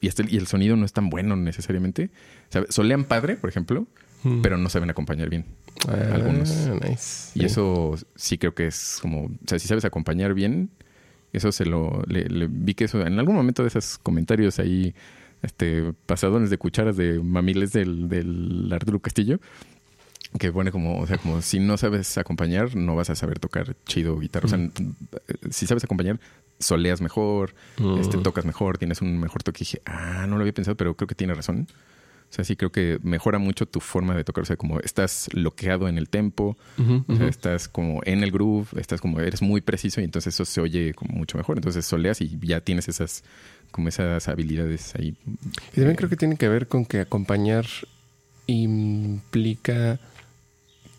y, 0.00 0.08
este- 0.08 0.24
y 0.28 0.36
el 0.38 0.46
sonido 0.46 0.76
no 0.76 0.86
es 0.86 0.92
tan 0.94 1.10
bueno 1.10 1.36
necesariamente. 1.36 2.10
O 2.48 2.52
sea, 2.52 2.64
solean 2.70 3.04
padre, 3.04 3.36
por 3.36 3.50
ejemplo, 3.50 3.86
Mm. 4.24 4.42
pero 4.42 4.56
no 4.58 4.68
saben 4.68 4.90
acompañar 4.90 5.28
bien. 5.30 5.44
Ah, 5.88 6.12
algunos. 6.14 6.48
nice. 6.82 7.30
Y 7.34 7.40
Sí. 7.40 7.44
eso 7.46 7.96
sí 8.14 8.38
creo 8.38 8.54
que 8.54 8.66
es 8.68 8.98
como, 9.02 9.24
o 9.26 9.30
sea, 9.46 9.58
si 9.58 9.66
sabes 9.68 9.84
acompañar 9.84 10.32
bien, 10.34 10.70
eso 11.32 11.50
se 11.50 11.64
lo, 11.64 12.02
le, 12.06 12.24
le- 12.28 12.46
vi 12.48 12.74
que 12.74 12.84
eso, 12.84 13.04
en 13.04 13.18
algún 13.18 13.34
momento 13.34 13.62
de 13.62 13.68
esos 13.68 13.98
comentarios 13.98 14.58
ahí, 14.58 14.94
este, 15.42 15.92
pasadones 16.06 16.50
de 16.50 16.58
cucharas 16.58 16.96
de 16.96 17.18
mamiles 17.20 17.72
del, 17.72 18.08
del 18.08 18.68
Arturo 18.72 19.00
Castillo, 19.00 19.40
que 20.38 20.52
pone 20.52 20.70
como, 20.70 21.00
o 21.00 21.06
sea, 21.06 21.18
como 21.18 21.42
si 21.42 21.58
no 21.58 21.76
sabes 21.76 22.16
acompañar, 22.16 22.76
no 22.76 22.94
vas 22.94 23.10
a 23.10 23.14
saber 23.16 23.38
tocar 23.38 23.74
chido 23.86 24.18
guitarra. 24.18 24.46
O 24.46 24.48
sea, 24.48 24.70
si 25.50 25.66
sabes 25.66 25.84
acompañar, 25.84 26.20
soleas 26.58 27.00
mejor, 27.00 27.54
Mm. 27.78 27.98
este, 27.98 28.18
tocas 28.18 28.44
mejor, 28.44 28.78
tienes 28.78 29.02
un 29.02 29.18
mejor 29.18 29.42
toque. 29.42 29.58
Y 29.58 29.64
dije, 29.64 29.82
ah, 29.84 30.26
no 30.28 30.36
lo 30.36 30.42
había 30.42 30.52
pensado, 30.54 30.76
pero 30.76 30.94
creo 30.96 31.08
que 31.08 31.14
tiene 31.14 31.34
razón. 31.34 31.66
O 32.32 32.34
sea, 32.34 32.46
sí 32.46 32.56
creo 32.56 32.72
que 32.72 32.98
mejora 33.02 33.38
mucho 33.38 33.66
tu 33.66 33.80
forma 33.80 34.14
de 34.16 34.24
tocar. 34.24 34.40
O 34.40 34.46
sea, 34.46 34.56
como 34.56 34.80
estás 34.80 35.28
bloqueado 35.34 35.86
en 35.86 35.98
el 35.98 36.08
tempo, 36.08 36.56
o 37.06 37.14
sea, 37.14 37.28
estás 37.28 37.68
como 37.68 38.00
en 38.06 38.22
el 38.22 38.30
groove, 38.30 38.68
estás 38.80 39.02
como, 39.02 39.20
eres 39.20 39.42
muy 39.42 39.60
preciso 39.60 40.00
y 40.00 40.04
entonces 40.04 40.32
eso 40.32 40.46
se 40.46 40.62
oye 40.62 40.94
como 40.94 41.14
mucho 41.14 41.36
mejor. 41.36 41.58
Entonces 41.58 41.84
soleas 41.84 42.22
y 42.22 42.38
ya 42.40 42.62
tienes 42.62 42.88
esas, 42.88 43.22
como 43.70 43.88
esas 43.88 44.28
habilidades 44.28 44.94
ahí. 44.94 45.14
Y 45.72 45.74
también 45.74 45.96
creo 45.96 46.08
que 46.08 46.16
tiene 46.16 46.36
que 46.36 46.48
ver 46.48 46.68
con 46.68 46.86
que 46.86 47.00
acompañar 47.00 47.66
implica 48.46 50.00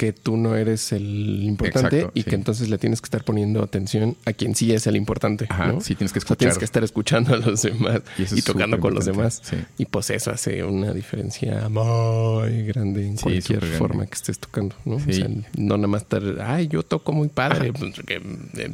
que 0.04 0.12
tú 0.12 0.36
no 0.36 0.56
eres 0.58 0.92
el 0.92 1.44
importante 1.44 1.96
Exacto, 2.00 2.12
y 2.14 2.24
sí. 2.24 2.30
que 2.30 2.36
entonces 2.36 2.68
le 2.70 2.78
tienes 2.78 3.00
que 3.00 3.06
estar 3.06 3.24
poniendo 3.24 3.64
atención 3.64 4.18
a 4.26 4.34
quien 4.34 4.54
sí 4.54 4.74
es 4.74 4.86
el 4.86 4.98
importante. 4.98 5.46
Ajá, 5.48 5.68
¿no? 5.68 5.80
sí 5.82 5.96
tienes 5.96 6.12
que 6.12 6.20
O 6.20 6.22
sea, 6.24 6.36
tienes 6.36 6.56
escuchar. 6.56 6.60
que 6.60 6.66
estar 6.66 6.84
escuchando 6.84 7.34
a 7.34 7.38
los 7.38 7.62
demás 7.62 8.02
Y 8.18 8.42
tocando 8.42 8.80
con 8.82 8.94
los 8.94 9.06
demás. 9.06 9.42
Y 9.78 9.86
pues 9.86 10.10
eso 10.10 10.32
hace 10.32 10.62
una 10.66 10.92
diferencia 10.94 11.70
muy 11.70 12.64
grande 12.64 13.08
en 13.08 13.18
Sí, 13.18 13.24
cualquier 13.24 13.64
forma 13.64 14.06
que 14.06 14.16
estés 14.16 14.40
tocando, 14.40 14.76
¿no? 14.84 14.96
O 14.96 15.00
sea, 15.00 15.30
no 15.58 15.78
nada 15.78 15.88
más 15.88 16.02
estar, 16.02 16.22
ay, 16.42 16.68
yo 16.68 16.84
toco 16.84 17.14
muy 17.14 17.30
padre. 17.30 17.72
Pues, 17.72 17.94
que, 18.06 18.16
eh, 18.16 18.74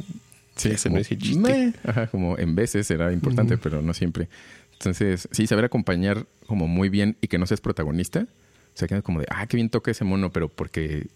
Sí, 0.56 0.70
ese 0.70 0.88
como, 0.88 0.96
no 0.96 1.00
es 1.02 1.10
el 1.12 1.18
chiste. 1.18 1.72
Ajá, 1.84 2.06
como 2.08 2.36
en 2.38 2.54
veces 2.56 2.86
será 2.88 3.12
importante, 3.12 3.56
pero 3.56 3.82
no 3.82 3.94
siempre. 3.94 4.28
Entonces, 4.72 5.28
sí, 5.30 5.46
saber 5.46 5.64
acompañar 5.66 6.26
como 6.46 6.66
muy 6.66 6.88
bien 6.88 7.16
y 7.20 7.28
que 7.28 7.38
no 7.38 7.46
seas 7.46 7.60
protagonista. 7.60 8.26
O 8.74 8.78
sea, 8.78 8.88
que 8.88 9.02
como 9.02 9.20
de, 9.20 9.26
ah, 9.30 9.46
qué 9.46 9.56
bien 9.56 9.68
toca 9.70 9.90
ese 9.90 10.04
mono, 10.04 10.30
pero 10.32 10.48
porque 10.48 11.08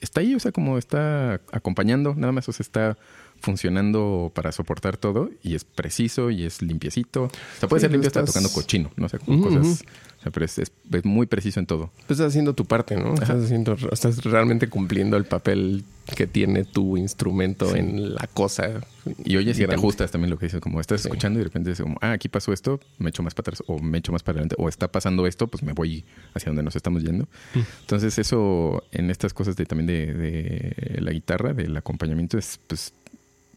está 0.00 0.20
ahí, 0.20 0.34
o 0.34 0.40
sea, 0.40 0.52
como 0.52 0.76
está 0.78 1.40
acompañando, 1.52 2.14
nada 2.14 2.32
más, 2.32 2.48
o 2.48 2.52
sea, 2.52 2.62
está 2.64 2.98
funcionando 3.40 4.32
para 4.34 4.52
soportar 4.52 4.96
todo 4.96 5.30
y 5.42 5.54
es 5.54 5.64
preciso 5.64 6.30
y 6.30 6.44
es 6.44 6.62
limpiecito. 6.62 7.24
O 7.24 7.30
sea, 7.58 7.68
puede 7.68 7.80
Sí, 7.80 7.84
ser 7.84 7.90
limpio 7.92 8.08
estás- 8.08 8.24
tocando 8.26 8.50
cochino, 8.50 8.90
no 8.96 9.08
sé, 9.08 9.18
como 9.18 9.38
Ujú, 9.38 9.48
cosas. 9.54 9.84
Sea, 10.26 10.32
pero 10.32 10.44
es, 10.46 10.58
es- 10.58 10.72
es 10.92 11.04
muy 11.04 11.26
preciso 11.26 11.58
en 11.60 11.66
todo. 11.66 11.90
Pues 12.06 12.18
estás 12.18 12.28
haciendo 12.28 12.54
tu 12.54 12.64
parte, 12.64 12.96
¿no? 12.96 13.14
Estás 13.14 13.44
haciendo, 13.44 13.76
estás 13.92 14.22
realmente 14.24 14.68
cumpliendo 14.68 15.16
el 15.16 15.24
papel 15.24 15.84
que 16.14 16.26
tiene 16.26 16.64
tu 16.64 16.96
instrumento 16.96 17.72
Sí. 17.72 17.78
en 17.78 18.14
la 18.14 18.28
cosa. 18.32 18.80
Y 19.24 19.36
oye, 19.36 19.54
si 19.54 19.66
te 19.66 19.74
ajustas 19.74 20.10
también 20.12 20.30
lo 20.30 20.38
que 20.38 20.46
dices, 20.46 20.60
como 20.60 20.80
estás 20.80 21.00
Sí. 21.02 21.08
escuchando 21.08 21.38
y 21.38 21.40
de 21.40 21.44
repente 21.44 21.72
es 21.72 21.80
como, 21.80 21.96
ah, 22.00 22.12
aquí 22.12 22.28
pasó 22.28 22.52
esto, 22.52 22.78
me 22.98 23.08
echo 23.10 23.22
más 23.24 23.34
para 23.34 23.42
atrás, 23.50 23.62
o 23.66 23.78
me 23.80 23.98
echo 23.98 24.12
más 24.12 24.22
para 24.22 24.36
adelante, 24.36 24.54
o 24.58 24.68
está 24.68 24.86
pasando 24.88 25.26
esto, 25.26 25.48
pues 25.48 25.62
me 25.64 25.72
voy 25.72 26.04
hacia 26.34 26.50
donde 26.50 26.62
nos 26.62 26.76
estamos 26.76 27.02
yendo. 27.02 27.24
Mm. 27.54 27.60
Entonces, 27.80 28.18
eso 28.18 28.84
en 28.92 29.10
estas 29.10 29.34
cosas 29.34 29.56
de 29.56 29.66
también 29.66 29.86
de, 29.88 30.12
de 30.14 31.00
la 31.00 31.10
guitarra, 31.12 31.52
del 31.54 31.76
acompañamiento, 31.76 32.38
es 32.38 32.60
pues, 32.68 32.92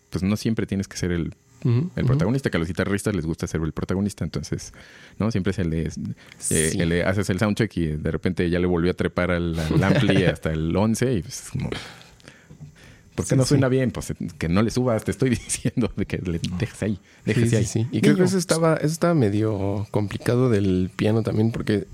pues 0.10 0.24
no 0.24 0.36
siempre 0.36 0.66
tienes 0.66 0.88
que 0.88 0.98
ser 0.98 1.12
el, 1.12 1.36
El 1.64 2.06
protagonista, 2.06 2.50
que 2.50 2.58
a 2.58 2.60
los 2.60 2.68
guitarristas 2.68 3.14
les 3.16 3.26
gusta 3.26 3.46
ser 3.48 3.62
el 3.62 3.72
protagonista, 3.74 4.24
entonces, 4.24 4.74
¿no? 5.18 5.30
Siempre 5.32 5.52
se 5.54 5.66
le, 5.66 5.84
eh, 5.88 5.92
Sí. 6.38 6.78
le 6.78 7.04
haces 7.04 7.30
el 7.30 7.40
soundcheck 7.40 7.76
y 7.78 7.88
de 7.88 8.12
repente 8.12 8.50
ya 8.50 8.60
le 8.60 8.68
volvió 8.68 8.92
a 8.92 8.94
trepar 8.94 9.32
al, 9.32 9.60
al 9.60 9.84
ampli 9.84 10.24
hasta 10.26 10.52
el 10.52 10.76
11 10.76 11.14
y 11.16 11.22
pues 11.22 11.44
es 11.44 11.50
como... 11.52 11.70
¿Por 13.16 13.26
qué 13.26 13.32
Sí, 13.32 13.36
no 13.36 13.44
sí. 13.44 13.50
suena 13.50 13.68
bien? 13.68 13.92
Pues 13.92 14.14
que 14.38 14.48
no 14.48 14.62
le 14.62 14.72
subas, 14.72 15.04
te 15.04 15.12
estoy 15.12 15.30
diciendo 15.32 15.92
de 15.98 16.06
que 16.06 16.18
le 16.20 16.40
dejes 16.58 16.82
ahí, 16.84 17.00
sí, 17.26 17.56
ahí. 17.56 17.66
sí. 17.66 17.88
Y 17.92 18.00
creo 18.02 18.16
que 18.16 18.24
eso 18.24 18.38
estaba, 18.38 18.76
eso 18.78 18.88
estaba 18.94 19.14
medio 19.14 19.86
complicado 19.92 20.50
del 20.50 20.90
piano 20.96 21.22
también, 21.24 21.52
porque 21.52 21.86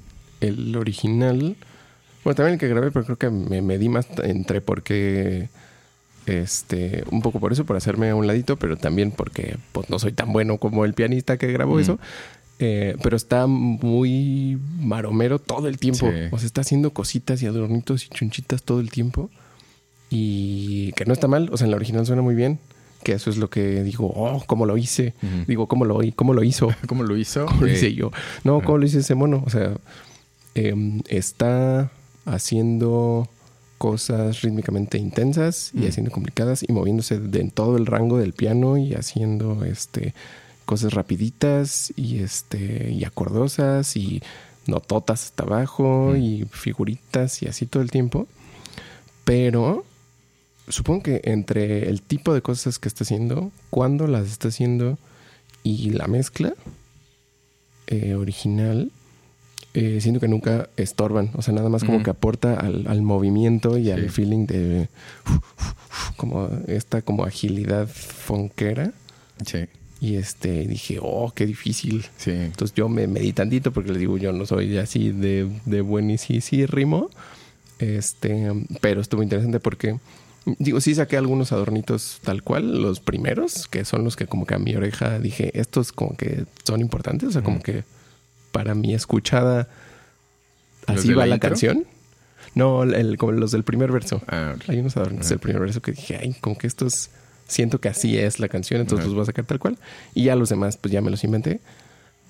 el 0.42 0.76
original, 0.76 1.56
bueno, 2.24 2.36
también 2.36 2.54
el 2.54 2.60
que 2.60 2.68
grabé, 2.68 2.92
pero 2.92 3.06
creo 3.06 3.18
que 3.18 3.30
me 3.32 3.64
medí 3.64 3.90
más 3.90 4.06
entre 4.24 4.62
porque, 4.62 5.50
este, 6.26 7.04
un 7.12 7.22
poco 7.22 7.40
por 7.40 7.52
eso, 7.54 7.66
por 7.66 7.76
hacerme 7.76 8.10
a 8.10 8.16
un 8.16 8.28
ladito, 8.28 8.58
pero 8.58 8.78
también 8.78 9.12
porque 9.12 9.58
pues, 9.72 9.90
no 9.90 10.00
soy 10.00 10.12
tan 10.12 10.32
bueno 10.34 10.58
como 10.58 10.86
el 10.86 10.94
pianista 10.94 11.38
que 11.38 11.52
grabó 11.52 11.76
Mm. 11.76 11.80
eso. 11.80 12.00
Eh, 12.58 12.96
pero 13.04 13.18
está 13.18 13.48
muy 13.48 14.58
maromero 14.80 15.40
todo 15.40 15.68
el 15.68 15.78
tiempo. 15.78 16.10
Sí. 16.10 16.16
O 16.32 16.38
sea, 16.40 16.46
está 16.46 16.62
haciendo 16.62 16.92
cositas 16.94 17.42
y 17.44 17.48
adornitos 17.48 18.06
y 18.06 18.10
chunchitas 18.10 18.64
todo 18.64 18.80
el 18.80 18.90
tiempo. 18.92 19.30
Y 20.10 20.92
que 20.94 21.06
no 21.06 21.14
está 21.14 21.28
mal. 21.28 21.50
O 21.52 21.58
sea, 21.58 21.66
en 21.66 21.72
la 21.72 21.78
original 21.78 22.06
suena 22.06 22.22
muy 22.22 22.36
bien. 22.36 22.60
Que 23.04 23.12
eso 23.12 23.30
es 23.30 23.38
lo 23.38 23.50
que 23.50 23.84
digo, 23.84 24.08
oh, 24.16 24.42
¿cómo 24.48 24.66
lo 24.66 24.78
hice? 24.78 25.14
Digo, 25.48 25.68
¿cómo 25.68 25.86
lo, 25.86 26.00
cómo 26.16 26.34
lo 26.34 26.44
hizo? 26.44 26.70
¿Cómo 26.88 27.04
lo 27.04 27.18
hizo? 27.18 27.46
¿Cómo 27.46 27.62
lo 27.62 27.68
hice 27.68 27.94
yo? 27.94 28.12
No, 28.44 28.62
¿cómo 28.62 28.78
lo 28.80 28.86
hice 28.86 29.00
ese 29.00 29.14
mono? 29.16 29.44
O 29.46 29.50
sea, 29.50 29.74
em, 30.56 31.02
está 31.08 31.92
haciendo 32.26 33.28
cosas 33.78 34.42
rítmicamente 34.42 34.98
intensas 34.98 35.72
y 35.74 35.80
Mm. 35.80 35.88
haciendo 35.88 36.12
complicadas 36.12 36.64
y 36.68 36.72
moviéndose 36.72 37.20
de, 37.20 37.42
en 37.42 37.52
todo 37.52 37.78
el 37.78 37.86
rango 37.86 38.18
del 38.18 38.34
piano 38.34 38.78
y 38.78 38.94
haciendo 38.94 39.66
este 39.66 40.14
cosas 40.66 40.94
rapiditas 40.94 41.94
y 41.96 42.20
este 42.20 42.90
y 42.92 43.04
acordosas 43.04 43.96
y 43.98 44.22
nototas 44.66 45.26
hasta 45.26 45.44
abajo 45.44 46.14
Mm. 46.14 46.18
y 46.22 46.46
figuritas 46.50 47.42
y 47.44 47.48
así 47.48 47.66
todo 47.66 47.84
el 47.84 47.92
tiempo. 47.92 48.28
Pero 49.26 49.86
supongo 50.68 51.04
que 51.04 51.22
entre 51.26 51.90
el 51.90 52.02
tipo 52.02 52.34
de 52.34 52.42
cosas 52.42 52.80
que 52.80 52.88
está 52.88 53.04
haciendo, 53.04 53.52
cuándo 53.70 54.08
las 54.08 54.28
está 54.28 54.48
haciendo 54.48 54.98
y 55.64 55.90
la 55.92 56.08
mezcla 56.08 56.54
eh, 57.88 58.16
original, 58.16 58.92
eh, 59.76 60.00
siento 60.02 60.20
que 60.20 60.28
nunca 60.28 60.70
estorban. 60.78 61.30
O 61.36 61.42
sea, 61.42 61.54
nada 61.54 61.70
más 61.70 61.84
como 61.84 62.02
que 62.02 62.10
aporta 62.10 62.56
al, 62.56 62.88
al 62.88 63.02
movimiento 63.04 63.78
y 63.78 63.86
Sí. 63.86 63.92
al 63.92 64.10
feeling 64.10 64.46
de 64.48 64.88
como 66.18 66.50
esta 66.68 67.02
como 67.02 67.24
agilidad 67.26 67.88
fonquera. 67.88 68.92
Sí, 69.46 69.66
Y 70.00 70.16
este 70.16 70.66
dije, 70.68 71.00
oh, 71.02 71.32
qué 71.36 71.46
difícil. 71.46 72.06
sí. 72.18 72.32
Entonces 72.32 72.74
yo 72.76 72.88
me 72.90 73.06
medí 73.08 73.34
tantito 73.34 73.72
porque 73.72 73.92
les 73.92 74.00
digo, 74.00 74.18
yo 74.18 74.32
no 74.32 74.46
soy 74.46 74.78
así 74.78 75.12
de, 75.12 75.50
de 75.66 75.82
buenísimo. 75.82 77.10
Este, 77.80 78.52
pero 78.82 79.02
estuvo 79.02 79.22
interesante 79.24 79.60
porque, 79.60 79.98
digo, 80.60 80.80
sí 80.80 80.96
saqué 80.96 81.18
algunos 81.18 81.52
adornitos 81.52 82.20
tal 82.24 82.42
cual, 82.44 82.82
los 82.82 83.02
primeros, 83.02 83.68
que 83.68 83.84
son 83.84 84.04
los 84.06 84.16
que 84.16 84.28
como 84.28 84.46
que 84.46 84.56
a 84.56 84.60
mi 84.60 84.76
oreja 84.76 85.20
dije, 85.20 85.52
estos 85.60 85.92
como 85.92 86.16
que 86.16 86.46
son 86.64 86.80
importantes, 86.80 87.30
o 87.30 87.32
sea, 87.34 87.44
como 87.44 87.62
que 87.62 87.84
para 88.56 88.74
mi 88.74 88.94
escuchada 88.94 89.68
¿Los 90.88 91.00
así 91.00 91.14
va 91.14 91.26
la 91.26 91.36
intro? 91.36 91.50
canción. 91.50 91.86
No, 92.54 92.84
el, 92.84 93.18
como 93.18 93.34
los 93.34 93.52
del 93.52 93.64
primer 93.64 93.92
verso. 93.92 94.22
Ah. 94.28 94.56
Hay 94.70 94.80
unos 94.80 94.96
adornitos 94.96 95.26
Ajá. 95.26 95.30
del 95.36 95.40
primer 95.40 95.62
verso 95.62 95.82
que 95.82 95.92
dije, 95.92 96.18
ay, 96.22 96.36
como 96.40 96.58
que 96.58 96.68
estos 96.68 97.10
siento 97.48 97.82
que 97.82 97.90
así 97.90 98.18
es 98.18 98.40
la 98.40 98.48
canción, 98.48 98.80
entonces 98.80 99.06
los 99.08 99.14
voy 99.16 99.24
a 99.24 99.26
sacar 99.26 99.44
tal 99.46 99.60
cual. 99.60 99.78
Y 100.14 100.24
ya 100.26 100.36
los 100.38 100.48
demás, 100.50 100.78
pues 100.78 100.92
ya 100.94 101.02
me 101.02 101.12
los 101.12 101.24
inventé. 101.26 101.60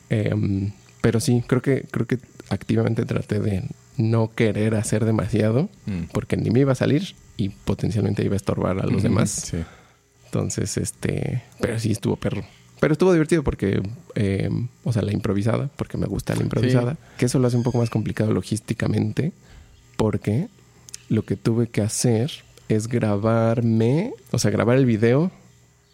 Em, 0.10 0.72
pero 1.02 1.20
sí, 1.20 1.44
creo 1.46 1.62
que, 1.62 1.86
creo 1.92 2.08
que 2.08 2.18
activamente 2.50 3.06
traté 3.06 3.40
de 3.40 3.64
no 3.98 4.32
querer 4.34 4.74
hacer 4.76 5.06
demasiado, 5.06 5.70
Mm. 5.86 6.06
porque 6.12 6.38
ni 6.38 6.50
me 6.50 6.62
iba 6.62 6.72
a 6.72 6.76
salir 6.76 7.16
y 7.38 7.50
potencialmente 7.50 8.24
iba 8.24 8.34
a 8.34 8.38
estorbar 8.38 8.80
a 8.80 8.86
los 8.88 9.04
demás. 9.04 9.30
Sí. 9.30 9.58
Entonces, 10.26 10.78
este, 10.78 11.44
pero 11.62 11.78
sí 11.80 11.92
estuvo 11.92 12.16
perro. 12.16 12.44
Pero 12.86 12.94
estuvo 12.94 13.14
divertido 13.14 13.42
porque, 13.42 13.82
em, 14.14 14.68
o 14.84 14.94
sea, 14.94 15.02
la 15.02 15.12
improvisada, 15.12 15.72
porque 15.76 15.98
me 15.98 16.06
gusta 16.06 16.36
la 16.36 16.44
improvisada, 16.44 16.98
que 17.18 17.26
eso 17.26 17.40
lo 17.40 17.48
hace 17.48 17.58
un 17.58 17.64
poco 17.64 17.80
más 17.80 17.90
complicado 17.90 18.32
logísticamente, 18.32 19.32
porque 19.98 20.50
lo 21.10 21.26
que 21.26 21.36
tuve 21.36 21.66
que 21.66 21.82
hacer 21.82 22.30
es 22.70 22.88
grabarme, 22.88 24.14
o 24.30 24.38
sea, 24.38 24.52
grabar 24.52 24.78
el 24.78 24.86
video 24.86 25.32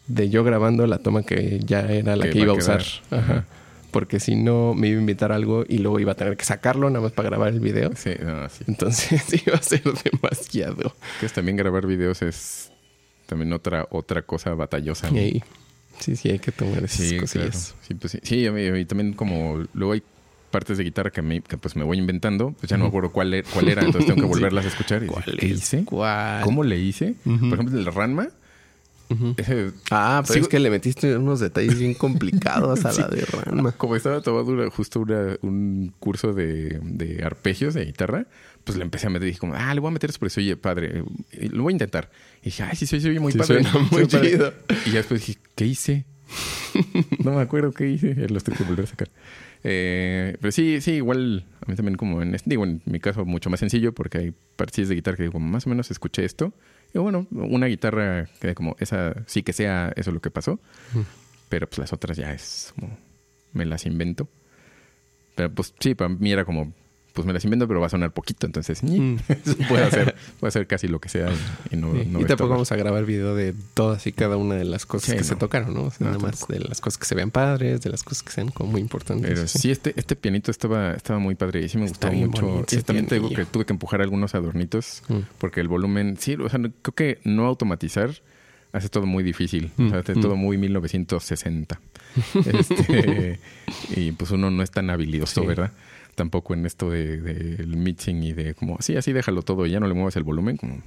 de 0.08 0.30
yo 0.30 0.44
grabando 0.44 0.86
la 0.86 0.98
toma 0.98 1.24
que 1.24 1.62
ya 1.66 1.80
era 1.80 2.18
la 2.18 2.30
Que 2.30 2.40
iba 2.40 2.52
a 2.52 2.58
usar. 2.58 2.84
Ajá. 3.10 3.46
Porque 3.92 4.20
si 4.20 4.36
no, 4.36 4.74
me 4.74 4.90
iba 4.90 4.98
a 4.98 5.00
invitar 5.00 5.32
algo 5.32 5.64
y 5.66 5.78
luego 5.78 5.98
iba 6.02 6.12
a 6.12 6.16
tener 6.16 6.36
que 6.36 6.44
sacarlo 6.44 6.90
nada 6.90 7.04
más 7.04 7.14
para 7.14 7.30
grabar 7.30 7.54
el 7.54 7.62
video. 7.62 7.92
Sí, 7.96 8.12
no, 8.22 8.50
sí. 8.50 8.66
Entonces 8.68 9.24
iba 9.48 9.56
a 9.56 9.62
ser 9.62 9.84
demasiado. 9.84 10.94
Que 11.22 11.26
es 11.26 11.32
también 11.32 11.56
grabar 11.56 11.88
videos 11.88 12.22
es 12.22 12.70
también 13.28 13.54
otra, 13.54 13.88
otra 13.92 14.24
cosa 14.24 14.54
batallosa. 14.56 15.10
¿no? 15.10 15.22
Sí, 16.02 16.16
sí, 16.18 16.30
hay 16.30 16.40
que 16.40 16.52
tomar 16.52 16.84
esas 16.84 16.92
Sí, 16.98 17.10
claro. 17.12 17.22
cosillas. 17.22 17.76
Sí, 17.88 17.94
pues 17.96 18.12
sí. 18.12 18.20
Sí, 18.24 18.46
a 18.46 18.52
mí, 18.52 18.86
también 18.86 19.14
como 19.14 19.64
luego 19.74 19.94
hay 19.94 20.04
partes 20.50 20.78
de 20.78 20.84
guitarra 20.84 21.12
que, 21.12 21.22
me, 21.22 21.40
que 21.42 21.58
pues 21.58 21.78
me 21.78 21.84
voy 21.86 21.98
inventando, 21.98 22.52
pues 22.60 22.70
ya 22.70 22.76
no 22.78 22.84
me 22.84 22.90
acuerdo 22.90 23.12
cuál, 23.14 23.34
e- 23.34 23.44
cuál 23.44 23.70
era, 23.70 23.84
entonces 23.84 24.14
tengo 24.14 24.28
que 24.28 24.28
volverlas 24.34 24.66
a 24.66 24.68
escuchar. 24.68 25.02
Y 25.04 25.08
¿Cuál 25.08 25.24
decir, 25.24 25.40
¿Qué 25.40 25.46
es? 25.46 25.60
hice? 25.60 25.86
¿Cuál? 25.86 26.44
¿Cómo 26.44 26.64
le 26.66 26.78
hice? 26.78 27.16
Por 27.24 27.54
ejemplo, 27.54 27.78
el 27.80 27.86
Ranma, 27.86 28.28
ese, 29.38 29.72
Ah, 29.92 30.24
pero 30.26 30.40
es 30.40 30.48
que 30.48 30.58
le 30.60 30.70
metiste 30.70 31.18
unos 31.18 31.42
detalles 31.42 31.78
bien 31.78 31.94
complicados 31.94 32.86
a 32.86 32.94
la 32.98 33.08
de 33.10 33.26
Ranma. 33.26 33.74
como 33.74 33.96
estaba 33.98 34.22
tomando 34.22 34.54
una- 34.54 34.70
justo 34.70 35.02
una- 35.02 35.36
un 35.42 35.94
curso 36.00 36.32
de, 36.34 36.80
de 36.82 37.22
arpegios 37.24 37.74
de 37.74 37.84
guitarra, 37.86 38.28
pues 38.64 38.78
le 38.78 38.84
empecé 38.84 39.08
a 39.08 39.10
meter 39.10 39.28
y 39.28 39.32
dije 39.32 39.40
como, 39.40 39.54
ah, 39.56 39.74
le 39.74 39.80
voy 39.80 39.90
a 39.90 39.92
meter 39.92 40.10
eso 40.10 40.20
porque 40.20 40.32
se 40.32 40.42
oye 40.42 40.56
padre, 40.58 41.04
y 41.32 41.50
lo 41.50 41.64
voy 41.64 41.72
a 41.72 41.76
intentar. 41.76 42.12
Y 42.42 42.46
dije, 42.46 42.64
ay, 42.64 42.76
sí, 42.76 42.86
se 42.88 42.98
oye 42.98 43.20
muy 43.20 43.32
Sí, 43.32 43.38
padre. 43.38 43.64
suena 43.64 43.88
muy 43.92 44.06
padre". 44.06 44.32
chido. 44.32 44.54
Y 44.86 44.92
ya 44.92 44.98
después 44.98 45.26
dije, 45.26 45.40
¿qué 45.56 45.66
hice? 45.66 46.06
no 47.24 47.34
me 47.34 47.42
acuerdo 47.42 47.72
qué 47.74 47.90
hice, 47.90 48.16
ya 48.16 48.28
los 48.28 48.44
tengo 48.44 48.58
que 48.58 48.64
volver 48.64 48.86
a 48.86 48.88
sacar. 48.88 49.10
Eh, 49.64 50.38
pero 50.42 50.52
sí, 50.52 50.82
sí, 50.82 50.94
igual 50.94 51.46
a 51.66 51.70
mí 51.70 51.76
también 51.76 51.96
como 51.98 52.22
en 52.22 52.34
este, 52.34 52.50
digo, 52.50 52.64
en 52.64 52.82
mi 52.86 53.00
caso 53.00 53.26
mucho 53.26 53.50
más 53.50 53.60
sencillo 53.60 53.94
porque 53.94 54.18
hay 54.18 54.34
partes 54.56 54.90
de 54.90 54.96
guitarra 54.96 55.18
que 55.18 55.24
digo, 55.24 55.40
más 55.40 55.68
o 55.68 55.70
menos 55.70 55.92
escuché 55.92 56.26
esto. 56.26 56.54
Y 56.94 56.98
bueno, 57.00 57.28
una 57.32 57.68
guitarra 57.68 58.28
que 58.40 58.54
como 58.56 58.76
esa, 58.80 59.14
sí 59.28 59.44
que 59.44 59.54
sea 59.54 59.94
eso 59.96 60.12
lo 60.12 60.20
que 60.22 60.32
pasó. 60.32 60.60
Ujú. 60.94 61.06
Pero 61.50 61.68
pues 61.70 61.80
las 61.80 61.94
otras 61.94 62.18
ya 62.18 62.34
es 62.34 62.74
como, 62.80 62.98
me 63.54 63.66
las 63.66 63.86
invento. 63.86 64.28
Pero 65.36 65.54
pues 65.54 65.74
sí, 65.80 65.96
para 65.96 66.10
mí 66.10 66.32
era 66.32 66.44
como 66.46 66.74
pues 67.14 67.26
me 67.28 67.34
las 67.34 67.44
invento, 67.44 67.68
pero 67.68 67.80
va 67.82 67.88
a 67.88 67.90
sonar 67.90 68.12
poquito, 68.12 68.46
entonces 68.46 68.82
Mm. 68.84 69.16
puede 69.68 69.84
hacer, 69.84 70.16
hacer 70.42 70.66
casi 70.68 70.88
lo 70.88 71.00
que 71.00 71.10
sea 71.10 71.30
y, 71.72 71.76
y 71.76 71.78
no, 71.78 71.92
Sí, 71.94 72.06
no 72.10 72.22
y 72.22 72.26
tampoco 72.26 72.52
vamos 72.52 72.72
a 72.72 72.76
grabar 72.76 73.06
video 73.06 73.36
de 73.36 73.54
todas 73.74 74.08
y 74.08 74.12
cada 74.14 74.38
una 74.38 74.56
de 74.56 74.64
las 74.66 74.86
cosas 74.86 75.12
Sí, 75.12 75.18
que 75.18 75.24
se 75.24 75.36
tocaron, 75.36 75.74
¿no? 75.74 75.84
O 75.84 75.92
sea, 75.92 76.08
No, 76.08 76.14
nada 76.14 76.24
más 76.24 76.48
de 76.48 76.60
las 76.60 76.80
cosas 76.82 76.98
que 76.98 77.06
se 77.06 77.16
vean 77.16 77.32
padres, 77.32 77.82
de 77.82 77.90
las 77.90 78.04
cosas 78.04 78.24
que 78.24 78.32
sean 78.32 78.50
como 78.50 78.72
muy 78.72 78.82
importantes. 78.82 79.30
Pero 79.30 79.48
sí, 79.48 79.72
este, 79.72 79.94
este 79.98 80.16
pianito 80.16 80.52
estaba, 80.52 80.94
estaba 80.94 81.20
muy 81.20 81.36
padre 81.36 81.62
y 81.64 81.70
sí 81.70 81.78
me 81.78 81.86
Está 81.86 82.10
gustó 82.10 82.46
mucho. 82.46 82.66
Y 82.72 82.82
también 82.82 83.08
te 83.08 83.16
digo 83.16 83.30
que 83.30 83.46
tuve 83.46 83.66
que 83.66 83.74
empujar 83.74 84.02
algunos 84.02 84.34
adornitos 84.36 85.04
Mm. 85.10 85.20
porque 85.38 85.60
el 85.62 85.68
volumen, 85.68 86.18
sí, 86.20 86.36
o 86.36 86.48
sea, 86.50 86.60
creo 86.60 86.96
que 86.96 87.20
no 87.24 87.46
automatizar 87.46 88.12
hace 88.74 88.88
todo 88.88 89.06
muy 89.06 89.24
difícil. 89.24 89.72
O 89.78 89.90
sea, 89.90 89.98
Mm, 89.98 90.00
hace 90.02 90.16
mm. 90.16 90.22
todo 90.22 90.36
muy 90.38 90.58
1960. 90.58 91.80
Este, 92.46 93.40
y 93.96 94.12
pues 94.14 94.32
uno 94.32 94.50
no 94.52 94.64
es 94.64 94.72
tan 94.72 94.90
habilidoso. 94.90 95.46
¿verdad? 95.46 95.72
Tampoco 96.16 96.54
en 96.54 96.66
esto 96.66 96.90
de- 96.90 97.18
del 97.22 97.76
mixing 97.78 98.22
y 98.24 98.34
de 98.34 98.54
como, 98.54 98.78
sí, 98.82 98.96
así 98.98 99.14
déjalo 99.14 99.42
todo 99.44 99.66
y 99.66 99.72
ya 99.72 99.80
no 99.80 99.88
le 99.88 99.94
muevas 99.94 100.16
el 100.18 100.24
volumen. 100.24 100.58
Como, 100.58 100.82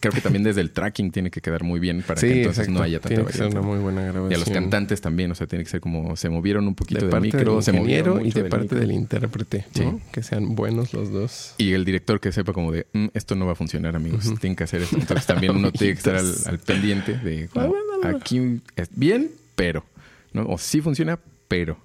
creo 0.00 0.12
que 0.12 0.20
también 0.20 0.44
desde 0.44 0.60
el 0.60 0.70
tracking 0.70 1.10
tiene 1.10 1.28
que 1.32 1.40
quedar 1.40 1.64
muy 1.64 1.80
bien 1.80 2.02
para 2.06 2.20
sí, 2.20 2.28
que 2.28 2.32
entonces 2.38 2.60
exacto. 2.60 2.78
no 2.78 2.84
haya 2.84 3.00
tanta 3.00 3.08
Tiene 3.08 3.24
que 3.26 3.32
ser 3.32 3.40
variación. 3.46 3.64
una 3.64 3.74
muy 3.74 3.82
buena 3.82 4.02
grabación. 4.02 4.30
Y 4.30 4.34
a 4.34 4.38
los 4.38 4.48
cantantes 4.48 5.00
también, 5.00 5.32
o 5.32 5.34
sea, 5.34 5.48
tiene 5.48 5.64
que 5.64 5.70
ser 5.70 5.80
como 5.80 6.14
se 6.16 6.28
movieron 6.28 6.68
un 6.68 6.76
poquito 6.76 7.00
de 7.00 7.06
del 7.06 7.10
parte 7.10 7.26
micro, 7.36 7.54
del 7.56 7.62
se 7.64 7.72
movieron 7.72 8.14
ingeniero 8.14 8.20
y 8.20 8.24
mucho 8.26 8.36
de 8.38 8.42
del 8.42 8.50
parte 8.50 8.62
micro. 8.66 8.78
del 8.78 8.92
intérprete, 8.92 9.64
¿no? 9.82 9.90
Sí. 9.98 10.02
Que 10.12 10.22
sean 10.22 10.54
buenos 10.54 10.94
los 10.94 11.10
dos. 11.10 11.54
Y 11.58 11.72
el 11.72 11.84
director 11.84 12.20
que 12.20 12.30
sepa 12.30 12.52
como 12.52 12.70
de, 12.70 12.86
"Mm, 12.92 13.06
esto 13.14 13.34
no 13.34 13.44
va 13.46 13.52
a 13.52 13.56
funcionar, 13.56 13.96
amigos, 13.96 14.32
tienen 14.40 14.54
que 14.54 14.62
hacer 14.64 14.82
esto. 14.82 14.96
Entonces 14.96 15.26
también 15.26 15.56
uno 15.56 15.72
tiene 15.72 15.94
que 15.94 15.98
estar 15.98 16.14
al, 16.14 16.32
al 16.46 16.58
pendiente 16.60 17.18
de, 17.18 17.48
como, 17.48 17.74
aquí 18.04 18.60
es 18.76 18.88
bien, 18.94 19.32
pero, 19.56 19.84
¿no? 20.32 20.46
O 20.46 20.58
sí 20.58 20.80
funciona, 20.80 21.18
pero, 21.48 21.76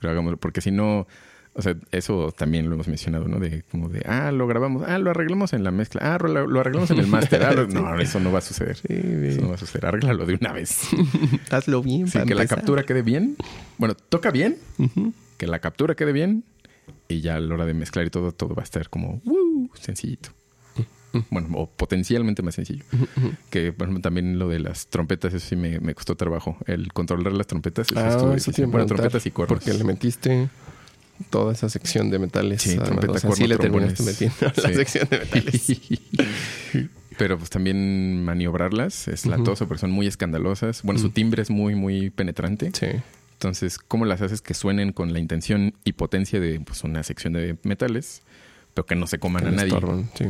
pero 0.00 0.12
hagámoslo, 0.12 0.36
porque 0.36 0.60
si 0.60 0.70
no, 0.70 1.08
o 1.54 1.60
sea, 1.62 1.76
eso 1.90 2.32
también 2.36 2.68
lo 2.68 2.74
hemos 2.74 2.88
mencionado, 2.88 3.28
¿no? 3.28 3.38
De 3.38 3.62
como 3.70 3.88
de, 3.88 4.02
ah, 4.06 4.32
lo 4.32 4.46
grabamos, 4.46 4.84
ah, 4.86 4.98
lo 4.98 5.10
arreglamos 5.10 5.52
en 5.52 5.64
la 5.64 5.70
mezcla, 5.70 6.14
ah, 6.14 6.18
lo, 6.18 6.46
lo 6.46 6.60
arreglamos 6.60 6.90
en 6.90 6.98
el 6.98 7.06
máster, 7.06 7.42
ah, 7.42 7.52
no, 7.68 7.98
eso 8.00 8.20
no 8.20 8.32
va 8.32 8.38
a 8.38 8.42
suceder. 8.42 8.76
Sí, 8.76 8.86
Eso 8.88 9.42
no 9.42 9.48
va 9.48 9.54
a 9.56 9.58
suceder, 9.58 9.86
arréglalo 9.86 10.24
de 10.24 10.34
una 10.34 10.52
vez. 10.52 10.88
Hazlo 11.50 11.82
bien. 11.82 12.06
Sí, 12.06 12.14
para 12.14 12.24
que 12.26 12.34
la 12.34 12.46
captura 12.46 12.84
quede 12.84 13.02
bien. 13.02 13.36
Bueno, 13.76 13.94
toca 13.94 14.30
bien, 14.30 14.56
que 15.36 15.46
la 15.46 15.58
captura 15.58 15.94
quede 15.94 16.12
bien 16.12 16.44
y 17.08 17.20
ya 17.20 17.36
a 17.36 17.40
la 17.40 17.54
hora 17.54 17.66
de 17.66 17.74
mezclar 17.74 18.06
y 18.06 18.10
todo, 18.10 18.32
todo 18.32 18.54
va 18.54 18.62
a 18.62 18.64
estar 18.64 18.88
como 18.88 19.20
¡woo! 19.24 19.70
sencillito. 19.74 20.30
Bueno, 21.28 21.48
o 21.58 21.68
potencialmente 21.68 22.42
más 22.42 22.54
sencillo. 22.54 22.84
Que, 23.50 23.70
por 23.72 23.86
ejemplo, 23.86 24.00
también 24.00 24.38
lo 24.38 24.48
de 24.48 24.60
las 24.60 24.86
trompetas, 24.86 25.34
eso 25.34 25.46
sí 25.46 25.56
me, 25.56 25.78
me 25.78 25.94
costó 25.94 26.16
trabajo. 26.16 26.56
El 26.64 26.90
controlar 26.94 27.34
las 27.34 27.46
trompetas, 27.46 27.88
eso 27.90 28.00
Ah, 28.00 28.08
estuvo 28.08 28.32
eso 28.32 28.66
Bueno, 28.68 28.86
trompetas 28.86 29.26
y 29.26 29.30
cuernos. 29.30 29.58
Porque 29.58 29.76
le 29.76 29.84
metiste 29.84 30.48
toda 31.30 31.52
esa 31.52 31.68
sección 31.68 32.10
de 32.10 32.18
metales. 32.18 32.62
Sí, 32.62 32.76
trompeta, 32.76 33.12
o 33.12 33.18
sea, 33.18 33.32
sí 33.32 33.46
le 33.46 33.56
terminaste 33.56 34.02
metiendo 34.02 34.36
la 34.40 34.72
sección 34.74 35.08
de 35.10 35.18
metales. 35.20 35.72
Pero 37.18 37.38
pues 37.38 37.50
también 37.50 38.24
maniobrarlas 38.24 39.06
es 39.08 39.26
latoso, 39.26 39.68
porque 39.68 39.80
son 39.80 39.90
muy 39.90 40.06
escandalosas. 40.06 40.82
Bueno, 40.82 40.98
su 41.00 41.08
Mm. 41.08 41.12
timbre 41.12 41.42
es 41.42 41.50
muy, 41.50 41.74
muy 41.74 42.10
penetrante. 42.10 42.70
sí. 42.74 42.86
Entonces, 43.34 43.78
¿cómo 43.78 44.04
las 44.04 44.22
haces 44.22 44.40
que 44.40 44.54
suenen 44.54 44.92
con 44.92 45.12
la 45.12 45.18
intención 45.18 45.74
y 45.82 45.94
potencia 45.94 46.38
de 46.38 46.60
pues, 46.60 46.84
una 46.84 47.02
sección 47.02 47.32
de 47.32 47.56
metales, 47.64 48.22
pero 48.72 48.86
que 48.86 48.94
no 48.94 49.08
se 49.08 49.18
coman 49.18 49.42
Que 49.42 49.48
a 49.48 49.52
nadie? 49.52 49.66
estorban, 49.74 50.08
sí. 50.16 50.26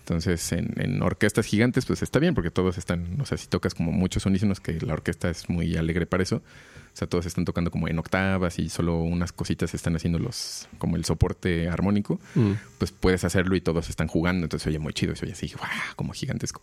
Entonces, 0.00 0.52
en, 0.52 0.74
en 0.76 1.00
orquestas 1.02 1.46
gigantes, 1.46 1.86
pues 1.86 2.02
está 2.02 2.18
bien, 2.18 2.34
porque 2.34 2.50
todos 2.50 2.76
están, 2.76 3.18
o 3.18 3.24
sea, 3.24 3.38
si 3.38 3.46
tocas 3.46 3.72
como 3.74 3.92
muchos 3.92 4.26
unísonos, 4.26 4.60
que 4.60 4.78
la 4.82 4.92
orquesta 4.92 5.30
es 5.30 5.48
muy 5.48 5.74
alegre 5.78 6.04
para 6.04 6.22
eso, 6.22 6.42
sea, 7.00 7.08
todos 7.08 7.26
están 7.26 7.44
tocando 7.44 7.70
como 7.72 7.88
en 7.88 7.98
octavas 7.98 8.58
y 8.60 8.68
solo 8.68 8.98
unas 9.02 9.32
cositas 9.32 9.74
están 9.74 9.96
haciendo 9.96 10.18
los, 10.18 10.68
como 10.78 10.96
el 10.96 11.04
soporte 11.04 11.68
armónico, 11.68 12.20
Mm. 12.36 12.52
pues 12.78 12.92
puedes 12.92 13.24
hacerlo 13.24 13.56
y 13.56 13.60
todos 13.60 13.88
están 13.90 14.06
jugando, 14.06 14.44
entonces 14.44 14.66
oye 14.68 14.78
muy 14.78 14.92
chido, 14.92 15.16
se 15.16 15.24
oye 15.24 15.32
así, 15.32 15.48
¡guau! 15.56 15.68
como 15.96 16.12
gigantesco. 16.12 16.62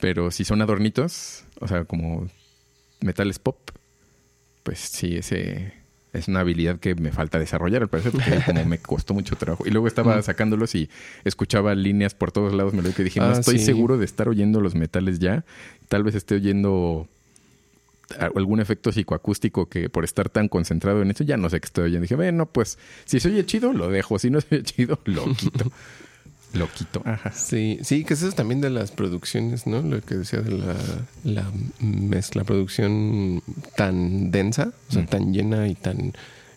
Pero 0.00 0.30
si 0.30 0.44
son 0.44 0.62
adornitos, 0.62 1.44
o 1.60 1.68
sea, 1.68 1.84
como 1.84 2.28
metales 3.00 3.38
pop, 3.38 3.56
pues 4.62 4.78
sí, 4.78 5.16
ese 5.16 5.74
es 6.12 6.26
una 6.26 6.40
habilidad 6.40 6.80
que 6.80 6.94
me 6.96 7.12
falta 7.12 7.38
desarrollar, 7.38 7.82
al 7.82 7.88
parecer, 7.88 8.10
porque 8.12 8.40
como 8.44 8.64
me 8.64 8.78
costó 8.82 9.14
mucho 9.14 9.36
trabajo. 9.36 9.64
Y 9.66 9.70
luego 9.70 9.86
estaba 9.86 10.16
Mm. 10.16 10.22
sacándolos 10.22 10.74
y 10.74 10.90
escuchaba 11.24 11.74
líneas 11.74 12.14
por 12.14 12.32
todos 12.32 12.52
lados, 12.52 12.74
me 12.74 12.82
lo 12.82 12.92
que 12.92 13.04
dije, 13.04 13.20
no 13.20 13.26
Ah, 13.26 13.32
estoy 13.38 13.58
sí. 13.58 13.64
seguro 13.66 13.96
de 13.96 14.04
estar 14.06 14.28
oyendo 14.28 14.60
los 14.60 14.74
metales 14.74 15.18
ya. 15.20 15.44
Tal 15.88 16.02
vez 16.02 16.14
esté 16.16 16.34
oyendo 16.34 17.06
algún 18.34 18.60
efecto 18.60 18.92
psicoacústico 18.92 19.68
que 19.68 19.88
por 19.88 20.04
estar 20.04 20.28
tan 20.28 20.48
concentrado 20.48 21.02
en 21.02 21.10
eso 21.10 21.24
ya 21.24 21.36
no 21.36 21.48
sé 21.50 21.60
qué 21.60 21.66
estoy 21.66 21.84
oyendo. 21.84 22.02
Dije, 22.02 22.16
bueno, 22.16 22.46
pues 22.46 22.78
si 23.04 23.20
se 23.20 23.28
oye 23.28 23.44
chido, 23.46 23.72
lo 23.72 23.88
dejo. 23.90 24.18
Si 24.18 24.30
no 24.30 24.40
se 24.40 24.54
oye 24.56 24.64
chido, 24.64 24.98
lo 25.04 25.32
quito. 25.34 25.70
lo 26.52 26.68
quito. 26.72 27.02
Ajá. 27.04 27.30
Sí, 27.32 27.78
sí, 27.82 28.04
que 28.04 28.14
eso 28.14 28.26
es 28.26 28.34
también 28.34 28.60
de 28.60 28.70
las 28.70 28.90
producciones, 28.90 29.66
¿no? 29.68 29.82
Lo 29.82 30.00
que 30.00 30.16
decía 30.16 30.40
de 30.40 30.50
la, 30.50 30.74
la 31.22 31.50
mezcla, 31.80 32.42
producción 32.42 33.40
tan 33.76 34.30
densa, 34.32 34.72
o 34.88 34.92
sea, 34.92 35.02
Mm. 35.02 35.06
tan 35.06 35.32
llena 35.32 35.68
y 35.68 35.76
tan, 35.76 36.12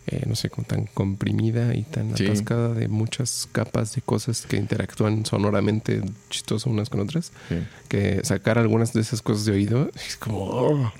eh, 0.07 0.23
no 0.25 0.35
sé, 0.35 0.49
como 0.49 0.65
tan 0.65 0.85
comprimida 0.95 1.75
y 1.75 1.83
tan 1.83 2.17
Sí. 2.17 2.25
atascada 2.25 2.73
de 2.73 2.87
muchas 2.87 3.47
capas 3.51 3.93
de 3.93 4.01
cosas 4.01 4.47
que 4.47 4.57
interactúan 4.57 5.25
sonoramente 5.27 6.01
chistoso 6.31 6.71
unas 6.71 6.89
con 6.89 6.99
otras, 7.01 7.31
Sí, 7.49 7.55
que 7.87 8.21
sacar 8.23 8.57
algunas 8.57 8.93
de 8.93 9.01
esas 9.01 9.21
cosas 9.21 9.45
de 9.45 9.51
oído 9.51 9.91
es 10.07 10.17
como, 10.17 10.39
oh, 10.39 10.91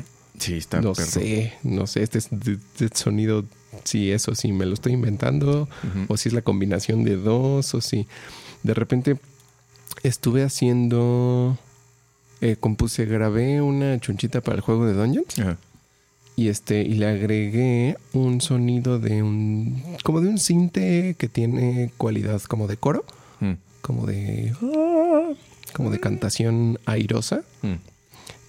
Sí, 0.43 0.55
está 0.57 0.81
no 0.81 0.93
perro. 0.93 1.07
sé, 1.09 1.53
no 1.63 1.87
sé, 1.87 2.03
este, 2.03 2.19
sonido, 2.93 3.45
si 3.83 4.11
eso, 4.11 4.35
si 4.35 4.51
me 4.51 4.65
lo 4.65 4.73
estoy 4.73 4.93
inventando, 4.93 5.67
o 6.07 6.17
si 6.17 6.29
es 6.29 6.33
la 6.33 6.41
combinación 6.41 7.03
de 7.03 7.15
dos, 7.15 7.73
o 7.73 7.81
si 7.81 8.07
de 8.63 8.73
repente 8.73 9.17
estuve 10.03 10.43
haciendo, 10.43 11.57
eh, 12.41 12.55
compuse, 12.59 13.05
grabé 13.05 13.61
una 13.61 13.99
chunchita 13.99 14.41
para 14.41 14.55
el 14.57 14.61
juego 14.61 14.85
de 14.85 14.93
Dungeons 14.93 15.35
y 16.35 16.47
este 16.47 16.81
y 16.81 16.93
le 16.95 17.05
agregué 17.07 17.95
un 18.13 18.41
sonido 18.41 18.97
de 18.99 19.21
un, 19.21 19.83
como 20.03 20.19
de 20.19 20.29
un 20.29 20.39
cinte 20.39 21.15
que 21.17 21.29
tiene 21.29 21.91
cualidad 21.97 22.41
como 22.43 22.67
de 22.67 22.77
coro, 22.77 23.05
Mm, 23.39 23.53
como 23.81 24.05
de, 24.05 24.53
como 25.73 25.89
de 25.91 25.99
cantación 25.99 26.79
airosa. 26.85 27.43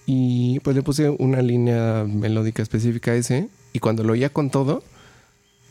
Y 0.05 0.59
pues 0.59 0.75
le 0.75 0.83
puse 0.83 1.09
una 1.09 1.41
línea 1.41 2.05
melódica 2.07 2.61
específica 2.61 3.11
a 3.11 3.15
ese. 3.15 3.49
Y 3.73 3.79
cuando 3.79 4.03
lo 4.03 4.13
oía 4.13 4.29
con 4.29 4.49
todo, 4.51 4.83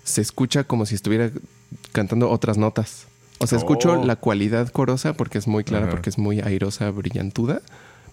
se 0.02 0.20
escucha 0.20 0.64
como 0.64 0.86
si 0.86 0.94
estuviera 0.94 1.30
cantando 1.92 2.30
otras 2.30 2.58
notas. 2.58 3.06
O 3.38 3.46
sea, 3.46 3.58
escucho 3.58 3.92
Oh. 4.00 4.04
la 4.04 4.16
cualidad 4.16 4.68
corosa 4.68 5.12
porque 5.14 5.38
es 5.38 5.46
muy 5.46 5.64
clara, 5.64 5.90
porque 5.90 6.10
es 6.10 6.18
muy 6.18 6.40
airosa, 6.40 6.90
brillantuda. 6.90 7.62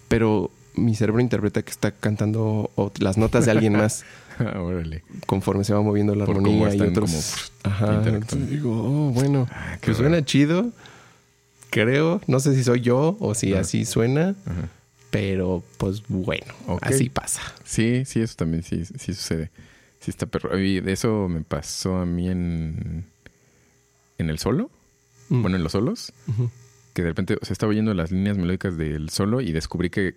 Pero 0.08 0.50
mi 0.74 0.94
cerebro 0.94 1.20
interpreta 1.20 1.62
que 1.62 1.70
está 1.70 1.90
cantando 1.92 2.70
las 2.98 3.18
notas 3.18 3.44
de 3.44 3.50
alguien 3.50 3.74
más 3.74 4.04
Ah, 4.38 4.60
órale. 4.60 5.02
conforme 5.26 5.62
se 5.64 5.74
va 5.74 5.82
moviendo 5.82 6.14
la 6.14 6.24
Por 6.24 6.36
armonía 6.36 6.74
y 6.74 6.80
otros. 6.80 7.50
como, 7.62 7.74
Ajá. 7.74 8.00
digo, 8.48 8.70
oh, 8.72 9.10
bueno, 9.12 9.46
Ah, 9.52 9.76
qué 9.80 9.86
pues 9.86 9.98
suena 9.98 10.24
chido. 10.24 10.70
Creo, 11.70 12.20
no 12.26 12.40
sé 12.40 12.54
si 12.54 12.64
soy 12.64 12.80
yo 12.80 13.16
o 13.20 13.34
si 13.34 13.54
así 13.54 13.84
suena, 13.84 14.34
Ajá. 14.46 14.68
Pero 15.12 15.62
pues 15.76 16.02
bueno, 16.08 16.52
así 16.80 17.08
pasa. 17.10 17.40
Sí, 17.64 18.02
sí, 18.06 18.20
eso 18.20 18.34
también 18.34 18.62
sí, 18.64 18.84
sí 18.84 19.12
sucede. 19.14 19.50
Sí 20.00 20.10
está 20.10 20.26
perro. 20.26 20.58
Y 20.58 20.80
de 20.80 20.92
eso 20.92 21.28
me 21.28 21.42
pasó 21.42 21.98
a 21.98 22.06
mí 22.06 22.28
en, 22.28 23.04
en 24.18 24.30
el 24.30 24.38
solo. 24.40 24.70
Mm. 25.28 25.42
Bueno, 25.42 25.56
en 25.58 25.62
los 25.62 25.72
solos. 25.72 26.12
Que 26.94 27.02
de 27.02 27.08
repente, 27.08 27.36
o 27.40 27.44
sea, 27.44 27.52
estaba 27.52 27.70
oyendo 27.70 27.92
las 27.94 28.10
líneas 28.10 28.36
melódicas 28.38 28.76
del 28.76 29.10
solo 29.10 29.40
y 29.42 29.52
descubrí 29.52 29.90
que, 29.90 30.14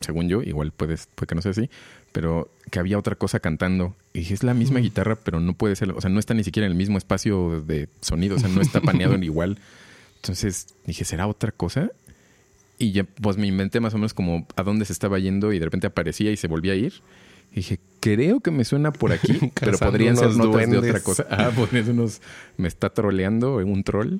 según 0.00 0.28
yo, 0.28 0.42
igual 0.42 0.72
puedes, 0.72 1.08
puede 1.14 1.26
que 1.28 1.34
no 1.34 1.42
sea 1.42 1.50
así, 1.52 1.68
pero 2.12 2.50
que 2.70 2.78
había 2.78 2.98
otra 2.98 3.16
cosa 3.16 3.40
cantando. 3.40 3.96
Y 4.12 4.20
dije, 4.20 4.34
es 4.34 4.42
la 4.44 4.52
misma 4.54 4.78
Mm. 4.78 4.82
guitarra, 4.82 5.16
pero 5.16 5.40
no 5.40 5.54
puede 5.54 5.74
ser, 5.74 5.90
o 5.90 6.00
sea, 6.02 6.10
no 6.10 6.20
está 6.20 6.34
ni 6.34 6.44
siquiera 6.44 6.66
en 6.66 6.72
el 6.72 6.78
mismo 6.78 6.98
espacio 6.98 7.62
de 7.62 7.88
sonido, 8.02 8.36
o 8.36 8.38
sea, 8.38 8.50
no 8.50 8.60
está 8.60 8.80
paneado 8.82 9.14
en 9.14 9.22
igual. 9.24 9.58
Entonces 10.16 10.68
dije, 10.86 11.04
¿será 11.04 11.26
otra 11.26 11.50
cosa? 11.50 11.90
Y 12.78 12.92
ya, 12.92 13.04
pues 13.04 13.36
me 13.36 13.46
inventé 13.46 13.80
más 13.80 13.94
o 13.94 13.98
menos 13.98 14.14
como 14.14 14.46
a 14.56 14.62
dónde 14.62 14.84
se 14.84 14.92
estaba 14.92 15.18
yendo 15.18 15.52
y 15.52 15.58
de 15.58 15.64
repente 15.66 15.86
aparecía 15.86 16.30
y 16.32 16.36
se 16.36 16.48
volvía 16.48 16.72
a 16.72 16.76
ir. 16.76 16.94
Y 17.52 17.56
dije, 17.56 17.78
creo 18.00 18.40
que 18.40 18.50
me 18.50 18.64
suena 18.64 18.92
por 18.92 19.12
aquí, 19.12 19.38
pero 19.60 19.78
podrían 19.78 20.16
ser 20.16 20.30
notas 20.36 20.68
de 20.68 20.76
duendes. 20.76 20.90
otra 20.90 21.00
cosa. 21.00 21.26
Ah, 21.30 21.50
podrían 21.54 21.84
ser 21.84 21.94
unos, 21.94 22.20
me 22.56 22.66
está 22.68 22.90
troleando 22.90 23.56
un 23.56 23.84
troll. 23.84 24.16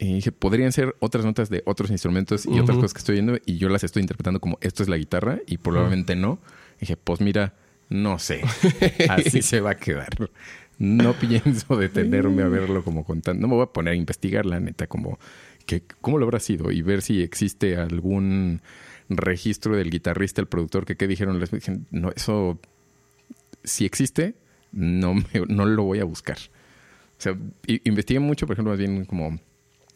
Y 0.00 0.14
dije, 0.14 0.30
podrían 0.32 0.72
ser 0.72 0.94
otras 1.00 1.24
notas 1.24 1.50
de 1.50 1.62
otros 1.66 1.90
instrumentos 1.90 2.46
y 2.46 2.50
otras 2.60 2.70
Ujú. 2.76 2.82
cosas 2.82 2.94
que 2.94 2.98
estoy 2.98 3.12
oyendo 3.14 3.38
y 3.44 3.58
yo 3.58 3.68
las 3.68 3.82
estoy 3.84 4.00
interpretando 4.02 4.38
como 4.40 4.56
esto 4.60 4.82
es 4.84 4.88
la 4.88 4.96
guitarra 4.96 5.40
y 5.46 5.58
probablemente 5.58 6.14
no. 6.16 6.38
Y 6.76 6.80
dije, 6.82 6.96
pues 6.96 7.20
mira, 7.20 7.54
no 7.88 8.18
sé, 8.20 8.42
así 9.08 9.42
se 9.42 9.60
va 9.60 9.70
a 9.70 9.76
quedar. 9.76 10.08
No 10.78 11.14
pienso 11.14 11.76
detenerme 11.76 12.42
a 12.44 12.48
verlo 12.48 12.84
como 12.84 13.04
contando. 13.04 13.42
No 13.42 13.48
me 13.48 13.54
voy 13.54 13.64
a 13.64 13.72
poner 13.72 13.92
a 13.94 13.96
investigar, 13.96 14.46
la 14.46 14.60
neta, 14.60 14.86
como 14.86 15.18
que, 15.68 15.82
cómo 16.00 16.18
lo 16.18 16.24
habrá 16.24 16.40
sido 16.40 16.72
y 16.72 16.80
ver 16.82 17.02
si 17.02 17.22
existe 17.22 17.76
algún 17.76 18.62
registro 19.10 19.76
del 19.76 19.90
guitarrista, 19.90 20.40
el 20.40 20.48
productor, 20.48 20.86
que 20.86 20.96
qué 20.96 21.06
dijeron. 21.06 21.38
Les 21.38 21.50
dije, 21.50 21.78
no, 21.90 22.10
eso, 22.10 22.58
si 23.62 23.84
existe, 23.84 24.34
no, 24.72 25.14
me- 25.14 25.24
no 25.46 25.66
lo 25.66 25.84
voy 25.84 26.00
a 26.00 26.04
buscar. 26.04 26.38
O 26.38 27.20
sea, 27.20 27.36
investigué 27.84 28.18
mucho, 28.20 28.46
por 28.46 28.54
ejemplo, 28.54 28.72
más 28.72 28.78
bien 28.78 29.04
como 29.04 29.38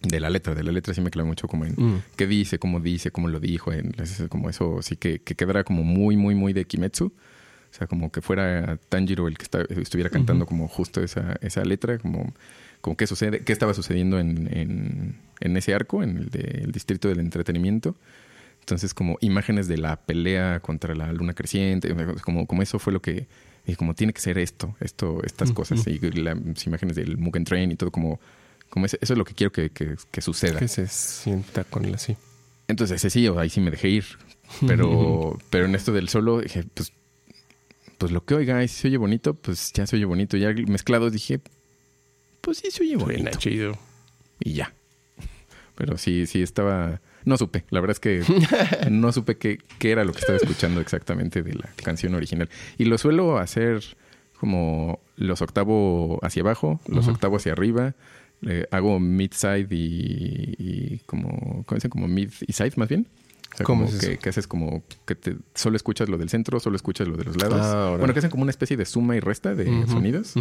de 0.03 0.21
la 0.21 0.29
letra. 0.29 0.55
De 0.55 0.63
la 0.63 0.73
letra 0.73 0.93
sí 0.93 1.01
me 1.01 1.11
clavé 1.11 1.27
mucho 1.29 1.49
como 1.49 1.65
en 1.65 1.75
mm. 1.77 2.03
qué 2.17 2.27
dice, 2.27 2.59
cómo 2.59 2.81
dice, 2.81 3.11
cómo 3.11 3.29
lo 3.29 3.41
dijo. 3.41 3.73
En, 3.73 3.95
como 4.29 4.51
eso 4.51 4.83
sí 4.83 4.97
que, 4.97 5.21
que 5.21 5.35
quedara 5.35 5.65
como 5.65 5.85
muy, 5.85 6.17
muy, 6.17 6.35
muy 6.35 6.53
de 6.53 6.67
Kimetsu. 6.67 7.07
O 7.07 7.75
sea, 7.75 7.87
como 7.87 8.13
que 8.13 8.21
fuera 8.21 8.77
Tanjiro 8.91 9.29
el 9.29 9.39
que 9.39 9.47
estuviera 9.81 10.11
cantando 10.11 10.45
como 10.45 10.69
justo 10.69 11.03
esa, 11.03 11.37
esa 11.41 11.65
letra, 11.65 11.97
como, 11.99 12.35
como 12.83 12.97
qué 12.97 13.07
sucede, 13.07 13.41
qué 13.41 13.53
estaba 13.53 13.73
sucediendo 13.73 14.19
en, 14.19 15.17
en, 15.41 15.57
ese 15.57 15.73
arco, 15.73 16.03
en 16.03 16.19
el 16.19 16.29
del 16.29 16.73
distrito 16.73 17.09
del 17.09 17.21
entretenimiento. 17.21 17.97
Entonces, 18.61 18.93
como 18.93 19.17
imágenes 19.21 19.69
de 19.69 19.79
la 19.79 19.97
pelea 19.97 20.61
contra 20.61 20.95
la 20.95 21.13
luna 21.13 21.33
creciente, 21.33 21.95
como, 22.23 22.47
como 22.47 22.63
eso 22.63 22.79
fue 22.79 22.93
lo 22.93 23.01
que, 23.01 23.27
y 23.67 23.77
como 23.77 23.95
tiene 23.95 24.13
que 24.13 24.21
ser 24.21 24.37
esto, 24.37 24.77
esto, 24.81 25.23
estas 25.25 25.53
cosas, 25.53 25.87
y 25.87 25.99
las 25.99 26.67
imágenes 26.67 26.97
del 26.97 27.17
Mugen 27.17 27.45
Train 27.45 27.71
y 27.73 27.77
todo, 27.77 27.91
como, 27.91 28.21
como 28.69 28.87
eso, 28.87 28.99
es 29.01 29.11
lo 29.11 29.25
que 29.25 29.35
quiero 29.35 29.53
que, 29.53 29.71
que, 29.71 30.21
suceda. 30.21 30.59
Que 30.59 30.69
se 30.69 30.87
sienta 30.89 31.65
con 31.65 31.85
él 31.85 31.95
así. 31.95 32.17
Entonces, 32.69 32.97
ese 32.97 33.11
sí, 33.11 33.27
ahí 33.37 33.49
sí 33.49 33.61
me 33.61 33.71
dejé 33.71 33.89
ir. 33.89 34.05
Pero, 34.67 35.39
pero 35.51 35.65
en 35.65 35.75
esto 35.75 35.93
del 35.93 36.09
solo, 36.09 36.41
dije, 36.41 36.65
pues 36.75 36.93
pues 38.03 38.11
lo 38.11 38.25
que 38.25 38.35
oiga, 38.35 38.65
y 38.65 38.67
si 38.67 38.81
se 38.81 38.89
oye 38.89 38.97
bonito, 38.97 39.35
pues 39.35 39.73
ya 39.73 39.87
se 39.87 39.95
oye 39.95 40.05
bonito. 40.05 40.37
Ya 40.37 40.53
mezclados 40.67 41.13
dije, 41.13 41.41
pues 42.43 42.59
sí 42.59 42.71
se 42.71 42.83
oye 42.83 42.97
bonito. 42.97 43.39
chido. 43.39 43.79
Y 44.41 44.53
ya. 44.53 44.75
Pero 45.75 45.97
sí, 45.97 46.27
sí 46.27 46.43
estaba... 46.43 47.01
No 47.25 47.39
supe, 47.39 47.65
la 47.71 47.81
verdad 47.81 47.97
es 47.97 48.01
que 48.01 48.25
no 48.91 49.13
supe 49.13 49.39
qué, 49.39 49.59
qué 49.79 49.93
era 49.93 50.05
lo 50.05 50.13
que 50.13 50.19
estaba 50.19 50.37
escuchando 50.37 50.81
exactamente 50.81 51.43
de 51.43 51.55
la 51.55 51.71
canción 51.83 52.15
original. 52.15 52.51
Y 52.79 52.85
lo 52.85 52.99
suelo 52.99 53.39
hacer 53.39 53.81
como 54.43 54.99
los 55.15 55.41
octavos 55.41 56.19
hacia 56.23 56.43
abajo, 56.43 56.81
los 56.89 57.07
octavos 57.07 57.43
hacia 57.43 57.53
arriba. 57.53 57.95
hago 58.73 58.99
mid-side 58.99 59.69
y, 59.71 60.55
y, 60.59 60.99
como, 61.07 61.63
¿cómo 61.65 61.77
dicen? 61.77 61.91
Como 61.91 62.09
mid 62.09 62.31
y 62.45 62.53
side 62.53 62.73
más 62.75 62.89
bien. 62.89 63.07
como 63.63 63.87
que, 63.87 64.29
haces 64.29 64.49
como 64.49 64.83
que 65.07 65.15
te, 65.15 65.37
solo 65.55 65.77
escuchas 65.77 66.09
lo 66.09 66.19
del 66.19 66.29
centro, 66.29 66.59
solo 66.59 66.75
escuchas 66.75 67.07
lo 67.07 67.17
de 67.17 67.23
los 67.23 67.37
lados. 67.41 67.61
Ah, 67.63 67.95
bueno, 67.97 68.13
que 68.13 68.19
hacen 68.19 68.31
como 68.31 68.43
una 68.43 68.51
especie 68.51 68.77
de 68.77 68.85
suma 68.85 69.15
y 69.15 69.21
resta 69.21 69.55
de 69.55 69.87
sonidos. 69.87 70.35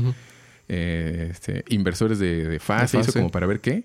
Eh, 0.73 1.27
este, 1.29 1.65
inversores 1.67 2.17
de, 2.17 2.57
fase, 2.61 2.97
eso 2.97 3.11
como 3.11 3.29
para 3.29 3.45
ver 3.45 3.59
qué. 3.59 3.83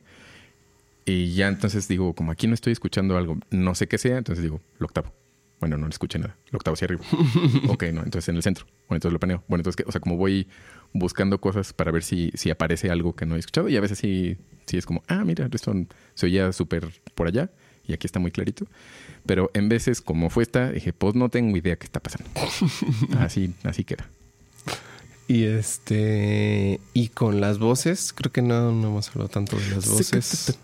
Y 1.04 1.34
ya 1.34 1.48
entonces 1.48 1.88
digo, 1.88 2.14
como 2.14 2.30
aquí 2.30 2.46
no 2.46 2.54
estoy 2.54 2.72
escuchando 2.72 3.16
algo, 3.16 3.38
no 3.50 3.74
sé 3.74 3.88
qué 3.88 3.98
sea, 3.98 4.18
entonces 4.18 4.40
digo, 4.40 4.60
lo 4.78 4.86
octavo. 4.86 5.12
Bueno, 5.58 5.78
no 5.78 5.86
le 5.86 5.90
escuché 5.90 6.20
nada. 6.20 6.36
Lo 6.52 6.58
octavo 6.58 6.74
hacia 6.74 6.84
arriba. 6.84 7.02
ok, 7.68 7.84
no, 7.92 8.04
entonces 8.04 8.28
en 8.28 8.36
el 8.36 8.42
centro. 8.44 8.66
Bueno, 8.88 8.98
entonces 8.98 9.12
lo 9.12 9.18
paneo. 9.18 9.42
Bueno, 9.48 9.62
entonces, 9.62 9.84
o 9.84 9.90
sea, 9.90 10.00
como 10.00 10.16
voy 10.16 10.46
buscando 10.92 11.40
cosas 11.40 11.72
para 11.72 11.90
ver 11.90 12.04
si, 12.04 12.30
si 12.34 12.50
aparece 12.50 12.88
algo 12.88 13.16
que 13.16 13.26
no 13.26 13.34
he 13.34 13.40
escuchado. 13.40 13.68
Y 13.68 13.76
a 13.76 13.80
veces 13.80 13.98
sí, 13.98 14.36
sí 14.66 14.76
es 14.76 14.86
como, 14.86 15.02
ah, 15.08 15.24
mira, 15.24 15.48
esto 15.52 15.74
se 16.14 16.26
oía 16.26 16.52
súper 16.52 16.86
por 17.16 17.26
allá 17.26 17.50
y 17.84 17.94
aquí 17.94 18.06
está 18.06 18.20
muy 18.20 18.30
clarito. 18.30 18.66
Pero 19.26 19.50
en 19.54 19.68
veces, 19.68 20.00
como 20.00 20.30
fue 20.30 20.44
esta, 20.44 20.70
dije, 20.70 20.92
pues 20.92 21.16
no 21.16 21.30
tengo 21.30 21.56
idea 21.56 21.74
qué 21.74 21.86
está 21.86 21.98
pasando. 21.98 22.30
así, 23.18 23.52
así 23.64 23.82
queda. 23.82 24.08
Y 25.28 25.44
este. 25.44 26.80
Y 26.94 27.08
con 27.08 27.40
las 27.40 27.58
voces, 27.58 28.12
creo 28.12 28.30
que 28.30 28.42
no, 28.42 28.70
no 28.70 28.88
hemos 28.88 29.08
hablado 29.08 29.28
tanto 29.28 29.56
de 29.56 29.70
las 29.70 29.88
voces. 29.88 30.56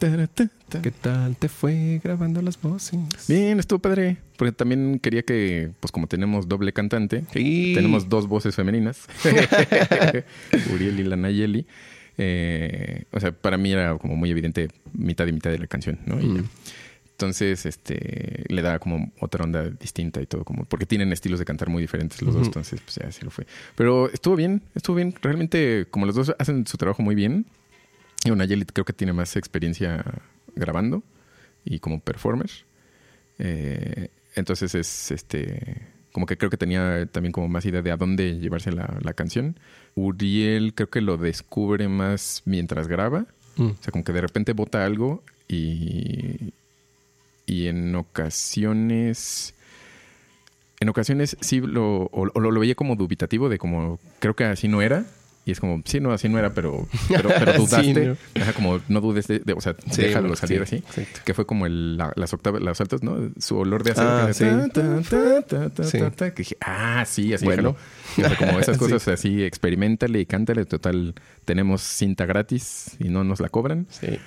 ¿Qué 0.83 0.91
tal 0.91 1.37
te 1.37 1.49
fue 1.49 2.01
grabando 2.03 2.41
las 2.43 2.61
voces? 2.61 3.01
Bien, 3.29 3.59
estuvo 3.59 3.81
padre. 3.81 4.19
Porque 4.37 4.53
también 4.53 5.01
quería 5.01 5.23
que, 5.23 5.71
pues 5.81 5.91
como 5.91 6.07
tenemos 6.07 6.49
doble 6.49 6.73
cantante, 6.73 7.25
tenemos 7.33 8.09
dos 8.09 8.29
voces 8.29 8.55
femeninas. 8.55 9.07
Uriel 10.73 11.01
y 11.01 11.05
la 11.05 11.17
Nayeli. 11.17 11.67
Eh, 12.19 13.05
o 13.11 13.21
sea, 13.21 13.33
para 13.33 13.57
mí 13.57 13.73
era 13.73 13.97
como 13.99 14.17
muy 14.17 14.31
evidente 14.31 14.69
mitad 14.93 15.27
y 15.27 15.33
mitad 15.33 15.51
de 15.51 15.59
la 15.59 15.67
canción, 15.67 15.99
¿no? 16.07 16.21
Y 16.21 16.45
entonces, 17.23 17.67
este, 17.67 18.45
le 18.49 18.63
da 18.63 18.81
como 18.81 19.13
otra 19.21 19.45
onda 19.45 19.71
distinta 19.71 20.21
y 20.21 20.27
todo, 20.27 20.43
como, 20.43 20.65
porque 20.65 20.87
tienen 20.87 21.13
estilos 21.13 21.39
de 21.39 21.45
cantar 21.45 21.69
muy 21.69 21.81
diferentes 21.81 22.21
los 22.21 22.35
dos, 22.35 22.49
entonces, 22.49 22.81
pues 22.81 22.97
ya 22.97 23.07
así 23.07 23.25
lo 23.25 23.31
fue. 23.31 23.47
Pero 23.77 24.11
estuvo 24.11 24.35
bien, 24.35 24.61
estuvo 24.75 24.97
bien. 24.97 25.15
Realmente, 25.23 25.87
como 25.89 26.05
los 26.05 26.17
dos 26.17 26.35
hacen 26.37 26.67
su 26.67 26.77
trabajo 26.79 27.01
muy 27.05 27.15
bien, 27.15 27.47
y 28.25 28.33
una 28.33 28.45
Jelly 28.45 28.65
creo 28.65 28.85
que 28.85 28.93
tiene 28.93 29.13
más 29.13 29.37
experiencia 29.37 30.05
grabando 30.57 31.05
y 31.65 31.79
como 31.79 32.01
performer. 32.01 32.51
Eh, 33.39 34.09
entonces 34.35 34.75
es, 34.75 35.13
este, 35.13 35.87
como 36.11 36.27
que 36.27 36.37
creo 36.37 36.51
que 36.51 36.57
tenía 36.57 37.07
también 37.07 37.31
como 37.31 37.47
más 37.47 37.65
idea 37.67 37.83
de 37.83 37.93
a 37.93 37.97
dónde 37.97 38.41
llevarse 38.41 38.73
la, 38.73 38.99
la 39.01 39.13
canción. 39.13 39.61
Uriel 39.95 40.75
creo 40.75 40.91
que 40.91 41.01
lo 41.01 41.19
descubre 41.19 41.87
más 41.87 42.43
mientras 42.47 42.89
graba. 42.89 43.27
Mm. 43.55 43.67
O 43.67 43.77
sea, 43.81 43.93
como 43.93 44.03
que 44.03 44.13
de 44.13 44.23
repente 44.23 44.55
bota 44.55 44.85
algo 44.85 45.23
y, 45.47 46.53
y 47.47 47.67
en 47.69 47.95
ocasiones 47.95 49.55
en 50.81 50.89
ocasiones 50.89 51.37
sí 51.41 51.61
lo, 51.61 52.09
o, 52.13 52.27
lo, 52.27 52.61
veía 52.61 52.75
como 52.75 52.97
dubitativo 52.97 53.49
de 53.49 53.59
como 53.59 54.01
creo 54.19 54.35
que 54.35 54.45
así 54.45 54.67
no 54.69 54.83
era 54.83 55.05
y 55.45 55.51
es 55.53 55.61
como 55.61 55.81
sí 55.85 56.01
no 56.01 56.13
así 56.13 56.29
no 56.29 56.39
era 56.39 56.55
pero 56.55 56.89
pero, 57.09 57.31
dudaste. 57.57 58.17
como 58.55 58.81
no 58.89 59.01
dudes 59.01 59.27
de, 59.27 59.43
o 59.57 59.61
sea 59.61 59.75
déjalo 59.97 60.35
salir 60.37 60.63
así 60.63 60.83
que 61.25 61.35
fue 61.35 61.47
como 61.47 61.67
el, 61.67 61.97
las 61.97 62.33
octavas 62.33 62.63
las 62.63 62.81
altas 62.81 63.03
no 63.03 63.31
su 63.39 63.59
olor 63.59 63.83
de 63.83 63.93
acero 63.93 64.69
que 66.17 66.33
dije 66.37 66.57
ah 66.61 67.05
sí 67.07 67.33
así 67.35 67.45
bueno. 67.45 67.77
como 68.39 68.61
esas 68.61 68.79
cosas 68.79 69.07
así 69.09 69.43
experimentale 69.43 70.21
y 70.21 70.27
cántale 70.27 70.65
total 70.65 71.15
tenemos 71.45 71.83
cinta 71.83 72.25
gratis 72.25 72.97
y 73.01 73.09
no 73.09 73.25
nos 73.25 73.41
la 73.41 73.49
cobran. 73.49 73.87
Sí 73.91 74.19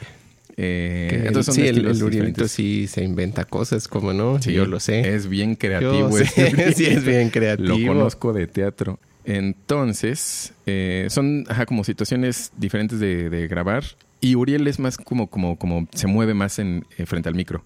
eh, 0.57 1.23
entonces 1.25 1.53
sí, 1.53 1.67
el, 1.67 1.85
el 1.85 2.49
sí 2.49 2.87
se 2.87 3.03
inventa 3.03 3.43
cosas, 3.45 3.87
como 3.87 4.13
no, 4.13 4.41
sí, 4.41 4.53
yo 4.53 4.65
lo 4.65 4.79
sé. 4.79 5.15
Es 5.15 5.27
bien 5.27 5.55
creativo. 5.55 6.09
sí, 6.75 6.85
es 6.85 7.03
bien 7.03 7.29
creativo. 7.29 7.77
Lo 7.77 7.87
conozco 7.87 8.31
de 8.31 8.47
teatro. 8.47 8.99
Entonces, 9.25 10.53
eh, 10.65 11.07
son 11.09 11.45
como 11.67 11.83
situaciones 11.83 12.51
diferentes 12.57 12.99
de, 12.99 13.47
grabar. 13.49 13.83
Y 14.21 14.35
Uriel 14.35 14.67
es 14.67 14.79
más 14.79 14.97
como, 14.97 15.27
como, 15.27 15.57
como 15.57 15.87
se 15.93 16.07
mueve 16.07 16.33
más 16.33 16.57
en, 16.59 16.85
eh, 16.97 17.05
frente 17.05 17.27
al 17.27 17.35
micro. 17.35 17.63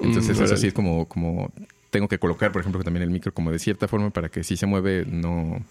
Entonces, 0.00 0.38
mm, 0.38 0.42
eso 0.42 0.56
sí 0.56 0.66
es 0.66 0.72
como, 0.72 1.06
como 1.06 1.52
tengo 1.90 2.08
que 2.08 2.18
colocar, 2.18 2.50
por 2.50 2.60
ejemplo, 2.60 2.82
también 2.82 3.04
el 3.04 3.10
micro 3.10 3.32
como 3.32 3.52
de 3.52 3.58
cierta 3.58 3.86
forma 3.86 4.10
para 4.10 4.30
que 4.30 4.42
si 4.42 4.56
se 4.56 4.66
mueve 4.66 5.04
no, 5.06 5.62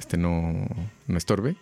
este, 0.00 0.16
no, 0.16 0.66
no 1.06 1.18
estorbe. 1.18 1.54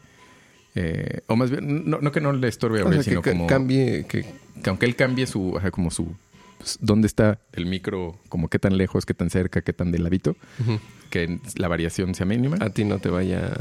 Eh, 0.74 1.20
o 1.26 1.36
más 1.36 1.50
bien, 1.50 1.88
no, 1.88 2.00
no, 2.00 2.12
que 2.12 2.20
no 2.20 2.32
le 2.32 2.48
estorbe 2.48 2.82
a 2.82 3.02
sino 3.02 3.22
como. 3.22 3.46
Cambie, 3.46 4.06
que... 4.06 4.24
aunque 4.66 4.86
él 4.86 4.96
cambie 4.96 5.26
su. 5.26 5.58
como 5.72 5.90
su. 5.90 6.14
Pues, 6.58 6.78
¿Dónde 6.80 7.06
está 7.06 7.40
el 7.52 7.66
micro? 7.66 8.18
Como 8.28 8.48
qué 8.48 8.58
tan 8.58 8.76
lejos, 8.76 9.06
qué 9.06 9.14
tan 9.14 9.30
cerca, 9.30 9.62
qué 9.62 9.72
tan 9.72 9.90
de 9.90 9.98
ladito. 9.98 10.36
Que 11.08 11.40
la 11.56 11.68
variación 11.68 12.14
sea 12.14 12.26
mínima. 12.26 12.58
A 12.60 12.70
ti 12.70 12.84
no 12.84 12.98
te 12.98 13.08
vaya. 13.08 13.52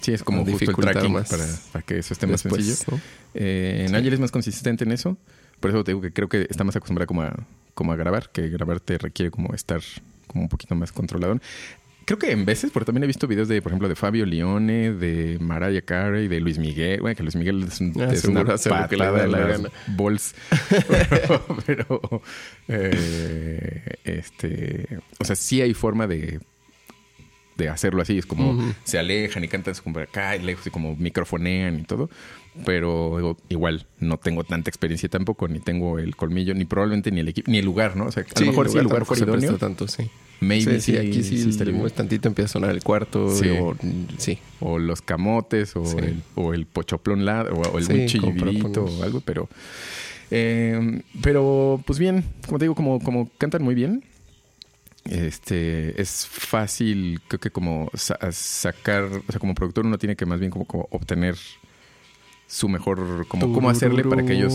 Sí, 0.00 0.12
es 0.12 0.24
como 0.24 0.44
justo 0.44 0.70
el 0.70 0.76
tracking 0.76 1.12
para, 1.12 1.82
que 1.82 1.98
eso 1.98 2.14
esté 2.14 2.26
más 2.26 2.40
sencillo. 2.40 2.74
Eh, 3.34 3.86
Nigel 3.90 4.14
es 4.14 4.20
más 4.20 4.32
consistente 4.32 4.84
en 4.84 4.92
eso. 4.92 5.16
Por 5.60 5.70
eso 5.70 5.84
te 5.84 5.92
digo 5.92 6.00
que 6.00 6.12
creo 6.12 6.28
que 6.28 6.46
está 6.48 6.64
más 6.64 6.74
acostumbrado 6.74 7.06
como 7.06 7.22
a, 7.22 7.36
como 7.74 7.92
a 7.92 7.96
grabar, 7.96 8.30
que 8.30 8.48
grabar 8.48 8.80
te 8.80 8.96
requiere 8.96 9.30
como 9.30 9.54
estar 9.54 9.82
como 10.26 10.44
un 10.44 10.48
poquito 10.48 10.74
más 10.74 10.92
controlado 10.92 11.38
creo 12.04 12.18
que 12.18 12.30
en 12.30 12.44
veces, 12.44 12.70
porque 12.70 12.86
también 12.86 13.04
he 13.04 13.06
visto 13.06 13.26
videos 13.26 13.48
de, 13.48 13.60
por 13.62 13.72
ejemplo, 13.72 13.88
de 13.88 13.96
Fabio 13.96 14.26
Leone, 14.26 14.92
de 14.92 15.38
Mariah 15.40 15.82
Carey, 15.82 16.28
de 16.28 16.40
Luis 16.40 16.58
Miguel. 16.58 17.00
Bueno, 17.00 17.16
que 17.16 17.22
Luis 17.22 17.36
Miguel 17.36 17.64
es, 17.64 17.80
un, 17.80 17.94
ah, 18.00 18.12
es 18.12 18.24
una 18.24 18.44
patada 18.44 18.86
de 18.88 19.28
las 19.28 19.62
bols. 19.88 20.34
pero, 21.66 22.00
eh, 22.68 23.96
este, 24.04 24.98
o 25.18 25.24
sea, 25.24 25.36
sí 25.36 25.60
hay 25.60 25.74
forma 25.74 26.06
de 26.06 26.40
de 27.60 27.68
hacerlo 27.68 28.02
así. 28.02 28.18
Es 28.18 28.26
como 28.26 28.74
se 28.84 28.98
alejan 28.98 29.44
y 29.44 29.48
cantan 29.48 29.74
como 29.84 30.00
acá 30.00 30.34
y 30.36 30.42
lejos 30.42 30.66
y 30.66 30.70
como 30.70 30.96
microfonean 30.96 31.80
y 31.80 31.82
todo. 31.84 32.10
Pero 32.64 33.36
igual 33.48 33.86
no 34.00 34.18
tengo 34.18 34.42
tanta 34.42 34.70
experiencia 34.70 35.08
tampoco, 35.08 35.46
ni 35.46 35.60
tengo 35.60 35.98
el 35.98 36.16
colmillo, 36.16 36.52
ni 36.54 36.64
probablemente 36.64 37.12
ni 37.12 37.20
el 37.20 37.28
equipo, 37.28 37.48
ni 37.48 37.58
el 37.58 37.64
lugar, 37.64 37.96
¿no? 37.96 38.06
O 38.06 38.12
sea, 38.12 38.24
a 38.34 38.40
lo 38.40 38.46
mejor 38.46 38.68
si 38.68 38.78
el 38.78 38.84
lugar 38.84 39.04
fuera 39.04 39.22
idóneo. 39.22 39.56
tanto, 39.56 39.86
sí. 39.86 40.10
Maybe 40.40 40.80
sí, 40.80 40.96
aquí 40.96 41.22
sí, 41.22 41.52
sí 41.52 41.58
tantito 41.94 42.28
empieza 42.28 42.46
a 42.46 42.52
sonar 42.52 42.70
el 42.70 42.82
cuarto. 42.82 43.26
O, 43.26 43.76
sí. 44.18 44.38
o 44.60 44.78
los 44.78 45.02
camotes, 45.02 45.76
o, 45.76 45.98
el, 45.98 46.22
o 46.34 46.54
el 46.54 46.66
pochoplón 46.66 47.28
o, 47.28 47.78
el 47.78 48.08
sí, 48.08 48.18
o 48.18 49.02
algo, 49.02 49.20
pero... 49.20 49.48
Eh, 50.32 51.02
pero, 51.22 51.82
pues 51.84 51.98
bien, 51.98 52.24
como 52.46 52.58
te 52.58 52.64
digo, 52.64 52.76
como, 52.76 53.00
como 53.00 53.28
cantan 53.36 53.64
muy 53.64 53.74
bien, 53.74 54.04
este 55.04 56.00
es 56.00 56.26
fácil, 56.26 57.20
creo 57.26 57.40
que 57.40 57.50
como 57.50 57.90
sacar, 57.96 59.04
o 59.04 59.32
sea, 59.32 59.40
como 59.40 59.54
productor 59.54 59.86
uno 59.86 59.98
tiene 59.98 60.14
que 60.14 60.26
más 60.26 60.38
bien 60.38 60.52
como, 60.52 60.66
obtener 60.90 61.36
su 62.46 62.68
mejor, 62.68 63.26
como 63.26 63.52
cómo 63.52 63.70
hacerle 63.70 64.04
para 64.04 64.24
que 64.24 64.34
ellos 64.34 64.54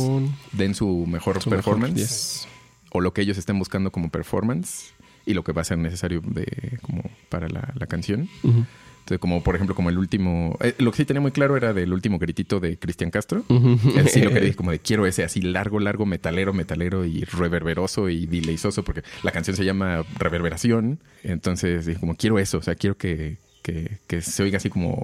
den 0.53 0.75
su 0.75 1.05
mejor 1.07 1.43
performance 1.43 2.47
o 2.91 3.01
lo 3.01 3.13
que 3.13 3.21
ellos 3.21 3.37
estén 3.37 3.59
buscando 3.59 3.91
como 3.91 4.09
performance 4.09 4.93
y 5.25 5.33
lo 5.33 5.43
que 5.43 5.51
va 5.51 5.61
a 5.61 5.65
ser 5.65 5.77
necesario 5.77 6.21
de 6.21 6.77
como 6.81 7.03
para 7.29 7.47
la, 7.49 7.87
canción. 7.87 8.29
Entonces, 8.43 9.19
como 9.19 9.43
por 9.43 9.53
ejemplo, 9.55 9.75
como 9.75 9.89
el 9.91 9.97
último. 9.99 10.57
eh, 10.61 10.73
lo 10.79 10.89
que 10.91 10.97
sí 10.97 11.05
tenía 11.05 11.21
muy 11.21 11.31
claro 11.31 11.55
era 11.57 11.73
del 11.73 11.93
último 11.93 12.17
gritito 12.17 12.59
de 12.59 12.77
Cristian 12.77 13.11
Castro. 13.11 13.43
Él 13.49 14.07
sí 14.09 14.19
lo 14.21 14.31
quería 14.31 14.53
como 14.55 14.71
de 14.71 14.79
quiero 14.79 15.05
ese 15.05 15.23
así 15.23 15.41
largo, 15.41 15.79
largo, 15.79 16.07
metalero, 16.07 16.53
metalero 16.53 17.05
y 17.05 17.23
reverberoso 17.23 18.09
y 18.09 18.25
delayzoso, 18.25 18.83
porque 18.83 19.03
la 19.21 19.31
canción 19.31 19.55
se 19.55 19.63
llama 19.63 20.03
Reverberación. 20.17 20.99
Entonces 21.23 21.85
dije 21.85 21.99
como 21.99 22.15
quiero 22.15 22.39
eso, 22.39 22.57
o 22.57 22.61
sea, 22.63 22.73
quiero 22.73 22.97
que, 22.97 23.37
que, 23.61 23.99
que 24.07 24.21
se 24.21 24.41
oiga 24.41 24.57
así 24.57 24.69
como 24.69 24.95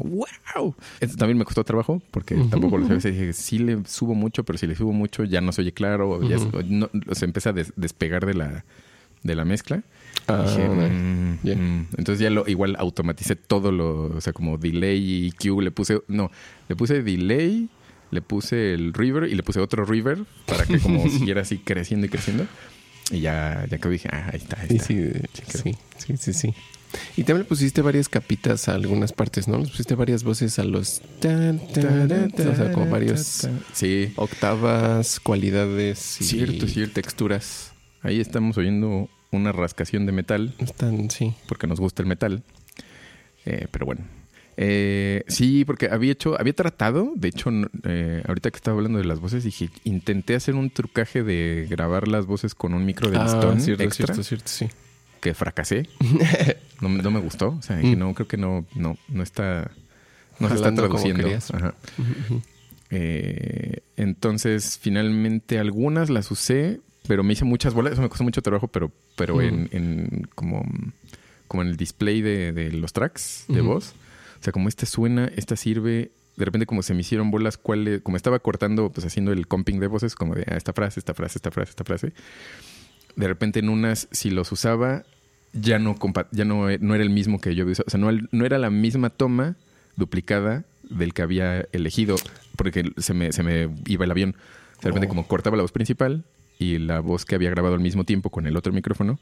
wow. 0.55 0.75
Esto 0.99 1.17
también 1.17 1.37
me 1.37 1.45
costó 1.45 1.63
trabajo 1.63 2.01
porque 2.09 2.33
tampoco 2.49 2.79
lo 2.79 2.87
sabía. 2.87 3.11
Dije, 3.11 3.33
sí 3.33 3.59
le 3.59 3.85
subo 3.85 4.15
mucho, 4.15 4.43
pero 4.43 4.57
si 4.57 4.65
le 4.65 4.75
subo 4.75 4.93
mucho 4.93 5.23
ya 5.25 5.41
no 5.41 5.51
se 5.51 5.61
oye 5.61 5.73
claro, 5.73 6.27
ya 6.27 6.39
se- 6.39 6.63
no- 6.67 6.89
se 7.11 7.25
empieza 7.25 7.51
a 7.51 7.53
des- 7.53 7.73
despegar 7.75 8.25
de 8.25 8.33
la, 8.33 8.65
de 9.21 9.35
la 9.35 9.45
mezcla. 9.45 9.83
Ah, 10.27 10.45
Dije, 10.47 10.67
vale. 10.67 10.89
mm, 10.89 11.39
Ya. 11.43 11.55
mm. 11.55 11.87
Entonces 11.97 12.19
ya 12.19 12.29
lo 12.29 12.47
igual 12.47 12.75
automaticé 12.77 13.35
todo 13.35 13.71
lo, 13.71 14.03
o 14.15 14.21
sea, 14.21 14.33
como 14.33 14.57
delay 14.57 14.97
y 14.99 15.27
EQ, 15.29 15.61
le 15.61 15.71
puse, 15.71 16.01
no, 16.07 16.31
le 16.69 16.75
puse 16.75 17.01
delay, 17.01 17.69
le 18.11 18.21
puse 18.21 18.73
el 18.73 18.93
river 18.93 19.29
y 19.29 19.35
le 19.35 19.43
puse 19.43 19.59
otro 19.59 19.83
river 19.85 20.19
para 20.45 20.65
que 20.65 20.79
como 20.79 21.03
siguiera 21.09 21.41
así 21.41 21.57
creciendo 21.57 22.05
y 22.05 22.09
creciendo. 22.09 22.45
Y 23.11 23.19
ya, 23.21 23.65
ya 23.69 23.77
que 23.77 23.89
dije, 23.89 24.09
ah, 24.11 24.29
ahí 24.31 24.37
está, 24.37 24.59
ahí 24.61 24.67
está. 24.77 24.85
sí, 24.85 25.11
sí, 25.63 25.75
sí, 25.97 26.17
sí, 26.17 26.33
sí. 26.33 26.53
Y 27.15 27.23
también 27.23 27.39
le 27.43 27.45
pusiste 27.45 27.81
varias 27.81 28.09
capitas 28.09 28.67
a 28.67 28.73
algunas 28.75 29.13
partes, 29.13 29.47
¿no? 29.47 29.57
Le 29.59 29.67
pusiste 29.67 29.95
varias 29.95 30.23
voces 30.23 30.59
a 30.59 30.63
los... 30.65 31.01
o 31.19 32.55
sea, 32.55 32.71
como 32.73 32.89
varios 32.89 33.47
Sí, 33.73 34.11
octavas, 34.17 35.19
cualidades 35.21 36.19
y 36.21 36.25
Cierto, 36.25 36.67
cierto. 36.67 36.93
texturas. 36.95 37.71
ahí 38.01 38.19
estamos 38.19 38.57
oyendo 38.57 39.09
una 39.31 39.51
rascación 39.51 40.05
de 40.05 40.11
metal 40.11 40.53
Están, 40.59 41.09
sí. 41.09 41.33
porque 41.47 41.67
nos 41.67 41.79
gusta 41.79 42.01
el 42.01 42.07
metal. 42.07 42.43
Eh, 43.45 43.67
pero 43.71 43.85
bueno. 43.85 44.01
Eh, 44.57 45.23
sí, 45.27 45.63
porque 45.65 45.87
había 45.89 46.11
hecho, 46.11 46.39
había 46.39 46.53
tratado, 46.53 47.13
de 47.15 47.29
hecho, 47.29 47.49
eh, 47.85 48.21
ahorita 48.27 48.51
que 48.51 48.57
estaba 48.57 48.75
hablando 48.77 48.99
de 48.99 49.05
las 49.05 49.19
voces, 49.19 49.43
dije, 49.43 49.69
intenté 49.85 50.35
hacer 50.35 50.55
un 50.55 50.69
trucaje 50.69 51.23
de 51.23 51.65
grabar 51.69 52.07
las 52.07 52.25
voces 52.25 52.53
con 52.53 52.73
un 52.73 52.85
micro 52.85 53.09
de 53.09 53.17
listón 53.17 53.57
Ah, 53.57 53.59
cierto, 53.61 53.83
extra, 53.83 54.07
cierto, 54.13 54.23
cierto, 54.23 54.47
sí. 54.47 54.67
que 55.21 55.33
fracasé. 55.33 55.87
no, 56.81 56.89
me- 56.89 57.01
no 57.01 57.09
me 57.11 57.21
gustó. 57.21 57.55
O 57.57 57.61
sea, 57.61 57.77
dije, 57.77 57.95
Mm. 57.95 57.99
no, 57.99 58.13
creo 58.13 58.27
que 58.27 58.37
no, 58.37 58.65
no, 58.75 58.97
no 59.07 59.23
está, 59.23 59.71
no 60.39 60.49
se 60.49 60.55
está 60.55 60.73
traduciendo. 60.75 61.27
Ajá. 61.53 61.73
Eh, 62.89 63.79
entonces, 63.95 64.77
finalmente 64.81 65.59
algunas 65.59 66.09
las 66.09 66.29
usé, 66.29 66.81
pero 67.11 67.23
me 67.23 67.33
hice 67.33 67.43
muchas 67.43 67.73
bolas. 67.73 67.91
Eso 67.91 68.01
me 68.01 68.07
costó 68.07 68.23
mucho 68.23 68.41
trabajo, 68.41 68.69
pero, 68.69 68.89
pero 69.17 69.35
Mm. 69.35 69.41
en, 69.41 69.69
en 69.73 70.27
como, 70.33 70.63
como 71.49 71.61
en 71.61 71.67
el 71.67 71.75
display 71.75 72.21
de, 72.21 72.53
de 72.53 72.71
los 72.71 72.93
tracks 72.93 73.43
de 73.49 73.59
voz. 73.59 73.89
O 74.39 74.43
sea, 74.43 74.53
como 74.53 74.69
este 74.69 74.85
suena, 74.85 75.29
esta 75.35 75.57
sirve. 75.57 76.11
De 76.37 76.45
repente, 76.45 76.65
como 76.65 76.83
se 76.83 76.93
me 76.93 77.01
hicieron 77.01 77.29
bolas, 77.29 77.57
cuál, 77.57 77.99
como 78.01 78.15
estaba 78.15 78.39
cortando, 78.39 78.89
pues 78.93 79.05
haciendo 79.05 79.33
el 79.33 79.45
comping 79.45 79.81
de 79.81 79.87
voces, 79.87 80.15
como 80.15 80.35
de 80.35 80.45
ah, 80.49 80.55
esta 80.55 80.71
frase, 80.71 81.01
esta 81.01 81.13
frase, 81.13 81.37
esta 81.37 81.51
frase, 81.51 81.71
esta 81.71 81.83
frase. 81.83 82.13
De 83.17 83.27
repente, 83.27 83.59
en 83.59 83.67
unas, 83.67 84.07
si 84.11 84.29
los 84.29 84.49
usaba, 84.53 85.03
ya 85.51 85.79
no, 85.79 85.97
ya 86.31 86.45
no, 86.45 86.67
no 86.79 86.95
era 86.95 87.03
el 87.03 87.09
mismo 87.09 87.41
que 87.41 87.53
yo 87.55 87.63
había 87.63 87.73
usado. 87.73 87.87
O 87.87 87.89
sea, 87.91 87.99
no, 87.99 88.09
no 88.31 88.45
era 88.45 88.57
la 88.57 88.69
misma 88.69 89.09
toma 89.09 89.57
duplicada 89.97 90.63
del 90.89 91.13
que 91.13 91.21
había 91.23 91.67
elegido, 91.73 92.15
porque 92.55 92.89
se 92.97 93.13
me, 93.13 93.33
se 93.33 93.43
me 93.43 93.69
iba 93.85 94.05
el 94.05 94.11
avión. 94.11 94.31
De 94.81 94.87
repente, 94.87 95.07
Oh. 95.07 95.09
como 95.09 95.27
cortaba 95.27 95.57
la 95.57 95.63
voz 95.63 95.73
principal 95.73 96.23
y 96.61 96.77
la 96.77 96.99
voz 96.99 97.25
que 97.25 97.35
había 97.35 97.49
grabado 97.49 97.73
al 97.75 97.81
mismo 97.81 98.03
tiempo 98.03 98.29
con 98.29 98.45
el 98.47 98.55
otro 98.55 98.71
micrófono, 98.71 99.19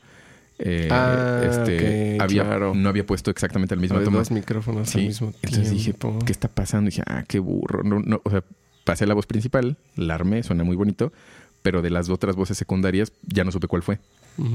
eh, 0.59 0.89
Ah, 0.91 1.41
este, 1.49 2.17
había, 2.19 2.43
claro. 2.43 2.73
no 2.75 2.89
había 2.89 3.05
puesto 3.05 3.31
exactamente 3.31 3.75
la 3.75 3.81
misma 3.81 3.97
Había 3.97 4.09
dos 4.09 4.29
micrófonos 4.31 4.81
al 4.81 5.01
Sí, 5.01 5.07
mismo 5.07 5.27
tiempo. 5.31 5.39
entonces 5.47 5.71
dije, 5.71 5.95
¿qué 6.25 6.31
está 6.33 6.49
pasando? 6.49 6.89
dije, 6.89 7.01
ah, 7.07 7.23
qué 7.27 7.39
burro. 7.39 7.81
No, 7.83 7.99
no, 7.99 8.21
o 8.25 8.29
sea, 8.29 8.43
pasé 8.83 9.07
la 9.07 9.13
voz 9.13 9.25
principal, 9.25 9.77
la 9.95 10.15
armé, 10.15 10.43
suena 10.43 10.63
muy 10.65 10.75
bonito, 10.75 11.13
pero 11.61 11.81
de 11.81 11.89
las 11.89 12.09
otras 12.09 12.35
voces 12.35 12.57
secundarias 12.57 13.13
ya 13.25 13.43
no 13.45 13.51
supe 13.51 13.67
cuál 13.67 13.83
fue. 13.83 13.99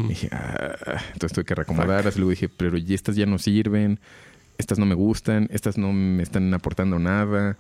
Dije, 0.09 0.29
ah, 0.33 0.77
entonces 1.13 1.33
tuve 1.35 1.45
que 1.45 1.55
reacomodarlas. 1.55 2.17
Y 2.17 2.19
luego 2.19 2.31
dije, 2.31 2.49
pero 2.51 2.77
y 2.79 2.93
estas 2.95 3.17
ya 3.17 3.25
no 3.27 3.39
sirven, 3.39 3.99
estas 4.59 4.79
no 4.79 4.87
me 4.87 4.95
gustan, 4.95 5.49
estas 5.53 5.77
no 5.79 5.93
me 5.93 6.23
están 6.23 6.53
aportando 6.55 6.99
nada. 6.99 7.57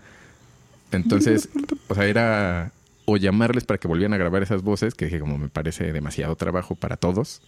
Entonces, 0.92 1.48
o 1.88 1.94
sea, 1.94 2.04
era 2.06 2.72
o 3.04 3.16
llamarles 3.16 3.64
para 3.64 3.78
que 3.78 3.88
volvieran 3.88 4.14
a 4.14 4.16
grabar 4.16 4.42
esas 4.42 4.62
voces, 4.62 4.94
que 4.94 5.06
dije, 5.06 5.20
como 5.20 5.38
me 5.38 5.48
parece 5.48 5.92
demasiado 5.92 6.36
trabajo 6.36 6.74
para 6.74 6.96
todos. 6.96 7.42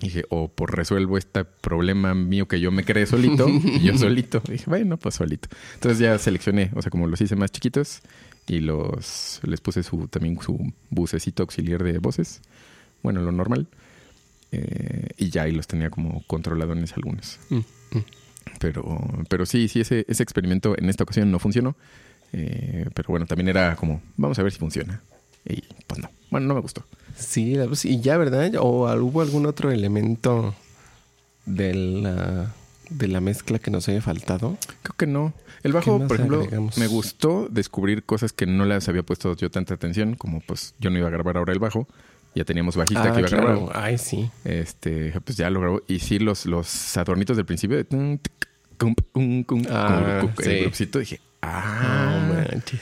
Dije, 0.00 0.24
o 0.30 0.48
por 0.48 0.74
resuelvo 0.74 1.16
este 1.16 1.44
problema 1.44 2.12
mío 2.14 2.48
que 2.48 2.58
yo 2.58 2.72
me 2.72 2.84
creé 2.84 3.06
solito, 3.06 3.48
y 3.48 3.80
yo 3.84 3.96
solito. 3.96 4.42
Dije, 4.48 4.64
bueno, 4.66 4.96
pues 4.96 5.14
solito. 5.14 5.48
Entonces 5.74 6.00
ya 6.00 6.18
seleccioné, 6.18 6.70
o 6.74 6.82
sea, 6.82 6.90
como 6.90 7.06
los 7.06 7.20
hice 7.20 7.36
más 7.36 7.52
chiquitos 7.52 8.00
y 8.48 8.58
los 8.58 9.40
les 9.44 9.60
puse 9.60 9.84
su 9.84 10.08
también 10.08 10.40
su 10.40 10.72
bucecito 10.90 11.44
auxiliar 11.44 11.84
de 11.84 11.98
voces. 11.98 12.40
Bueno, 13.02 13.22
lo 13.22 13.30
normal. 13.30 13.68
Eh, 14.50 15.08
y 15.16 15.30
ya 15.30 15.42
ahí 15.42 15.52
los 15.52 15.66
tenía 15.66 15.88
como 15.88 16.24
controladones 16.26 16.92
algunos. 16.94 17.38
Mm, 17.48 17.56
mm. 17.56 18.04
Pero, 18.58 19.24
pero 19.28 19.46
sí, 19.46 19.68
sí, 19.68 19.80
ese, 19.80 20.04
ese 20.08 20.22
experimento 20.22 20.76
en 20.76 20.88
esta 20.90 21.04
ocasión 21.04 21.30
no 21.30 21.38
funcionó. 21.38 21.76
Eh, 22.32 22.86
pero 22.94 23.08
bueno, 23.08 23.26
también 23.26 23.48
era 23.48 23.76
como, 23.76 24.00
vamos 24.16 24.38
a 24.38 24.42
ver 24.42 24.52
si 24.52 24.58
funciona. 24.58 25.00
Y 25.44 25.62
pues 25.86 26.00
no. 26.00 26.10
Bueno, 26.30 26.46
no 26.46 26.54
me 26.54 26.60
gustó. 26.60 26.84
Sí, 27.16 27.56
y 27.84 28.00
ya, 28.00 28.16
¿verdad? 28.16 28.54
¿O 28.56 28.90
hubo 29.02 29.20
algún 29.20 29.44
otro 29.46 29.70
elemento 29.70 30.54
de 31.44 31.74
la, 31.74 32.54
de 32.90 33.08
la 33.08 33.20
mezcla 33.20 33.58
que 33.58 33.70
nos 33.70 33.88
haya 33.88 34.00
faltado? 34.00 34.56
Creo 34.82 34.96
que 34.96 35.06
no. 35.06 35.34
El 35.62 35.72
¿Qué 35.72 35.76
bajo, 35.78 35.98
por 36.08 36.16
ejemplo, 36.16 36.38
agregamos? 36.38 36.78
me 36.78 36.86
gustó 36.86 37.48
descubrir 37.50 38.02
cosas 38.04 38.32
que 38.32 38.46
no 38.46 38.64
les 38.64 38.88
había 38.88 39.02
puesto 39.02 39.36
yo 39.36 39.50
tanta 39.50 39.74
atención, 39.74 40.14
como 40.14 40.40
pues 40.40 40.74
yo 40.80 40.90
no 40.90 40.98
iba 40.98 41.08
a 41.08 41.10
grabar 41.10 41.36
ahora 41.36 41.52
el 41.52 41.58
bajo, 41.58 41.86
ya 42.34 42.44
teníamos 42.44 42.74
bajista 42.76 43.02
Ah, 43.10 43.12
que 43.12 43.20
iba 43.20 43.28
a 43.28 43.30
grabar. 43.30 43.56
claro. 43.58 43.70
Ay, 43.74 43.98
sí. 43.98 44.30
Este, 44.44 45.12
pues 45.24 45.36
ya 45.36 45.50
lo 45.50 45.60
grabó. 45.60 45.82
Y 45.86 45.98
sí, 45.98 46.18
los, 46.18 46.46
los 46.46 46.96
adornitos 46.96 47.36
del 47.36 47.46
principio 47.46 47.76
de 47.76 47.84
Ah, 49.70 50.22
sí. 50.42 50.50
el 50.50 50.60
grupcito, 50.62 50.98
dije, 50.98 51.20
No 51.42 51.48
ah, 51.48 52.46
manches. 52.50 52.80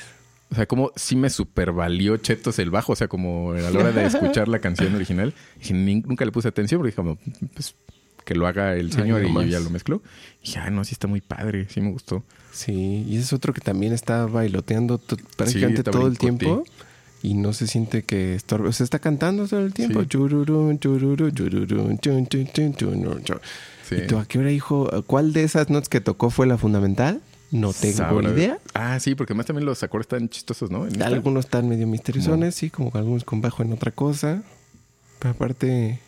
o 0.50 0.54
sea, 0.54 0.66
como 0.66 0.92
sí 0.94 1.16
me 1.16 1.30
super 1.30 1.72
valió 1.72 2.16
chetos 2.18 2.58
el 2.58 2.70
bajo, 2.70 2.92
o 2.92 2.96
sea, 2.96 3.08
como 3.08 3.52
a 3.52 3.60
la 3.60 3.78
hora 3.78 3.92
de 3.92 4.04
escuchar 4.04 4.48
la 4.48 4.58
canción 4.58 4.94
original, 4.94 5.32
nunca 5.70 6.24
le 6.24 6.32
puse 6.32 6.48
atención, 6.48 6.78
porque 6.78 6.90
dije, 6.90 6.96
como, 6.96 7.18
pues, 7.54 7.74
que 8.24 8.34
lo 8.34 8.46
haga 8.46 8.74
el 8.74 8.92
señor 8.92 9.24
y 9.24 9.32
yo 9.32 9.42
ya 9.42 9.60
lo 9.60 9.70
mezcló. 9.70 10.02
Y 10.42 10.46
dije, 10.46 10.58
ah, 10.58 10.70
no, 10.70 10.84
sí 10.84 10.92
está 10.92 11.06
muy 11.08 11.20
padre, 11.20 11.66
sí 11.70 11.80
me 11.80 11.90
gustó. 11.90 12.22
Sí, 12.52 13.04
y 13.08 13.16
ese 13.16 13.24
es 13.24 13.32
otro 13.32 13.54
que 13.54 13.60
también 13.60 13.92
está 13.92 14.26
bailoteando 14.26 14.98
prácticamente 15.36 15.80
está 15.80 15.90
todo 15.90 16.06
el 16.06 16.18
tiempo 16.18 16.64
y 17.22 17.34
no 17.34 17.52
se 17.52 17.66
siente 17.66 18.02
que 18.02 18.34
estorbe. 18.34 18.68
O 18.68 18.72
sea, 18.72 18.84
está 18.84 18.98
cantando 18.98 19.46
todo 19.48 19.60
el 19.60 19.72
tiempo. 19.72 20.00
Sí. 20.00 20.06
Sí. 23.88 23.96
¿Y 23.96 24.06
tú 24.06 24.18
a 24.18 24.26
qué 24.26 24.38
hora, 24.38 24.52
hijo? 24.52 24.88
¿Cuál 25.06 25.32
de 25.32 25.44
esas 25.44 25.70
notas 25.70 25.88
que 25.88 26.00
tocó 26.00 26.30
fue 26.30 26.46
la 26.46 26.58
fundamental? 26.58 27.20
No 27.50 27.72
tengo 27.72 27.96
Sabrá- 27.96 28.30
idea. 28.32 28.58
Ah, 28.74 28.98
sí, 29.00 29.14
porque 29.14 29.32
además 29.32 29.46
también 29.46 29.66
los 29.66 29.82
acordes 29.82 30.04
están 30.04 30.28
chistosos, 30.28 30.70
¿no? 30.70 30.86
En 30.86 30.92
esta. 30.92 31.06
Algunos 31.06 31.46
están 31.46 31.68
medio 31.68 31.86
misteriosones, 31.86 32.54
sí, 32.54 32.70
como 32.70 32.90
algunos 32.94 33.24
con 33.24 33.40
bajo 33.40 33.62
en 33.62 33.72
otra 33.72 33.90
cosa. 33.90 34.42
Pero 35.18 35.30
aparte... 35.32 35.98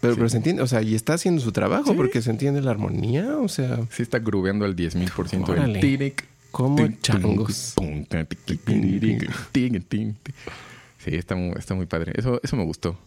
Pero, 0.00 0.14
Sí. 0.14 0.18
pero 0.18 0.28
se 0.28 0.36
entiende, 0.38 0.62
o 0.62 0.66
sea, 0.66 0.82
y 0.82 0.94
está 0.96 1.14
haciendo 1.14 1.40
su 1.40 1.52
trabajo 1.52 1.92
Sí. 1.92 1.94
porque 1.96 2.20
se 2.22 2.30
entiende 2.30 2.60
la 2.60 2.72
armonía, 2.72 3.36
o 3.38 3.48
sea, 3.48 3.78
Sí 3.90 4.02
está 4.02 4.18
grubeando 4.18 4.64
al 4.64 4.74
10.000% 4.74 5.48
Órale. 5.52 5.74
el 5.74 5.80
tiric, 5.80 6.26
como 6.50 6.86
changos. 7.00 7.74
Sí, 10.98 11.14
está 11.14 11.34
muy, 11.34 11.54
está 11.58 11.74
muy 11.74 11.86
padre. 11.86 12.12
Eso, 12.16 12.40
eso 12.42 12.56
me 12.56 12.64
gustó. 12.64 12.98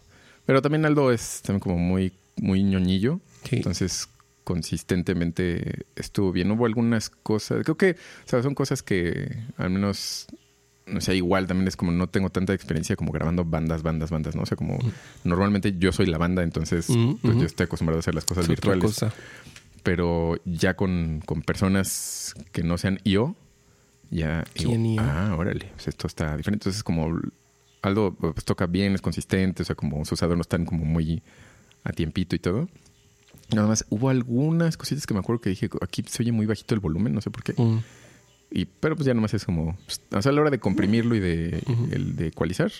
Pero 0.44 0.62
también 0.62 0.84
Aldo 0.84 1.10
es 1.12 1.40
también 1.42 1.60
como 1.60 1.78
muy, 1.78 2.12
muy 2.36 2.62
ñoñillo. 2.62 3.20
Sí. 3.48 3.56
Entonces, 3.56 4.08
consistentemente 4.46 5.86
estuvo 5.96 6.32
bien. 6.32 6.50
Hubo 6.52 6.66
algunas 6.66 7.10
cosas, 7.10 7.62
creo 7.64 7.76
que, 7.76 7.92
o 7.92 8.28
sea, 8.28 8.42
son 8.42 8.54
cosas 8.54 8.82
que 8.82 9.36
al 9.56 9.70
menos, 9.70 10.26
no 10.86 11.00
sé, 11.00 11.16
igual 11.16 11.46
también 11.48 11.66
es 11.68 11.76
como 11.76 11.90
no 11.92 12.08
tengo 12.08 12.30
tanta 12.30 12.54
experiencia 12.54 12.94
como 12.96 13.10
grabando 13.12 13.44
bandas, 13.44 13.82
bandas, 13.82 14.10
bandas, 14.10 14.36
¿no? 14.36 14.42
O 14.42 14.46
sea, 14.46 14.56
como 14.56 14.78
normalmente 15.24 15.74
yo 15.78 15.90
soy 15.92 16.06
la 16.06 16.18
banda, 16.18 16.42
entonces 16.42 16.88
Mm, 16.90 17.14
pues 17.16 17.32
ujú. 17.34 17.40
yo 17.40 17.46
estoy 17.46 17.64
acostumbrado 17.64 17.98
a 17.98 18.00
hacer 18.00 18.14
las 18.14 18.24
cosas 18.24 18.44
Es 18.44 18.48
virtuales. 18.48 18.82
cosa. 18.84 19.12
Pero 19.82 20.36
ya 20.44 20.74
con, 20.74 21.22
con 21.26 21.42
personas 21.42 22.34
que 22.52 22.62
no 22.62 22.76
sean 22.78 22.98
yo, 23.04 23.34
ya 24.10 24.44
digo, 24.56 24.70
¿Quién 24.70 24.86
IO? 24.86 25.02
ah, 25.02 25.34
órale, 25.38 25.66
pues 25.74 25.88
esto 25.88 26.06
está 26.06 26.36
diferente. 26.36 26.64
Entonces, 26.64 26.82
como 26.82 27.20
Aldo 27.82 28.14
pues, 28.14 28.44
toca 28.44 28.66
bien, 28.66 28.94
es 28.94 29.00
consistente, 29.02 29.62
o 29.62 29.64
sea, 29.66 29.76
como 29.76 30.04
sus 30.04 30.22
adornos 30.22 30.44
están 30.46 30.64
como 30.64 30.84
muy 30.84 31.22
a 31.84 31.92
tiempito 31.92 32.34
y 32.34 32.38
todo. 32.40 32.68
Nada 33.54 33.68
más, 33.68 33.84
hubo 33.90 34.08
algunas 34.10 34.76
cositas 34.76 35.06
que 35.06 35.14
me 35.14 35.20
acuerdo 35.20 35.40
que 35.40 35.50
dije, 35.50 35.68
aquí 35.80 36.02
se 36.08 36.22
oye 36.22 36.32
muy 36.32 36.46
bajito 36.46 36.74
el 36.74 36.80
volumen, 36.80 37.14
no 37.14 37.20
sé 37.20 37.30
por 37.30 37.42
qué. 37.44 37.54
Mm. 37.60 37.78
Y, 38.50 38.64
pero 38.64 38.96
pues 38.96 39.06
ya 39.06 39.14
nomás 39.14 39.34
es 39.34 39.44
como, 39.44 39.76
pues, 39.84 40.00
o 40.12 40.22
sea, 40.22 40.30
a 40.30 40.34
la 40.34 40.40
hora 40.40 40.50
de 40.50 40.58
comprimirlo 40.58 41.14
y 41.14 41.20
de, 41.20 41.62
el 41.92 42.16
de 42.16 42.28
ecualizar, 42.28 42.72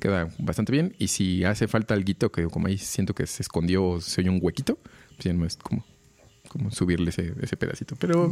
queda 0.00 0.28
bastante 0.38 0.72
bien. 0.72 0.94
Y 0.98 1.08
si 1.08 1.44
hace 1.44 1.68
falta 1.68 1.94
algo 1.94 2.30
que 2.30 2.44
como 2.46 2.66
ahí 2.68 2.78
siento 2.78 3.14
que 3.14 3.26
se 3.26 3.42
escondió 3.42 3.84
o 3.84 4.00
se 4.00 4.20
oye 4.20 4.30
un 4.30 4.38
huequito, 4.42 4.78
pues 5.16 5.24
ya 5.24 5.32
nomás 5.32 5.56
como 5.56 5.84
como 6.48 6.70
subirle 6.70 7.10
ese, 7.10 7.34
ese 7.42 7.56
pedacito. 7.58 7.94
Pero 7.96 8.30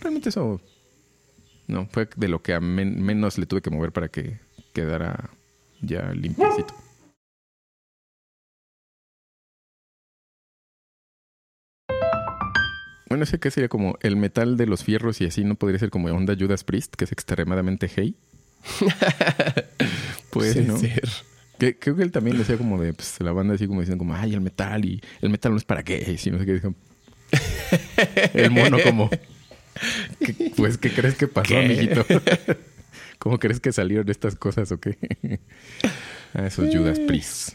realmente 0.00 0.28
eso 0.28 0.60
no 1.66 1.86
fue 1.86 2.08
de 2.16 2.28
lo 2.28 2.40
que 2.40 2.54
a 2.54 2.60
men- 2.60 3.02
menos 3.02 3.38
le 3.38 3.46
tuve 3.46 3.60
que 3.60 3.70
mover 3.70 3.90
para 3.92 4.06
que 4.08 4.38
quedara 4.72 5.30
ya 5.82 6.12
limpiecito. 6.12 6.74
Bueno, 13.16 13.24
ese 13.24 13.38
que 13.38 13.50
sería 13.50 13.70
como 13.70 13.96
el 14.02 14.14
metal 14.16 14.58
de 14.58 14.66
los 14.66 14.84
fierros 14.84 15.22
y 15.22 15.24
así 15.24 15.42
no 15.42 15.54
podría 15.54 15.78
ser 15.78 15.88
como 15.88 16.08
onda 16.08 16.36
Judas 16.38 16.64
Priest, 16.64 16.96
que 16.96 17.06
es 17.06 17.12
extremadamente 17.12 17.88
hey. 17.96 18.14
puede 20.30 20.60
¿no? 20.64 20.76
ser. 20.76 21.08
Que, 21.58 21.78
creo 21.78 21.96
que 21.96 22.02
él 22.02 22.12
también 22.12 22.36
decía 22.36 22.58
como 22.58 22.78
de 22.78 22.92
pues, 22.92 23.18
la 23.20 23.32
banda 23.32 23.54
así 23.54 23.66
como 23.66 23.80
diciendo 23.80 23.98
como 24.04 24.14
ay 24.14 24.34
el 24.34 24.42
metal 24.42 24.84
y 24.84 25.00
el 25.22 25.30
metal 25.30 25.52
no 25.52 25.56
es 25.56 25.64
para 25.64 25.80
gays 25.80 26.26
y 26.26 26.30
no 26.30 26.38
sé 26.38 26.44
qué 26.44 26.52
dijo. 26.52 26.74
El 28.34 28.50
mono 28.50 28.76
como 28.84 29.08
"¿Qué- 30.20 30.52
pues 30.54 30.76
qué 30.76 30.90
crees 30.90 31.14
que 31.14 31.26
pasó, 31.26 31.48
¿Qué? 31.48 31.64
amiguito? 31.64 32.04
¿Cómo 33.18 33.38
crees 33.38 33.60
que 33.60 33.72
salieron 33.72 34.10
estas 34.10 34.36
cosas 34.36 34.70
o 34.72 34.78
qué? 34.78 34.98
ah, 36.34 36.44
esos 36.48 36.68
Judas 36.70 37.00
Priest. 37.00 37.54